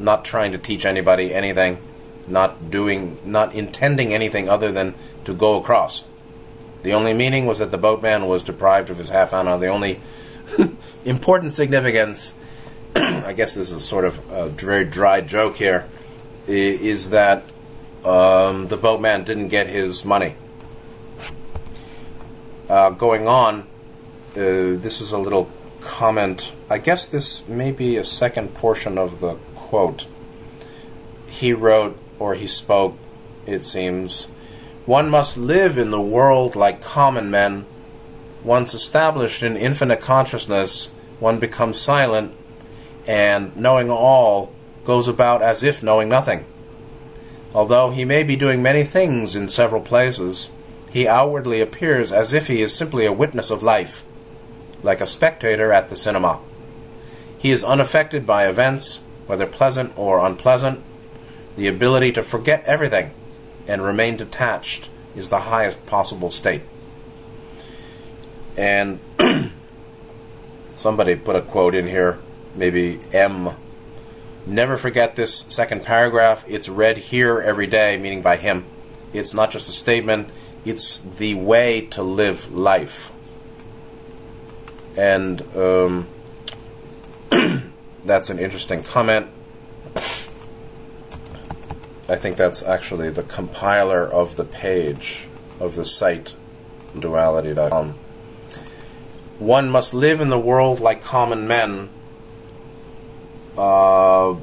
Not 0.00 0.24
trying 0.24 0.50
to 0.50 0.58
teach 0.58 0.84
anybody 0.84 1.32
anything, 1.32 1.78
not 2.26 2.68
doing, 2.68 3.16
not 3.24 3.54
intending 3.54 4.12
anything 4.12 4.48
other 4.48 4.72
than 4.72 4.96
to 5.24 5.34
go 5.34 5.60
across. 5.60 6.02
The 6.82 6.94
only 6.94 7.14
meaning 7.14 7.46
was 7.46 7.60
that 7.60 7.70
the 7.70 7.78
boatman 7.78 8.26
was 8.26 8.42
deprived 8.42 8.90
of 8.90 8.98
his 8.98 9.10
half 9.10 9.32
anna. 9.32 9.56
The 9.56 9.68
only 9.68 10.00
important 11.04 11.52
significance, 11.52 12.34
I 12.96 13.34
guess 13.34 13.54
this 13.54 13.70
is 13.70 13.84
sort 13.84 14.04
of 14.04 14.18
a 14.32 14.48
very 14.48 14.84
dry 14.84 15.20
joke 15.20 15.54
here, 15.54 15.86
is 16.46 17.10
that 17.10 17.42
um, 18.04 18.68
the 18.68 18.76
boatman 18.76 19.24
didn't 19.24 19.48
get 19.48 19.66
his 19.66 20.04
money. 20.04 20.34
Uh, 22.68 22.90
going 22.90 23.26
on, 23.28 23.60
uh, 23.60 23.64
this 24.34 25.00
is 25.00 25.12
a 25.12 25.18
little 25.18 25.50
comment. 25.80 26.52
I 26.68 26.78
guess 26.78 27.06
this 27.06 27.46
may 27.48 27.72
be 27.72 27.96
a 27.96 28.04
second 28.04 28.54
portion 28.54 28.98
of 28.98 29.20
the 29.20 29.34
quote. 29.54 30.06
He 31.28 31.52
wrote, 31.52 31.98
or 32.18 32.34
he 32.34 32.46
spoke, 32.46 32.96
it 33.46 33.64
seems, 33.64 34.26
one 34.84 35.08
must 35.10 35.36
live 35.36 35.78
in 35.78 35.90
the 35.90 36.00
world 36.00 36.56
like 36.56 36.80
common 36.80 37.30
men. 37.30 37.66
Once 38.44 38.74
established 38.74 39.42
in 39.42 39.56
infinite 39.56 40.00
consciousness, 40.00 40.90
one 41.18 41.38
becomes 41.38 41.80
silent, 41.80 42.32
and 43.06 43.56
knowing 43.56 43.90
all 43.90 44.52
goes 44.86 45.08
about 45.08 45.42
as 45.42 45.62
if 45.62 45.82
knowing 45.82 46.08
nothing. 46.08 46.46
Although 47.54 47.90
he 47.90 48.04
may 48.04 48.22
be 48.22 48.36
doing 48.36 48.62
many 48.62 48.84
things 48.84 49.36
in 49.36 49.48
several 49.48 49.82
places, 49.82 50.50
he 50.90 51.06
outwardly 51.06 51.60
appears 51.60 52.12
as 52.12 52.32
if 52.32 52.46
he 52.46 52.62
is 52.62 52.74
simply 52.74 53.04
a 53.04 53.12
witness 53.12 53.50
of 53.50 53.62
life 53.62 54.04
like 54.82 55.00
a 55.00 55.06
spectator 55.06 55.72
at 55.72 55.88
the 55.88 55.96
cinema. 55.96 56.38
He 57.38 57.50
is 57.50 57.64
unaffected 57.64 58.26
by 58.26 58.46
events, 58.46 59.02
whether 59.26 59.46
pleasant 59.46 59.92
or 59.96 60.24
unpleasant. 60.24 60.82
The 61.56 61.68
ability 61.68 62.12
to 62.12 62.22
forget 62.22 62.64
everything 62.64 63.10
and 63.66 63.82
remain 63.82 64.16
detached 64.16 64.88
is 65.16 65.28
the 65.28 65.40
highest 65.40 65.84
possible 65.86 66.30
state. 66.30 66.62
And 68.56 69.00
somebody 70.74 71.16
put 71.16 71.36
a 71.36 71.42
quote 71.42 71.74
in 71.74 71.86
here, 71.86 72.18
maybe 72.54 73.00
M. 73.12 73.50
Never 74.46 74.76
forget 74.76 75.16
this 75.16 75.40
second 75.48 75.82
paragraph. 75.82 76.44
It's 76.46 76.68
read 76.68 76.96
here 76.96 77.40
every 77.40 77.66
day, 77.66 77.98
meaning 77.98 78.22
by 78.22 78.36
him. 78.36 78.64
It's 79.12 79.34
not 79.34 79.50
just 79.50 79.68
a 79.68 79.72
statement, 79.72 80.28
it's 80.64 80.98
the 80.98 81.34
way 81.34 81.86
to 81.92 82.02
live 82.02 82.52
life 82.52 83.12
and 84.96 85.42
um, 85.54 86.08
that's 88.04 88.30
an 88.30 88.38
interesting 88.38 88.82
comment. 88.82 89.28
I 92.08 92.14
think 92.16 92.36
that's 92.36 92.62
actually 92.62 93.10
the 93.10 93.24
compiler 93.24 94.04
of 94.06 94.36
the 94.36 94.44
page 94.44 95.28
of 95.60 95.74
the 95.74 95.84
site, 95.84 96.34
duality.com. 96.94 97.94
One 99.38 99.68
must 99.68 99.92
live 99.92 100.20
in 100.20 100.30
the 100.30 100.38
world 100.38 100.80
like 100.80 101.02
common 101.02 101.46
men. 101.46 101.90
Uh, 103.56 104.36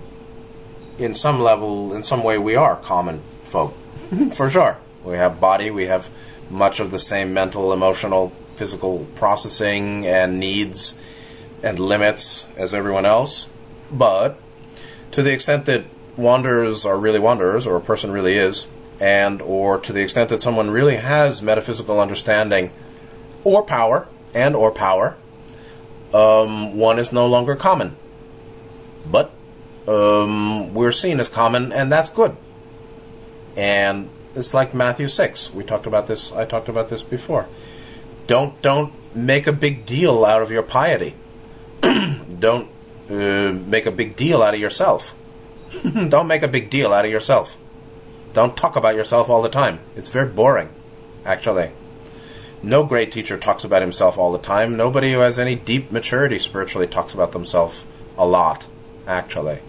in 0.98 1.16
some 1.16 1.40
level, 1.40 1.94
in 1.94 2.04
some 2.04 2.24
way, 2.24 2.38
we 2.38 2.56
are 2.56 2.76
common 2.76 3.22
folk, 3.44 3.74
for 4.34 4.50
sure. 4.50 4.78
We 5.04 5.16
have 5.16 5.40
body, 5.40 5.70
we 5.70 5.88
have 5.88 6.10
much 6.50 6.80
of 6.80 6.92
the 6.92 7.00
same 7.00 7.34
mental, 7.34 7.74
emotional 7.74 8.30
physical 8.56 9.08
processing 9.16 10.06
and 10.06 10.40
needs 10.40 10.96
and 11.62 11.80
limits 11.80 12.46
as 12.56 12.74
everyone 12.74 13.06
else. 13.06 13.50
But 13.92 14.38
to 15.12 15.22
the 15.24 15.34
extent 15.34 15.66
that 15.66 15.86
wanderers 16.16 16.86
are 16.86 16.98
really 16.98 17.20
wanderers, 17.20 17.66
or 17.66 17.76
a 17.76 17.82
person 17.82 18.12
really 18.12 18.38
is, 18.38 18.68
and 19.00 19.42
or 19.42 19.80
to 19.80 19.94
the 19.94 20.02
extent 20.02 20.30
that 20.30 20.42
someone 20.42 20.70
really 20.70 20.98
has 20.98 21.42
metaphysical 21.42 22.00
understanding 22.00 22.72
or 23.44 23.64
power, 23.64 24.08
and 24.34 24.56
or 24.56 24.72
power, 24.72 25.16
um, 26.14 26.78
one 26.78 27.00
is 27.00 27.12
no 27.12 27.28
longer 27.28 27.56
common. 27.56 27.96
But 29.10 29.32
um, 29.88 30.74
we're 30.74 30.92
seen 30.92 31.20
as 31.20 31.28
common, 31.28 31.72
and 31.72 31.92
that's 31.92 32.10
good. 32.10 32.36
And 33.56 34.10
it's 34.36 34.54
like 34.54 34.74
Matthew 34.74 35.08
six. 35.08 35.54
We 35.54 35.64
talked 35.64 35.86
about 35.86 36.08
this. 36.08 36.32
I 36.32 36.46
talked 36.46 36.70
about 36.70 36.90
this 36.90 37.02
before 37.04 37.48
don't 38.28 38.62
don't 38.62 38.94
make 39.16 39.48
a 39.48 39.52
big 39.52 39.86
deal 39.86 40.26
out 40.26 40.42
of 40.42 40.52
your 40.52 40.64
piety. 40.64 41.16
don't 41.82 42.70
uh, 43.10 43.52
make 43.52 43.86
a 43.86 43.92
big 43.92 44.16
deal 44.16 44.42
out 44.42 44.54
of 44.54 44.60
yourself. 44.60 45.16
don't 46.10 46.28
make 46.28 46.44
a 46.44 46.48
big 46.48 46.70
deal 46.70 46.94
out 46.94 47.06
of 47.06 47.12
yourself. 47.12 47.58
Don't 48.34 48.58
talk 48.58 48.76
about 48.76 48.96
yourself 48.96 49.30
all 49.30 49.42
the 49.42 49.50
time. 49.50 49.80
It's 49.96 50.10
very 50.10 50.30
boring, 50.30 50.70
actually. 51.26 51.72
No 52.64 52.86
great 52.86 53.12
teacher 53.12 53.38
talks 53.38 53.64
about 53.64 53.82
himself 53.82 54.18
all 54.18 54.32
the 54.32 54.40
time. 54.40 54.78
Nobody 54.78 55.12
who 55.12 55.20
has 55.20 55.38
any 55.38 55.56
deep 55.56 55.92
maturity 55.92 56.40
spiritually 56.40 56.88
talks 56.88 57.14
about 57.14 57.34
themselves 57.34 57.86
a 58.18 58.26
lot, 58.26 58.66
actually. 59.08 59.60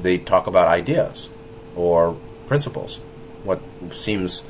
They 0.00 0.18
talk 0.18 0.46
about 0.46 0.68
ideas 0.68 1.30
or 1.76 2.16
principles, 2.46 2.98
what 3.42 3.60
seems 3.92 4.42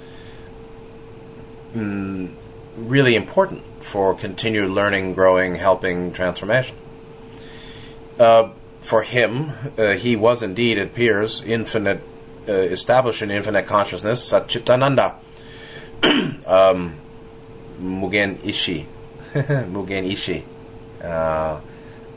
mm, 1.75 2.31
really 2.77 3.15
important 3.15 3.63
for 3.81 4.15
continued 4.15 4.71
learning, 4.71 5.15
growing, 5.15 5.57
helping, 5.57 6.13
transformation. 6.13 6.77
Uh, 8.19 8.51
for 8.81 9.03
him, 9.03 9.53
uh, 9.79 9.93
he 9.93 10.17
was 10.17 10.43
indeed, 10.43 10.79
it 10.79 10.89
appears, 10.89 11.43
infinite, 11.43 12.01
uh, 12.49 12.53
established 12.53 13.23
in 13.23 13.31
infinite 13.31 13.67
consciousness, 13.67 14.31
Satchitananda. 14.31 15.17
um, 16.47 16.97
Mugen 17.81 18.45
Ishi. 18.45 18.87
Mugen 19.35 20.05
Ishi. 20.05 20.45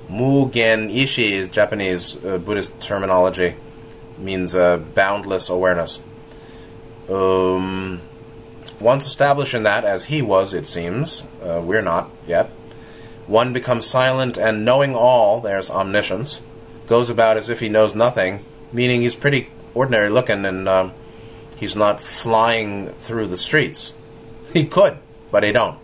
Mugen 0.09 0.93
Ishi 0.93 1.33
is 1.33 1.49
Japanese 1.49 2.23
uh, 2.23 2.37
Buddhist 2.37 2.79
terminology, 2.79 3.55
means 4.17 4.55
uh, 4.55 4.77
boundless 4.77 5.49
awareness. 5.49 6.01
Um, 7.09 8.01
once 8.79 9.05
established 9.05 9.53
in 9.53 9.63
that, 9.63 9.83
as 9.83 10.05
he 10.05 10.21
was, 10.21 10.53
it 10.53 10.67
seems, 10.67 11.23
uh, 11.41 11.61
we're 11.63 11.81
not 11.81 12.09
yet, 12.25 12.47
one 13.25 13.51
becomes 13.53 13.85
silent 13.85 14.37
and 14.37 14.63
knowing 14.63 14.95
all, 14.95 15.41
there's 15.41 15.69
omniscience, 15.69 16.41
goes 16.87 17.09
about 17.09 17.37
as 17.37 17.49
if 17.49 17.59
he 17.59 17.67
knows 17.67 17.93
nothing, 17.93 18.45
meaning 18.71 19.01
he's 19.01 19.15
pretty 19.15 19.49
ordinary 19.73 20.09
looking 20.09 20.45
and 20.45 20.69
um, 20.69 20.93
He's 21.57 21.75
not 21.75 21.99
flying 21.99 22.89
through 22.89 23.27
the 23.27 23.37
streets. 23.37 23.93
He 24.53 24.65
could, 24.65 24.99
but 25.31 25.41
he 25.41 25.51
don't. 25.51 25.79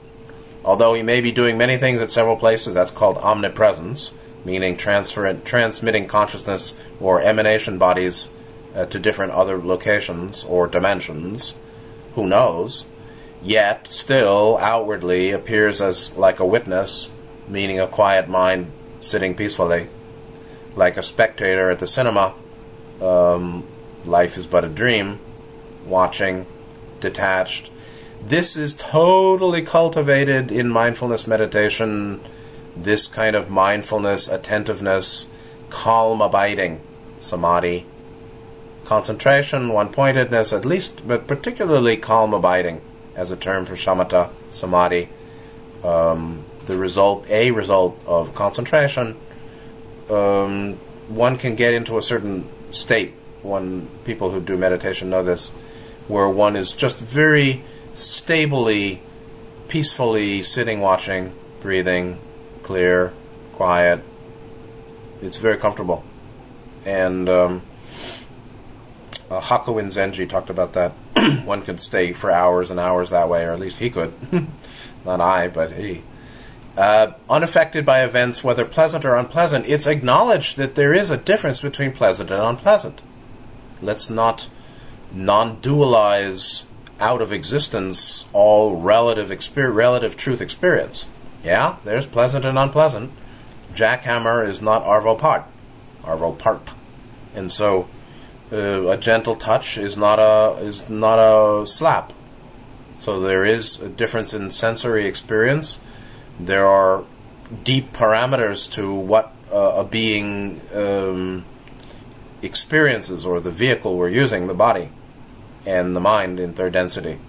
Although 0.65 0.93
he 0.93 1.03
may 1.03 1.19
be 1.21 1.31
doing 1.31 1.57
many 1.57 1.77
things 1.77 2.01
at 2.01 2.11
several 2.11 2.37
places, 2.37 2.73
that's 2.73 2.91
called 2.91 3.17
omnipresence, 3.17 4.13
meaning 4.45 4.77
transmitting 4.77 6.07
consciousness 6.07 6.73
or 6.99 7.21
emanation 7.21 7.77
bodies 7.77 8.29
uh, 8.75 8.85
to 8.85 8.99
different 8.99 9.33
other 9.33 9.57
locations 9.57 10.43
or 10.43 10.67
dimensions. 10.67 11.55
Who 12.15 12.27
knows? 12.27 12.85
Yet, 13.41 13.87
still 13.87 14.57
outwardly 14.59 15.31
appears 15.31 15.81
as 15.81 16.15
like 16.15 16.39
a 16.39 16.45
witness, 16.45 17.09
meaning 17.47 17.79
a 17.79 17.87
quiet 17.87 18.29
mind 18.29 18.71
sitting 19.01 19.35
peacefully, 19.35 19.89
like 20.75 20.95
a 20.95 21.03
spectator 21.03 21.69
at 21.69 21.79
the 21.79 21.87
cinema. 21.87 22.33
Um, 23.01 23.67
life 24.05 24.37
is 24.37 24.47
but 24.47 24.63
a 24.63 24.69
dream, 24.69 25.19
watching, 25.85 26.45
detached. 27.01 27.69
This 28.25 28.55
is 28.55 28.73
totally 28.73 29.63
cultivated 29.63 30.49
in 30.49 30.69
mindfulness 30.69 31.27
meditation, 31.27 32.21
this 32.73 33.05
kind 33.05 33.35
of 33.35 33.49
mindfulness, 33.49 34.29
attentiveness, 34.29 35.27
calm 35.69 36.21
abiding, 36.21 36.79
samadhi, 37.19 37.85
concentration, 38.85 39.67
one 39.73 39.91
pointedness, 39.91 40.53
at 40.53 40.63
least, 40.63 41.05
but 41.05 41.27
particularly 41.27 41.97
calm 41.97 42.33
abiding 42.33 42.79
as 43.13 43.29
a 43.29 43.35
term 43.35 43.65
for 43.65 43.73
shamatha, 43.73 44.29
samadhi. 44.49 45.09
Um, 45.83 46.45
the 46.65 46.77
result, 46.77 47.29
a 47.29 47.51
result 47.51 47.99
of 48.07 48.33
concentration, 48.33 49.17
um, 50.09 50.75
one 51.09 51.37
can 51.37 51.55
get 51.55 51.73
into 51.73 51.97
a 51.97 52.01
certain 52.01 52.47
state. 52.71 53.11
One 53.41 53.89
people 54.05 54.31
who 54.31 54.39
do 54.39 54.57
meditation 54.57 55.09
know 55.09 55.23
this, 55.23 55.49
where 56.07 56.29
one 56.29 56.55
is 56.55 56.73
just 56.73 57.03
very 57.03 57.61
stably, 57.93 59.01
peacefully 59.67 60.43
sitting, 60.43 60.79
watching, 60.79 61.33
breathing, 61.61 62.17
clear, 62.63 63.13
quiet. 63.53 64.03
It's 65.21 65.37
very 65.37 65.57
comfortable, 65.57 66.03
and 66.85 67.29
um, 67.29 67.61
uh, 69.29 69.39
Hakuin 69.39 69.87
Zenji 69.87 70.27
talked 70.27 70.49
about 70.49 70.73
that. 70.73 70.91
one 71.45 71.61
could 71.61 71.79
stay 71.79 72.13
for 72.13 72.29
hours 72.29 72.69
and 72.71 72.79
hours 72.79 73.11
that 73.11 73.29
way, 73.29 73.45
or 73.45 73.51
at 73.51 73.59
least 73.59 73.79
he 73.79 73.89
could. 73.89 74.13
Not 75.05 75.21
I, 75.21 75.47
but 75.47 75.71
he. 75.71 76.03
Uh, 76.77 77.13
unaffected 77.29 77.85
by 77.85 78.03
events, 78.03 78.43
whether 78.43 78.65
pleasant 78.65 79.05
or 79.05 79.15
unpleasant, 79.15 79.65
it's 79.67 79.85
acknowledged 79.85 80.57
that 80.57 80.75
there 80.75 80.93
is 80.93 81.09
a 81.09 81.17
difference 81.17 81.61
between 81.61 81.91
pleasant 81.91 82.31
and 82.31 82.41
unpleasant. 82.41 83.01
Let's 83.81 84.09
not 84.09 84.49
non 85.11 85.57
dualize 85.57 86.65
out 87.03 87.21
of 87.21 87.33
existence 87.33 88.25
all 88.31 88.77
relative, 88.77 89.27
exper- 89.27 89.75
relative 89.75 90.15
truth 90.15 90.39
experience. 90.39 91.05
Yeah, 91.43 91.75
there's 91.83 92.05
pleasant 92.05 92.45
and 92.45 92.57
unpleasant. 92.57 93.11
Jackhammer 93.73 94.47
is 94.47 94.61
not 94.61 94.83
Arvo 94.83 95.19
Pärt. 95.19 95.43
Arvo 96.03 96.37
Pärt. 96.37 96.69
And 97.35 97.51
so 97.51 97.89
uh, 98.53 98.87
a 98.87 98.95
gentle 98.95 99.35
touch 99.35 99.77
is 99.77 99.97
not 99.97 100.17
a 100.17 100.63
is 100.63 100.89
not 100.89 101.19
a 101.19 101.67
slap. 101.67 102.13
So 102.99 103.19
there 103.19 103.43
is 103.43 103.81
a 103.81 103.89
difference 103.89 104.33
in 104.33 104.49
sensory 104.49 105.05
experience. 105.05 105.79
There 106.39 106.65
are 106.65 107.03
deep 107.65 107.91
parameters 107.91 108.71
to 108.73 108.93
what 108.93 109.33
uh, 109.51 109.73
a 109.75 109.83
being 109.83 110.61
um, 110.73 111.43
experiences, 112.41 113.25
or 113.25 113.41
the 113.41 113.51
vehicle 113.51 113.97
we're 113.97 114.07
using, 114.07 114.47
the 114.47 114.53
body 114.53 114.89
and 115.65 115.95
the 115.95 115.99
mind 115.99 116.39
in 116.39 116.53
third 116.53 116.73
density. 116.73 117.19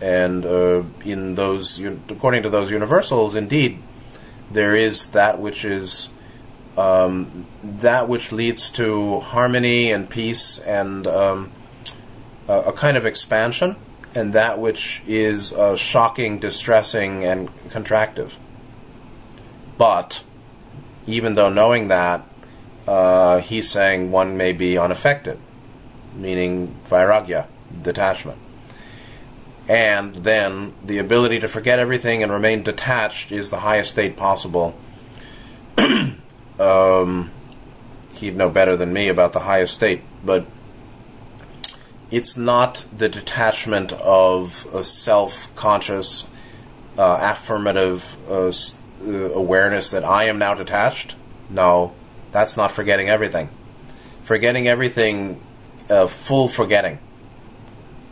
And 0.00 0.44
uh, 0.44 0.82
in 1.04 1.36
those, 1.36 1.80
according 2.08 2.42
to 2.42 2.50
those 2.50 2.70
universals, 2.70 3.34
indeed, 3.34 3.78
there 4.50 4.74
is 4.74 5.08
that 5.10 5.38
which 5.38 5.64
is 5.64 6.08
um, 6.76 7.46
that 7.62 8.08
which 8.08 8.32
leads 8.32 8.70
to 8.72 9.20
harmony 9.20 9.92
and 9.92 10.08
peace 10.08 10.58
and 10.58 11.06
um, 11.06 11.52
a, 12.48 12.72
kind 12.72 12.96
of 12.96 13.06
expansion, 13.06 13.76
and 14.14 14.32
that 14.32 14.58
which 14.58 15.02
is 15.06 15.52
uh, 15.52 15.76
shocking, 15.76 16.38
distressing, 16.38 17.24
and 17.24 17.48
contractive. 17.68 18.36
But 19.78 20.22
even 21.06 21.34
though 21.34 21.50
knowing 21.50 21.88
that, 21.88 22.26
uh, 22.86 23.40
he's 23.40 23.70
saying 23.70 24.10
one 24.10 24.36
may 24.36 24.52
be 24.52 24.76
unaffected, 24.78 25.38
meaning 26.16 26.74
vairagya, 26.86 27.46
detachment. 27.80 28.38
And 29.68 30.16
then 30.16 30.74
the 30.84 30.98
ability 30.98 31.40
to 31.40 31.48
forget 31.48 31.78
everything 31.78 32.22
and 32.22 32.32
remain 32.32 32.62
detached 32.62 33.30
is 33.32 33.50
the 33.50 33.60
highest 33.60 33.90
state 33.90 34.16
possible. 34.16 34.74
um, 36.58 37.30
he'd 38.14 38.36
know 38.36 38.50
better 38.50 38.76
than 38.76 38.92
me 38.92 39.08
about 39.08 39.32
the 39.32 39.40
highest 39.40 39.74
state, 39.74 40.02
but 40.24 40.46
it's 42.10 42.36
not 42.36 42.84
the 42.96 43.08
detachment 43.08 43.92
of 43.92 44.66
a 44.74 44.84
self 44.84 45.54
conscious, 45.56 46.28
uh, 46.98 47.18
affirmative 47.22 48.16
uh, 48.28 48.52
uh, 49.04 49.10
awareness 49.32 49.90
that 49.90 50.04
I 50.04 50.24
am 50.24 50.38
now 50.38 50.54
detached. 50.54 51.16
No, 51.48 51.92
that's 52.32 52.56
not 52.56 52.72
forgetting 52.72 53.08
everything. 53.08 53.48
Forgetting 54.22 54.68
everything, 54.68 55.40
uh, 55.88 56.06
full 56.06 56.48
forgetting. 56.48 56.98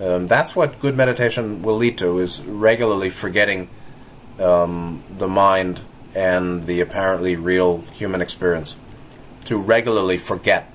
Um, 0.01 0.27
that's 0.27 0.57
what 0.57 0.81
good 0.81 0.97
meditation 0.97 1.63
will 1.63 1.77
lead 1.77 1.99
to: 1.99 2.19
is 2.21 2.43
regularly 2.43 3.11
forgetting 3.11 3.69
um, 4.39 5.03
the 5.11 5.29
mind 5.29 5.81
and 6.15 6.67
the 6.67 6.81
apparently 6.81 7.37
real 7.37 7.83
human 7.93 8.23
experience. 8.23 8.77
To 9.45 9.59
regularly 9.59 10.19
forget 10.19 10.73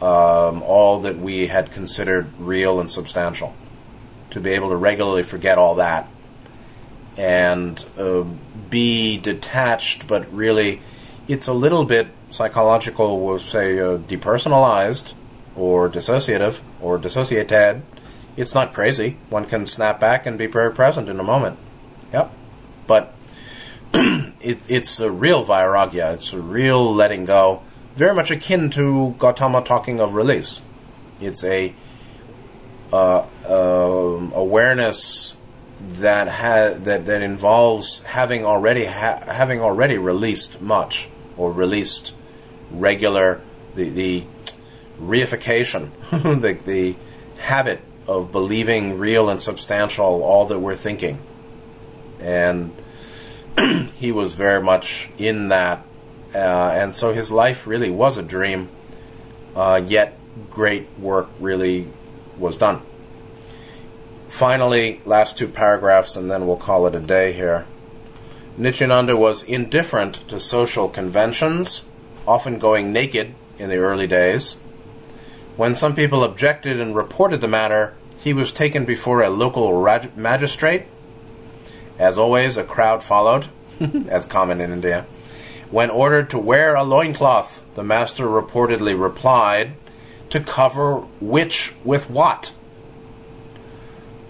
um, 0.00 0.62
all 0.62 1.00
that 1.00 1.18
we 1.18 1.48
had 1.48 1.72
considered 1.72 2.28
real 2.38 2.80
and 2.80 2.90
substantial. 2.90 3.54
To 4.30 4.40
be 4.40 4.50
able 4.50 4.68
to 4.70 4.76
regularly 4.76 5.22
forget 5.22 5.58
all 5.58 5.76
that 5.76 6.08
and 7.16 7.84
uh, 7.96 8.24
be 8.70 9.18
detached, 9.18 10.06
but 10.08 10.32
really, 10.32 10.80
it's 11.28 11.46
a 11.46 11.52
little 11.52 11.84
bit 11.84 12.08
psychological, 12.30 13.24
we'll 13.24 13.38
say 13.38 13.78
uh, 13.78 13.98
depersonalized 13.98 15.14
or 15.56 15.88
dissociative 15.88 16.60
or 16.80 16.98
dissociated. 16.98 17.82
It's 18.36 18.54
not 18.54 18.72
crazy. 18.72 19.16
One 19.30 19.46
can 19.46 19.64
snap 19.66 20.00
back 20.00 20.26
and 20.26 20.36
be 20.36 20.46
very 20.46 20.72
present 20.72 21.08
in 21.08 21.20
a 21.20 21.22
moment. 21.22 21.58
Yep. 22.12 22.32
But 22.86 23.14
it, 23.94 24.58
it's 24.68 24.98
a 24.98 25.10
real 25.10 25.44
vairagya. 25.44 26.14
It's 26.14 26.32
a 26.32 26.40
real 26.40 26.92
letting 26.92 27.24
go, 27.26 27.62
very 27.94 28.14
much 28.14 28.30
akin 28.30 28.70
to 28.70 29.14
Gautama 29.18 29.62
talking 29.62 30.00
of 30.00 30.14
release. 30.14 30.60
It's 31.20 31.44
a 31.44 31.74
uh, 32.92 33.26
uh, 33.48 34.30
awareness 34.34 35.36
that 35.80 36.28
ha- 36.28 36.76
that 36.78 37.06
that 37.06 37.22
involves 37.22 38.00
having 38.02 38.44
already 38.44 38.86
ha- 38.86 39.20
having 39.26 39.60
already 39.60 39.98
released 39.98 40.60
much 40.60 41.08
or 41.36 41.52
released 41.52 42.14
regular 42.70 43.40
the 43.74 43.90
the 43.90 44.24
reification 45.00 45.90
the 46.40 46.52
the 46.64 46.96
habit 47.40 47.80
of 48.06 48.30
believing 48.32 48.98
real 48.98 49.28
and 49.28 49.40
substantial 49.40 50.22
all 50.22 50.46
that 50.46 50.58
we're 50.58 50.74
thinking 50.74 51.18
and 52.24 52.74
he 53.96 54.10
was 54.10 54.34
very 54.34 54.62
much 54.62 55.10
in 55.18 55.48
that, 55.48 55.84
uh, 56.34 56.38
and 56.74 56.94
so 56.94 57.12
his 57.12 57.30
life 57.30 57.66
really 57.66 57.90
was 57.90 58.16
a 58.16 58.22
dream. 58.22 58.68
Uh, 59.54 59.80
yet 59.86 60.18
great 60.50 60.88
work 60.98 61.28
really 61.38 61.86
was 62.38 62.58
done. 62.58 62.82
Finally, 64.28 65.00
last 65.04 65.38
two 65.38 65.46
paragraphs, 65.46 66.16
and 66.16 66.28
then 66.28 66.46
we'll 66.46 66.56
call 66.56 66.88
it 66.88 66.94
a 66.94 67.00
day 67.00 67.32
here. 67.32 67.66
Nityananda 68.56 69.16
was 69.16 69.44
indifferent 69.44 70.28
to 70.28 70.40
social 70.40 70.88
conventions, 70.88 71.84
often 72.26 72.58
going 72.58 72.92
naked 72.92 73.34
in 73.58 73.68
the 73.68 73.76
early 73.76 74.08
days. 74.08 74.56
When 75.56 75.76
some 75.76 75.94
people 75.94 76.24
objected 76.24 76.80
and 76.80 76.96
reported 76.96 77.40
the 77.40 77.48
matter, 77.48 77.94
he 78.18 78.32
was 78.32 78.52
taken 78.52 78.84
before 78.84 79.22
a 79.22 79.30
local 79.30 79.72
rag- 79.74 80.16
magistrate 80.16 80.86
as 81.98 82.18
always, 82.18 82.56
a 82.56 82.64
crowd 82.64 83.02
followed, 83.02 83.46
as 84.08 84.24
common 84.24 84.60
in 84.60 84.72
India. 84.72 85.06
When 85.70 85.90
ordered 85.90 86.30
to 86.30 86.38
wear 86.38 86.74
a 86.74 86.84
loincloth, 86.84 87.62
the 87.74 87.84
master 87.84 88.26
reportedly 88.26 89.00
replied, 89.00 89.72
To 90.30 90.40
cover 90.40 91.00
which 91.20 91.74
with 91.84 92.10
what? 92.10 92.52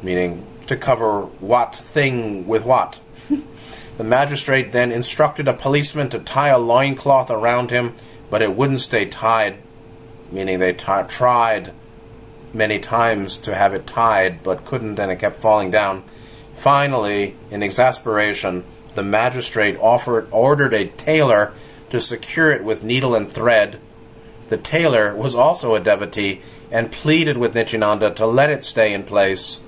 Meaning, 0.03 0.47
to 0.67 0.77
cover 0.77 1.23
what 1.41 1.75
thing 1.75 2.47
with 2.47 2.65
what? 2.65 3.01
the 3.97 4.05
magistrate 4.05 4.73
then 4.73 4.93
instructed 4.93 5.49
a 5.49 5.55
policeman 5.55 6.11
to 6.11 6.19
tie 6.19 6.49
a 6.49 6.59
loincloth 6.59 7.31
around 7.31 7.71
him, 7.71 7.95
but 8.31 8.43
it 8.43 8.55
wouldn't 8.55 8.81
stay 8.81 9.07
tied, 9.07 9.57
meaning 10.35 10.59
they 10.59 10.73
tried 10.73 11.73
many 12.53 12.79
times 12.79 13.39
to 13.39 13.55
have 13.55 13.73
it 13.73 13.87
tied, 13.87 14.43
but 14.43 14.65
couldn't, 14.65 14.99
and 14.99 15.11
it 15.11 15.21
kept 15.21 15.37
falling 15.37 15.71
down. 15.71 16.03
Finally, 16.55 17.37
in 17.51 17.63
exasperation, 17.63 18.65
the 18.95 19.03
magistrate 19.03 19.77
offered, 19.79 20.29
ordered 20.31 20.75
a 20.75 20.87
tailor 20.87 21.53
to 21.91 22.01
secure 22.01 22.51
it 22.51 22.65
with 22.65 22.85
needle 22.85 23.15
and 23.15 23.31
thread. 23.31 23.81
The 24.49 24.59
tailor 24.59 25.15
was 25.15 25.35
also 25.35 25.75
a 25.75 25.81
devotee 25.81 26.43
and 26.71 26.93
pleaded 26.93 27.39
with 27.39 27.55
Nityananda 27.55 28.13
to 28.15 28.27
let 28.27 28.51
it 28.51 28.65
stay 28.65 28.93
in 28.93 29.05
place. 29.05 29.63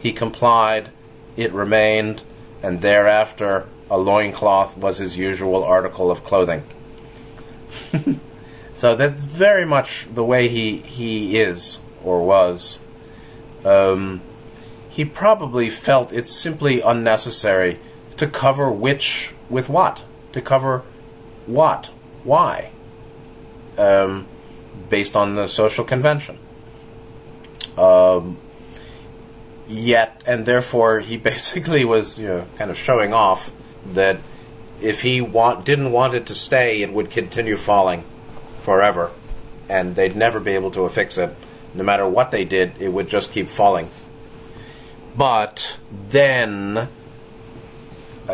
He 0.00 0.12
complied, 0.12 0.90
it 1.36 1.52
remained, 1.52 2.22
and 2.62 2.80
thereafter 2.80 3.66
a 3.90 3.98
loincloth 3.98 4.76
was 4.76 4.98
his 4.98 5.16
usual 5.16 5.62
article 5.62 6.10
of 6.10 6.24
clothing. 6.24 6.62
so 8.74 8.96
that's 8.96 9.22
very 9.22 9.64
much 9.64 10.08
the 10.12 10.24
way 10.24 10.48
he, 10.48 10.78
he 10.78 11.38
is 11.38 11.80
or 12.02 12.24
was. 12.26 12.80
Um, 13.64 14.20
he 14.90 15.04
probably 15.04 15.70
felt 15.70 16.12
it's 16.12 16.32
simply 16.32 16.80
unnecessary 16.80 17.78
to 18.16 18.26
cover 18.26 18.70
which 18.70 19.32
with 19.48 19.68
what, 19.68 20.04
to 20.32 20.40
cover 20.40 20.82
what, 21.46 21.86
why, 22.24 22.72
um, 23.78 24.26
based 24.88 25.16
on 25.16 25.36
the 25.36 25.46
social 25.46 25.84
convention. 25.84 26.38
Um, 27.78 28.38
yet, 29.68 30.20
and 30.26 30.46
therefore, 30.46 31.00
he 31.00 31.16
basically 31.32 31.84
was 31.84 32.18
you 32.18 32.26
know, 32.26 32.46
kind 32.56 32.72
of 32.72 32.76
showing 32.76 33.12
off 33.12 33.52
that 33.92 34.18
if 34.82 35.02
he 35.02 35.20
want, 35.20 35.64
didn't 35.64 35.92
want 35.92 36.14
it 36.14 36.26
to 36.26 36.34
stay, 36.34 36.82
it 36.82 36.92
would 36.92 37.10
continue 37.10 37.56
falling 37.56 38.04
forever, 38.64 39.10
and 39.68 39.94
they'd 39.94 40.16
never 40.16 40.40
be 40.40 40.52
able 40.52 40.70
to 40.70 40.82
affix 40.82 41.18
it. 41.18 41.36
No 41.74 41.84
matter 41.84 42.08
what 42.08 42.30
they 42.30 42.44
did, 42.44 42.72
it 42.80 42.88
would 42.88 43.08
just 43.08 43.30
keep 43.30 43.48
falling. 43.48 43.90
But 45.16 45.78
then, 46.08 46.88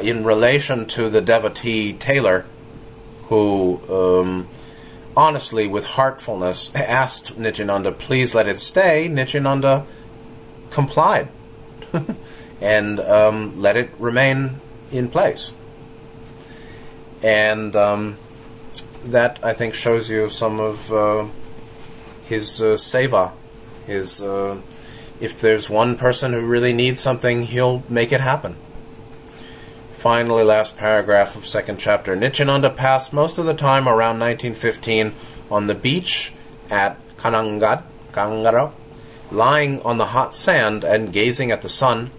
in 0.01 0.24
relation 0.24 0.87
to 0.87 1.11
the 1.11 1.20
devotee 1.20 1.93
tailor, 1.95 2.47
who 3.24 3.81
um, 3.89 4.49
honestly, 5.16 5.66
with 5.66 5.85
heartfulness, 5.85 6.74
asked 6.74 7.37
Nityananda, 7.37 7.93
please 7.93 8.35
let 8.35 8.47
it 8.47 8.61
stay, 8.61 9.09
Nityananda 9.09 9.85
complied 10.70 11.28
and 12.61 13.01
um, 13.01 13.61
let 13.61 13.76
it 13.76 13.91
remain 13.99 14.61
in 14.93 15.09
place. 15.09 15.53
And 17.22 17.74
um, 17.74 18.16
that, 19.05 19.38
I 19.42 19.53
think, 19.53 19.74
shows 19.74 20.11
you 20.11 20.28
some 20.28 20.61
of 20.61 20.92
uh, 20.92 21.26
his 22.24 22.61
uh, 22.61 22.74
seva. 22.74 23.32
His, 23.86 24.22
uh, 24.22 24.61
if 25.20 25.40
there's 25.40 25.68
one 25.68 25.96
person 25.96 26.32
who 26.32 26.46
really 26.46 26.72
needs 26.72 27.01
something, 27.01 27.44
he'll 27.44 27.82
make 27.88 28.12
it 28.12 28.20
happen. 28.20 28.57
Finally, 29.92 30.44
last 30.44 30.78
paragraph 30.78 31.36
of 31.36 31.46
second 31.46 31.78
chapter. 31.78 32.16
Nityananda 32.16 32.70
passed 32.70 33.12
most 33.12 33.36
of 33.36 33.44
the 33.44 33.55
time 33.55 33.86
around 33.86 34.18
1915 34.18 35.12
on 35.51 35.66
the 35.66 35.74
beach 35.74 36.32
at 36.70 36.96
Kanangad, 37.18 37.82
Kangara, 38.12 38.72
lying 39.30 39.82
on 39.82 39.98
the 39.98 40.07
hot 40.07 40.34
sand 40.34 40.84
and 40.84 41.12
gazing 41.12 41.51
at 41.51 41.62
the 41.62 41.68
sun. 41.68 42.11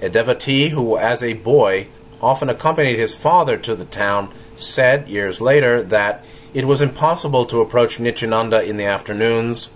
A 0.00 0.08
devotee 0.08 0.68
who, 0.68 0.96
as 0.96 1.22
a 1.22 1.34
boy, 1.34 1.88
often 2.20 2.48
accompanied 2.48 2.98
his 2.98 3.16
father 3.16 3.56
to 3.56 3.74
the 3.74 3.84
town, 3.84 4.32
said 4.60 5.08
years 5.08 5.40
later 5.40 5.82
that 5.82 6.24
it 6.54 6.66
was 6.66 6.80
impossible 6.80 7.44
to 7.46 7.60
approach 7.60 8.00
Nityananda 8.00 8.62
in 8.62 8.76
the 8.76 8.84
afternoons. 8.84 9.70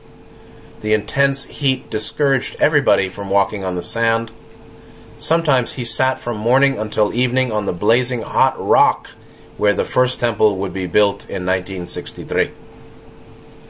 The 0.80 0.94
intense 0.94 1.44
heat 1.44 1.90
discouraged 1.90 2.56
everybody 2.58 3.08
from 3.08 3.30
walking 3.30 3.64
on 3.64 3.76
the 3.76 3.82
sand. 3.82 4.32
Sometimes 5.18 5.74
he 5.74 5.84
sat 5.84 6.18
from 6.18 6.36
morning 6.36 6.78
until 6.78 7.14
evening 7.14 7.52
on 7.52 7.66
the 7.66 7.72
blazing 7.72 8.22
hot 8.22 8.58
rock 8.58 9.10
where 9.56 9.74
the 9.74 9.84
first 9.84 10.18
temple 10.18 10.56
would 10.56 10.72
be 10.72 10.86
built 10.86 11.22
in 11.24 11.46
1963. 11.46 12.50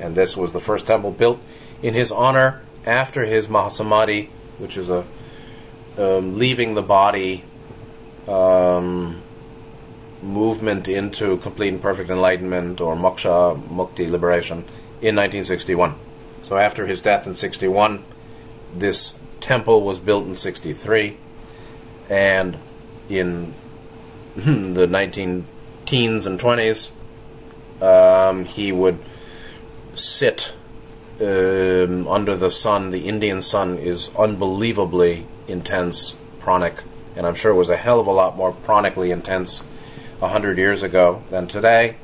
And 0.01 0.15
this 0.15 0.37
was 0.37 0.53
the 0.53 0.61
first 0.61 0.87
temple 0.87 1.11
built 1.11 1.39
in 1.83 1.95
his 1.95 2.11
honor 2.11 2.63
after 2.87 3.25
his 3.25 3.47
Mahasamadhi, 3.47 4.29
which 4.59 4.77
is 4.77 4.89
a 4.89 5.05
um, 5.99 6.39
leaving 6.39 6.75
the 6.75 6.83
body 6.83 7.45
um, 8.27 9.22
movement 10.23 10.89
into 10.89 11.37
complete 11.39 11.73
and 11.73 11.83
perfect 11.83 12.11
enlightenment 12.11 12.81
or 12.81 12.95
moksha, 12.95 13.61
mukti, 13.69 14.09
liberation 14.09 14.59
in 15.01 15.17
1961. 15.17 15.95
So 16.43 16.57
after 16.57 16.87
his 16.87 17.03
death 17.03 17.27
in 17.27 17.35
61, 17.35 18.05
this 18.75 19.19
temple 19.41 19.83
was 19.83 19.99
built 19.99 20.27
in 20.27 20.37
63 20.37 21.17
and 22.09 22.57
in 23.09 23.55
the 24.37 24.87
19 24.87 25.47
teens 25.87 26.27
and 26.27 26.39
20s, 26.39 26.93
um, 27.83 28.45
he 28.45 28.73
would 28.73 28.99
sit 29.95 30.55
um, 31.21 32.09
under 32.09 32.37
the 32.37 32.51
sun. 32.51 32.91
The 32.91 33.09
Indian 33.09 33.43
sun 33.43 33.79
is 33.79 34.11
unbelievably 34.17 35.27
intense, 35.49 36.17
pranic, 36.41 36.83
and 37.17 37.27
I'm 37.27 37.35
sure 37.35 37.53
it 37.53 37.57
was 37.57 37.69
a 37.69 37.77
hell 37.77 38.01
of 38.01 38.07
a 38.07 38.13
lot 38.13 38.37
more 38.37 38.53
pranically 38.53 39.13
intense 39.13 39.65
a 40.23 40.29
hundred 40.29 40.57
years 40.57 40.83
ago 40.83 41.23
than 41.31 41.49
today. 41.49 41.97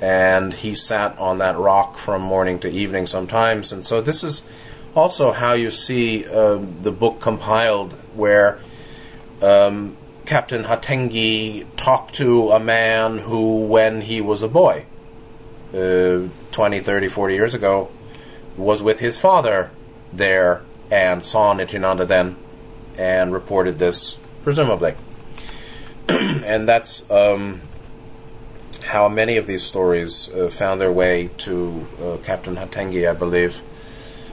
And 0.00 0.52
he 0.52 0.74
sat 0.74 1.16
on 1.18 1.38
that 1.38 1.56
rock 1.56 1.96
from 1.96 2.20
morning 2.20 2.58
to 2.58 2.68
evening 2.68 3.06
sometimes, 3.06 3.72
and 3.72 3.84
so 3.84 4.00
this 4.00 4.24
is 4.24 4.42
also 4.96 5.30
how 5.32 5.52
you 5.52 5.70
see 5.70 6.26
uh, 6.26 6.56
the 6.56 6.90
book 6.90 7.20
compiled, 7.20 7.92
where 8.14 8.58
um, 9.40 9.96
Captain 10.26 10.64
Hatengdi 10.64 11.66
talked 11.76 12.16
to 12.16 12.50
a 12.50 12.58
man 12.58 13.18
who, 13.18 13.64
when 13.64 14.00
he 14.00 14.20
was 14.20 14.42
a 14.42 14.48
boy, 14.48 14.84
uh, 15.72 16.28
20, 16.50 16.80
30, 16.80 17.08
40 17.08 17.34
years 17.34 17.54
ago, 17.54 17.88
was 18.56 18.82
with 18.82 18.98
his 18.98 19.20
father 19.20 19.70
there 20.12 20.62
and 20.90 21.24
saw 21.24 21.52
Nityananda 21.52 22.04
then 22.04 22.36
and 22.98 23.32
reported 23.32 23.78
this, 23.78 24.18
presumably. 24.42 24.94
and 26.08 26.68
that's 26.68 27.08
um, 27.10 27.60
how 28.84 29.08
many 29.08 29.36
of 29.36 29.46
these 29.46 29.62
stories 29.62 30.28
uh, 30.34 30.48
found 30.48 30.80
their 30.80 30.92
way 30.92 31.30
to 31.38 31.86
uh, 32.02 32.16
Captain 32.24 32.56
Hatengdi, 32.56 33.08
I 33.08 33.14
believe. 33.14 33.62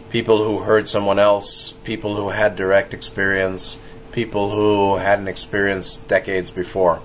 People 0.10 0.44
who 0.44 0.60
heard 0.60 0.90
someone 0.90 1.20
else, 1.20 1.74
people 1.84 2.16
who 2.16 2.30
had 2.30 2.56
direct 2.56 2.94
experience, 2.94 3.78
people 4.12 4.50
who 4.52 4.98
hadn't 4.98 5.28
experienced 5.28 6.08
decades 6.08 6.50
before. 6.50 7.02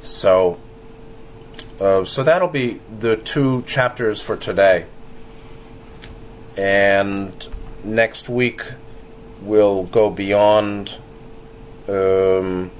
So, 0.00 0.60
uh, 1.80 2.04
so 2.04 2.22
that'll 2.22 2.48
be 2.48 2.80
the 2.98 3.16
two 3.16 3.62
chapters 3.62 4.22
for 4.22 4.36
today. 4.36 4.86
And 6.56 7.32
next 7.82 8.28
week 8.28 8.62
we'll 9.40 9.84
go 9.84 10.10
beyond 10.10 10.98
um, 11.88 12.70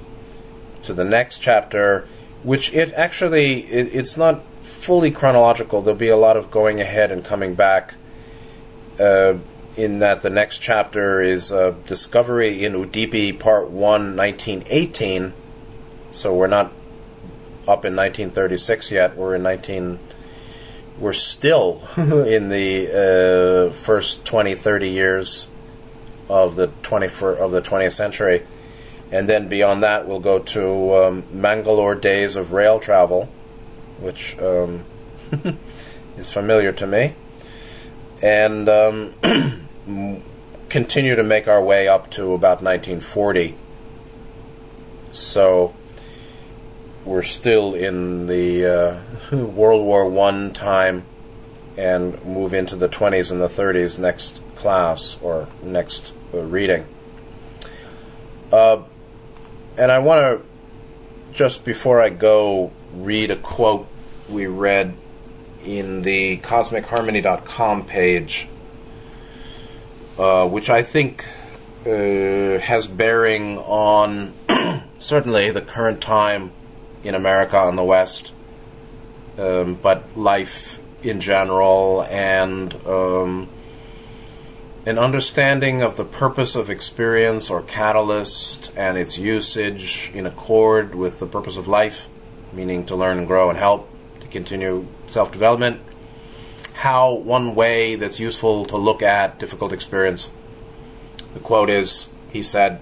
to 0.85 0.93
the 0.93 1.03
next 1.03 1.39
chapter, 1.39 2.07
which 2.43 2.73
it 2.73 2.93
actually 2.93 3.61
it, 3.65 3.93
it's 3.93 4.17
not 4.17 4.43
fully 4.61 5.11
chronological. 5.11 5.81
There'll 5.81 5.99
be 5.99 6.09
a 6.09 6.17
lot 6.17 6.37
of 6.37 6.49
going 6.51 6.79
ahead 6.79 7.11
and 7.11 7.23
coming 7.23 7.55
back. 7.55 7.95
Uh, 8.99 9.35
in 9.77 9.99
that 9.99 10.21
the 10.21 10.29
next 10.29 10.59
chapter 10.59 11.19
is 11.19 11.51
uh, 11.51 11.75
Discovery 11.85 12.63
in 12.63 12.73
Udipi, 12.73 13.37
Part 13.37 13.69
1, 13.69 14.15
1918. 14.15 15.33
So 16.11 16.33
we're 16.33 16.47
not 16.47 16.67
up 17.67 17.83
in 17.83 17.95
1936 17.95 18.91
yet. 18.91 19.15
We're 19.17 19.35
in 19.35 19.43
19. 19.43 19.99
We're 20.97 21.13
still 21.13 21.83
in 21.97 22.49
the 22.49 23.69
uh, 23.69 23.73
first 23.73 24.25
20, 24.25 24.55
30 24.55 24.89
years 24.89 25.49
of 26.29 26.55
the 26.55 26.67
20 26.83 27.07
of 27.07 27.51
the 27.51 27.61
20th 27.61 27.91
century, 27.91 28.45
and 29.11 29.29
then 29.29 29.47
beyond 29.47 29.83
that, 29.83 30.07
we'll 30.07 30.19
go 30.19 30.39
to 30.39 30.95
um, 30.95 31.23
Mangalore 31.31 31.95
Days 31.95 32.35
of 32.35 32.51
Rail 32.51 32.79
Travel, 32.79 33.25
which 33.99 34.37
um, 34.39 34.83
is 36.17 36.31
familiar 36.31 36.71
to 36.73 36.87
me, 36.87 37.15
and. 38.21 38.69
Um, 38.69 39.13
continue 40.75 41.15
to 41.15 41.23
make 41.23 41.47
our 41.47 41.63
way 41.63 41.87
up 41.87 42.11
to 42.11 42.33
about 42.33 42.61
1940. 42.61 43.55
So 45.11 45.73
we're 47.05 47.21
still 47.21 47.73
in 47.73 48.27
the 48.27 48.65
uh, 48.65 49.35
World 49.35 49.85
War 49.85 50.09
One 50.09 50.51
time, 50.51 51.05
and 51.77 52.21
move 52.25 52.53
into 52.53 52.75
the 52.75 52.89
20s 52.89 53.31
and 53.31 53.39
the 53.39 53.47
30s 53.47 53.97
next 53.99 54.41
class 54.57 55.17
or 55.21 55.47
next 55.63 56.11
uh, 56.33 56.39
reading. 56.39 56.85
Uh, 58.51 58.83
and 59.77 59.91
I 59.91 59.99
want 59.99 60.41
to 60.41 61.33
just 61.33 61.65
before 61.65 62.01
I 62.01 62.09
go 62.09 62.71
read 62.93 63.31
a 63.31 63.35
quote 63.35 63.87
we 64.29 64.47
read 64.47 64.93
in 65.63 66.03
the 66.03 66.37
CosmicHarmony.com 66.37 67.85
page 67.85 68.47
uh, 70.17 70.47
which 70.47 70.69
I 70.69 70.81
think 70.81 71.25
uh, 71.85 72.59
has 72.59 72.87
bearing 72.87 73.57
on 73.57 74.33
certainly 74.97 75.51
the 75.51 75.61
current 75.61 76.01
time 76.01 76.51
in 77.03 77.15
America 77.15 77.59
and 77.67 77.77
the 77.77 77.83
West, 77.83 78.33
um, 79.37 79.75
but 79.75 80.17
life 80.17 80.79
in 81.03 81.19
general 81.19 82.03
and 82.03 82.73
um, 82.85 83.49
an 84.85 84.99
understanding 84.99 85.81
of 85.81 85.97
the 85.97 86.05
purpose 86.05 86.55
of 86.55 86.69
experience 86.69 87.49
or 87.49 87.63
catalyst 87.63 88.71
and 88.75 88.99
its 88.99 89.17
usage 89.17 90.11
in 90.13 90.27
accord 90.27 90.93
with 90.93 91.19
the 91.19 91.25
purpose 91.25 91.57
of 91.57 91.67
life, 91.67 92.07
meaning 92.53 92.85
to 92.85 92.95
learn 92.95 93.17
and 93.17 93.25
grow 93.25 93.49
and 93.49 93.57
help, 93.57 93.89
to 94.19 94.27
continue 94.27 94.85
self 95.07 95.31
development. 95.31 95.81
How 96.73 97.15
one 97.15 97.55
way 97.55 97.95
that's 97.95 98.19
useful 98.19 98.63
to 98.65 98.77
look 98.77 99.01
at 99.01 99.39
difficult 99.39 99.73
experience. 99.73 100.29
The 101.33 101.39
quote 101.39 101.71
is 101.71 102.09
he 102.29 102.43
said, 102.43 102.79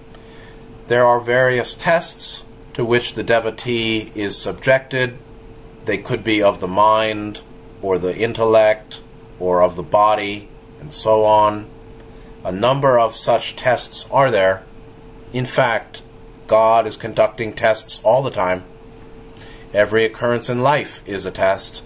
There 0.88 1.06
are 1.06 1.20
various 1.20 1.74
tests 1.74 2.44
to 2.74 2.84
which 2.84 3.14
the 3.14 3.22
devotee 3.22 4.12
is 4.14 4.36
subjected. 4.36 5.16
They 5.86 5.96
could 5.96 6.22
be 6.22 6.42
of 6.42 6.60
the 6.60 6.68
mind, 6.68 7.40
or 7.80 7.98
the 7.98 8.14
intellect, 8.14 9.00
or 9.40 9.62
of 9.62 9.76
the 9.76 9.82
body, 9.82 10.48
and 10.80 10.92
so 10.92 11.24
on. 11.24 11.70
A 12.44 12.52
number 12.52 12.98
of 12.98 13.16
such 13.16 13.56
tests 13.56 14.06
are 14.10 14.30
there. 14.30 14.64
In 15.32 15.46
fact, 15.46 16.02
God 16.46 16.86
is 16.86 16.96
conducting 16.96 17.54
tests 17.54 18.00
all 18.04 18.22
the 18.22 18.30
time. 18.30 18.64
Every 19.72 20.04
occurrence 20.04 20.50
in 20.50 20.62
life 20.62 21.02
is 21.08 21.24
a 21.24 21.30
test. 21.30 21.82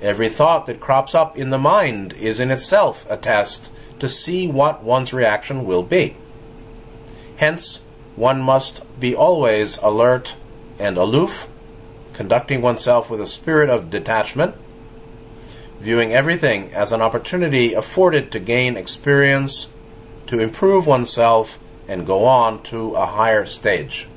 Every 0.00 0.30
thought 0.30 0.66
that 0.66 0.80
crops 0.80 1.14
up 1.14 1.36
in 1.36 1.50
the 1.50 1.58
mind 1.58 2.14
is 2.14 2.40
in 2.40 2.50
itself 2.50 3.06
a 3.10 3.18
test 3.18 3.70
to 4.00 4.08
see 4.08 4.48
what 4.48 4.82
one's 4.82 5.12
reaction 5.12 5.66
will 5.66 5.82
be. 5.82 6.16
Hence, 7.36 7.82
one 8.16 8.40
must 8.40 8.80
be 8.98 9.14
always 9.14 9.76
alert 9.78 10.36
and 10.78 10.96
aloof, 10.96 11.46
conducting 12.14 12.62
oneself 12.62 13.10
with 13.10 13.20
a 13.20 13.26
spirit 13.26 13.68
of 13.68 13.90
detachment, 13.90 14.54
viewing 15.80 16.12
everything 16.12 16.72
as 16.72 16.92
an 16.92 17.00
opportunity 17.00 17.74
afforded 17.74 18.32
to 18.32 18.40
gain 18.40 18.76
experience, 18.76 19.68
to 20.26 20.38
improve 20.38 20.86
oneself, 20.86 21.58
and 21.86 22.06
go 22.06 22.24
on 22.26 22.62
to 22.62 22.94
a 22.94 23.06
higher 23.06 23.46
stage. 23.46 24.08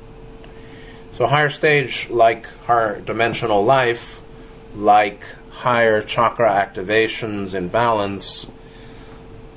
So, 1.12 1.26
higher 1.26 1.50
stage, 1.50 2.08
like 2.10 2.46
higher 2.64 3.00
dimensional 3.00 3.64
life, 3.64 4.20
like 4.74 5.24
higher 5.50 6.02
chakra 6.02 6.50
activations 6.50 7.54
in 7.54 7.68
balance, 7.68 8.50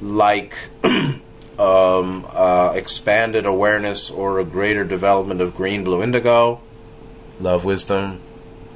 like 0.01 0.55
um, 0.83 1.21
uh, 2.29 2.73
expanded 2.75 3.45
awareness 3.45 4.11
or 4.11 4.39
a 4.39 4.45
greater 4.45 4.83
development 4.83 5.41
of 5.41 5.55
green, 5.55 5.83
blue, 5.83 6.03
indigo, 6.03 6.61
love, 7.39 7.65
wisdom, 7.65 8.19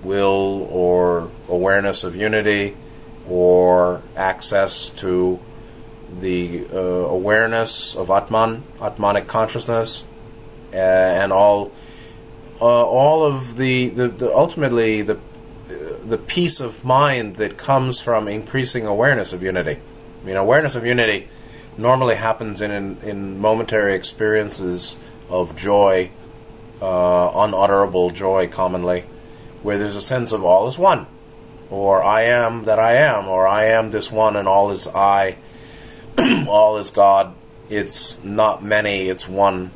will, 0.04 0.68
or 0.72 1.30
awareness 1.48 2.04
of 2.04 2.16
unity, 2.16 2.76
or 3.30 4.02
access 4.16 4.90
to 4.90 5.40
the 6.20 6.66
uh, 6.74 6.78
awareness 6.78 7.96
of 7.96 8.10
Atman, 8.10 8.64
Atmanic 8.82 9.28
consciousness, 9.28 10.06
uh, 10.74 10.78
and 10.78 11.32
all, 11.32 11.72
uh, 12.60 12.66
all 12.66 13.24
of 13.24 13.58
the, 13.58 13.90
the, 13.90 14.08
the 14.08 14.36
ultimately 14.36 15.02
the 15.02 15.20
the 16.10 16.18
peace 16.18 16.60
of 16.60 16.84
mind 16.84 17.36
that 17.36 17.58
comes 17.58 18.00
from 18.02 18.28
increasing 18.28 18.86
awareness 18.86 19.32
of 19.32 19.44
unity. 19.44 19.78
I 20.22 20.26
mean, 20.26 20.36
awareness 20.36 20.76
of 20.76 20.86
unity 20.86 21.28
normally 21.78 22.16
happens 22.16 22.62
in, 22.62 22.72
in, 22.72 22.98
in 23.02 23.40
momentary 23.40 23.94
experiences 23.94 24.98
of 25.30 25.56
joy, 25.56 26.10
uh, 26.82 27.32
unutterable 27.36 28.10
joy 28.10 28.48
commonly, 28.48 29.06
where 29.62 29.78
there's 29.78 29.96
a 29.96 30.02
sense 30.02 30.32
of 30.32 30.44
all 30.44 30.68
is 30.68 30.78
one, 30.78 31.06
or 31.70 32.04
I 32.04 32.24
am 32.24 32.64
that 32.64 32.80
I 32.80 32.96
am, 32.96 33.28
or 33.28 33.48
I 33.48 33.66
am 33.66 33.92
this 33.92 34.12
one 34.12 34.36
and 34.36 34.48
all 34.48 34.72
is 34.72 34.88
I, 34.88 35.38
all 36.48 36.78
is 36.78 36.90
God. 36.90 37.34
It's 37.70 38.24
not 38.24 38.64
many, 38.64 39.08
it's 39.10 39.28
one 39.28 39.72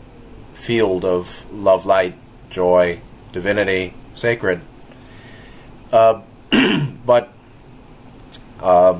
field 0.53 1.05
of 1.05 1.45
love, 1.51 1.85
light, 1.85 2.15
joy, 2.49 3.01
divinity, 3.31 3.93
sacred. 4.13 4.61
Uh, 5.91 6.21
but 7.05 7.31
uh, 8.59 8.99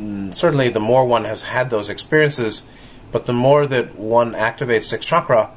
Mm, 0.00 0.34
certainly 0.34 0.68
the 0.68 0.80
more 0.80 1.04
one 1.04 1.24
has 1.24 1.42
had 1.42 1.70
those 1.70 1.88
experiences, 1.88 2.64
but 3.12 3.26
the 3.26 3.32
more 3.32 3.66
that 3.66 3.96
one 3.96 4.32
activates 4.32 4.84
sixth 4.84 5.08
chakra, 5.08 5.50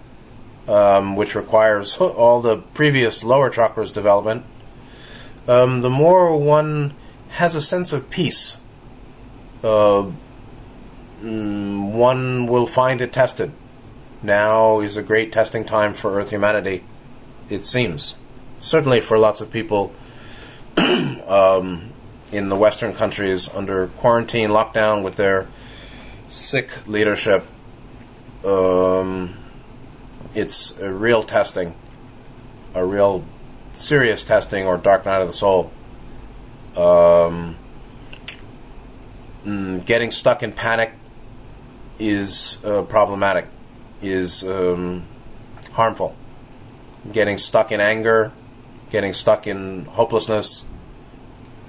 um, 0.68 1.16
which 1.16 1.36
requires 1.36 1.98
all 2.00 2.42
the 2.42 2.58
previous 2.58 3.24
lower 3.24 3.50
chakras 3.52 3.94
development, 3.94 4.46
um, 5.48 5.82
the 5.82 5.90
more 5.90 6.38
one 6.38 6.94
has 7.30 7.56
a 7.56 7.62
sense 7.62 7.94
of 7.94 8.10
peace. 8.10 8.58
Uh, 9.64 10.12
mm, 11.22 11.92
one 11.92 12.48
will 12.48 12.68
find 12.68 13.02
it 13.02 13.12
tested. 13.12 13.52
Now 14.22 14.80
is 14.80 14.96
a 14.96 15.04
great 15.04 15.32
testing 15.32 15.66
time 15.66 15.94
for 15.94 16.18
Earth 16.18 16.30
humanity, 16.30 16.84
it 17.50 17.66
seems. 17.66 18.16
Certainly 18.60 19.02
for 19.02 19.18
lots 19.18 19.42
of 19.42 19.52
people, 19.52 19.94
um, 20.78 21.90
in 22.32 22.50
the 22.50 22.56
Western 22.56 22.94
countries 22.94 23.50
under 23.54 23.88
quarantine 23.88 24.50
lockdown 24.50 25.04
with 25.04 25.18
their 25.18 25.48
sick 26.30 26.88
leadership. 26.88 27.46
Um, 28.44 29.36
it's 30.34 30.78
a 30.80 30.92
real 30.92 31.22
testing, 31.22 31.76
a 32.74 32.84
real 32.86 33.24
serious 33.74 34.24
testing 34.24 34.66
or 34.66 34.78
dark 34.78 35.06
night 35.06 35.22
of 35.22 35.28
the 35.28 35.34
soul. 35.34 35.72
Um, 36.76 37.56
mm, 39.46 39.86
getting 39.86 40.12
stuck 40.12 40.42
in 40.42 40.52
panic 40.52 40.94
is 42.00 42.64
uh, 42.64 42.84
problematic, 42.84 43.48
is 44.02 44.44
um, 44.44 45.04
harmful. 45.74 46.16
Getting 47.12 47.38
stuck 47.38 47.72
in 47.72 47.82
anger, 47.82 48.32
getting 48.90 49.14
stuck 49.14 49.46
in 49.46 49.86
hopelessness, 49.86 50.66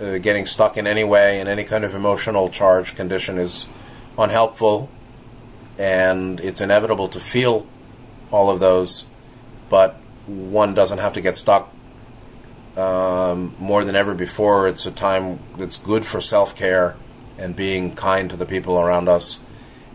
uh, 0.01 0.19
getting 0.19 0.47
stuck 0.47 0.77
in 0.77 0.87
any 0.87 1.05
way 1.05 1.41
in 1.41 1.49
any 1.49 1.65
kind 1.65 1.85
of 1.85 1.95
emotional 1.95 2.49
charge 2.49 2.95
condition 2.95 3.39
is 3.39 3.69
unhelpful, 4.19 4.89
and 5.79 6.41
it's 6.41 6.61
inevitable 6.61 7.09
to 7.09 7.21
feel 7.21 7.67
all 8.31 8.51
of 8.51 8.61
those, 8.61 9.07
but 9.69 9.97
one 10.27 10.75
doesn't 10.75 10.99
have 10.99 11.13
to 11.13 11.21
get 11.21 11.37
stuck. 11.37 11.74
Um, 12.77 13.55
more 13.59 13.85
than 13.85 13.95
ever 13.95 14.15
before, 14.15 14.67
it's 14.67 14.85
a 14.87 14.91
time 14.91 15.39
that's 15.57 15.77
good 15.77 16.05
for 16.05 16.21
self 16.21 16.57
care 16.57 16.97
and 17.39 17.55
being 17.55 17.95
kind 17.95 18.31
to 18.31 18.37
the 18.37 18.47
people 18.47 18.79
around 18.79 19.09
us 19.09 19.41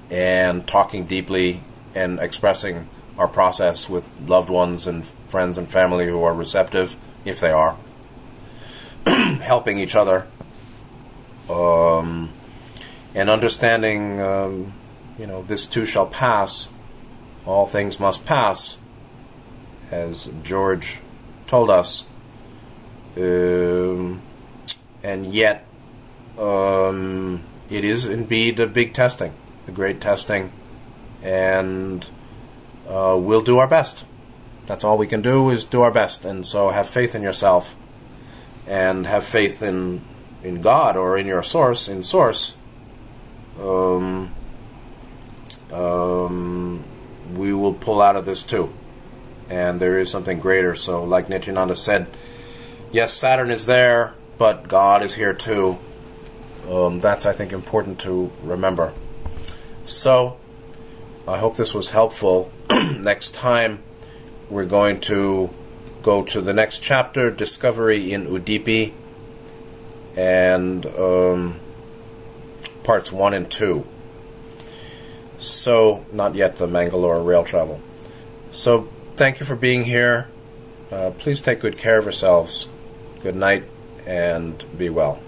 and 0.09 0.67
talking 0.67 1.05
deeply 1.05 1.61
and 1.93 2.19
expressing 2.19 2.87
our 3.17 3.27
process 3.27 3.89
with 3.89 4.15
loved 4.27 4.49
ones 4.49 4.87
and 4.87 5.05
friends 5.27 5.57
and 5.57 5.67
family 5.67 6.05
who 6.05 6.23
are 6.23 6.33
receptive, 6.33 6.95
if 7.25 7.39
they 7.39 7.51
are. 7.51 7.77
helping 9.05 9.79
each 9.79 9.95
other, 9.95 10.27
um, 11.49 12.29
and 13.15 13.29
understanding, 13.29 14.21
um, 14.21 14.73
you 15.17 15.25
know, 15.25 15.41
this 15.43 15.65
too 15.65 15.85
shall 15.85 16.05
pass. 16.05 16.69
All 17.45 17.65
things 17.65 17.99
must 17.99 18.25
pass, 18.25 18.77
as 19.91 20.31
George 20.43 20.99
told 21.47 21.69
us. 21.69 22.03
Um, 23.19 24.21
and 25.03 25.33
yet, 25.33 25.65
um, 26.37 27.43
it 27.69 27.83
is 27.83 28.05
indeed 28.05 28.59
a 28.59 28.67
big 28.67 28.93
testing, 28.93 29.33
a 29.67 29.71
great 29.71 29.99
testing, 29.99 30.51
and 31.21 32.09
uh, 32.87 33.17
we'll 33.19 33.41
do 33.41 33.57
our 33.57 33.67
best. 33.67 34.05
That's 34.67 34.83
all 34.83 34.97
we 34.97 35.07
can 35.07 35.21
do 35.21 35.49
is 35.49 35.65
do 35.65 35.81
our 35.81 35.91
best, 35.91 36.25
and 36.25 36.45
so 36.45 36.69
have 36.69 36.87
faith 36.87 37.15
in 37.15 37.23
yourself 37.23 37.75
and 38.67 39.07
have 39.07 39.25
faith 39.25 39.61
in 39.63 40.01
in 40.43 40.61
God 40.61 40.95
or 40.95 41.17
in 41.17 41.27
your 41.27 41.43
source, 41.43 41.87
in 41.87 42.03
source, 42.03 42.55
um, 43.59 44.31
um, 45.71 46.83
we 47.35 47.53
will 47.53 47.73
pull 47.73 48.01
out 48.01 48.15
of 48.15 48.25
this 48.25 48.43
too. 48.43 48.73
And 49.49 49.79
there 49.79 49.99
is 49.99 50.11
something 50.11 50.39
greater. 50.39 50.75
So, 50.75 51.03
like 51.03 51.27
Nityananda 51.27 51.75
said, 51.75 52.07
yes, 52.91 53.13
Saturn 53.13 53.51
is 53.51 53.65
there, 53.65 54.13
but 54.37 54.67
God 54.67 55.03
is 55.03 55.15
here 55.15 55.33
too. 55.33 55.77
Um, 56.69 56.99
that's, 56.99 57.25
I 57.25 57.33
think, 57.33 57.51
important 57.51 57.99
to 58.01 58.31
remember. 58.43 58.93
So, 59.83 60.37
I 61.27 61.39
hope 61.39 61.57
this 61.57 61.73
was 61.73 61.89
helpful. 61.89 62.51
Next 62.69 63.33
time, 63.33 63.79
we're 64.49 64.65
going 64.65 64.99
to 65.01 65.49
go 66.01 66.23
to 66.23 66.41
the 66.41 66.53
next 66.53 66.79
chapter, 66.79 67.29
Discovery 67.29 68.11
in 68.11 68.25
Udipi, 68.25 68.93
and 70.15 70.85
um, 70.85 71.59
parts 72.83 73.11
1 73.11 73.33
and 73.33 73.49
2. 73.49 73.85
So, 75.37 76.05
not 76.11 76.35
yet 76.35 76.57
the 76.57 76.67
Mangalore 76.67 77.21
rail 77.21 77.43
travel. 77.43 77.81
So, 78.51 78.89
thank 79.15 79.39
you 79.39 79.45
for 79.45 79.55
being 79.55 79.85
here. 79.85 80.27
Uh, 80.91 81.11
please 81.11 81.39
take 81.39 81.59
good 81.59 81.77
care 81.77 81.97
of 81.97 82.05
yourselves. 82.05 82.67
Good 83.21 83.35
night 83.35 83.65
and 84.05 84.63
be 84.77 84.89
well. 84.89 85.19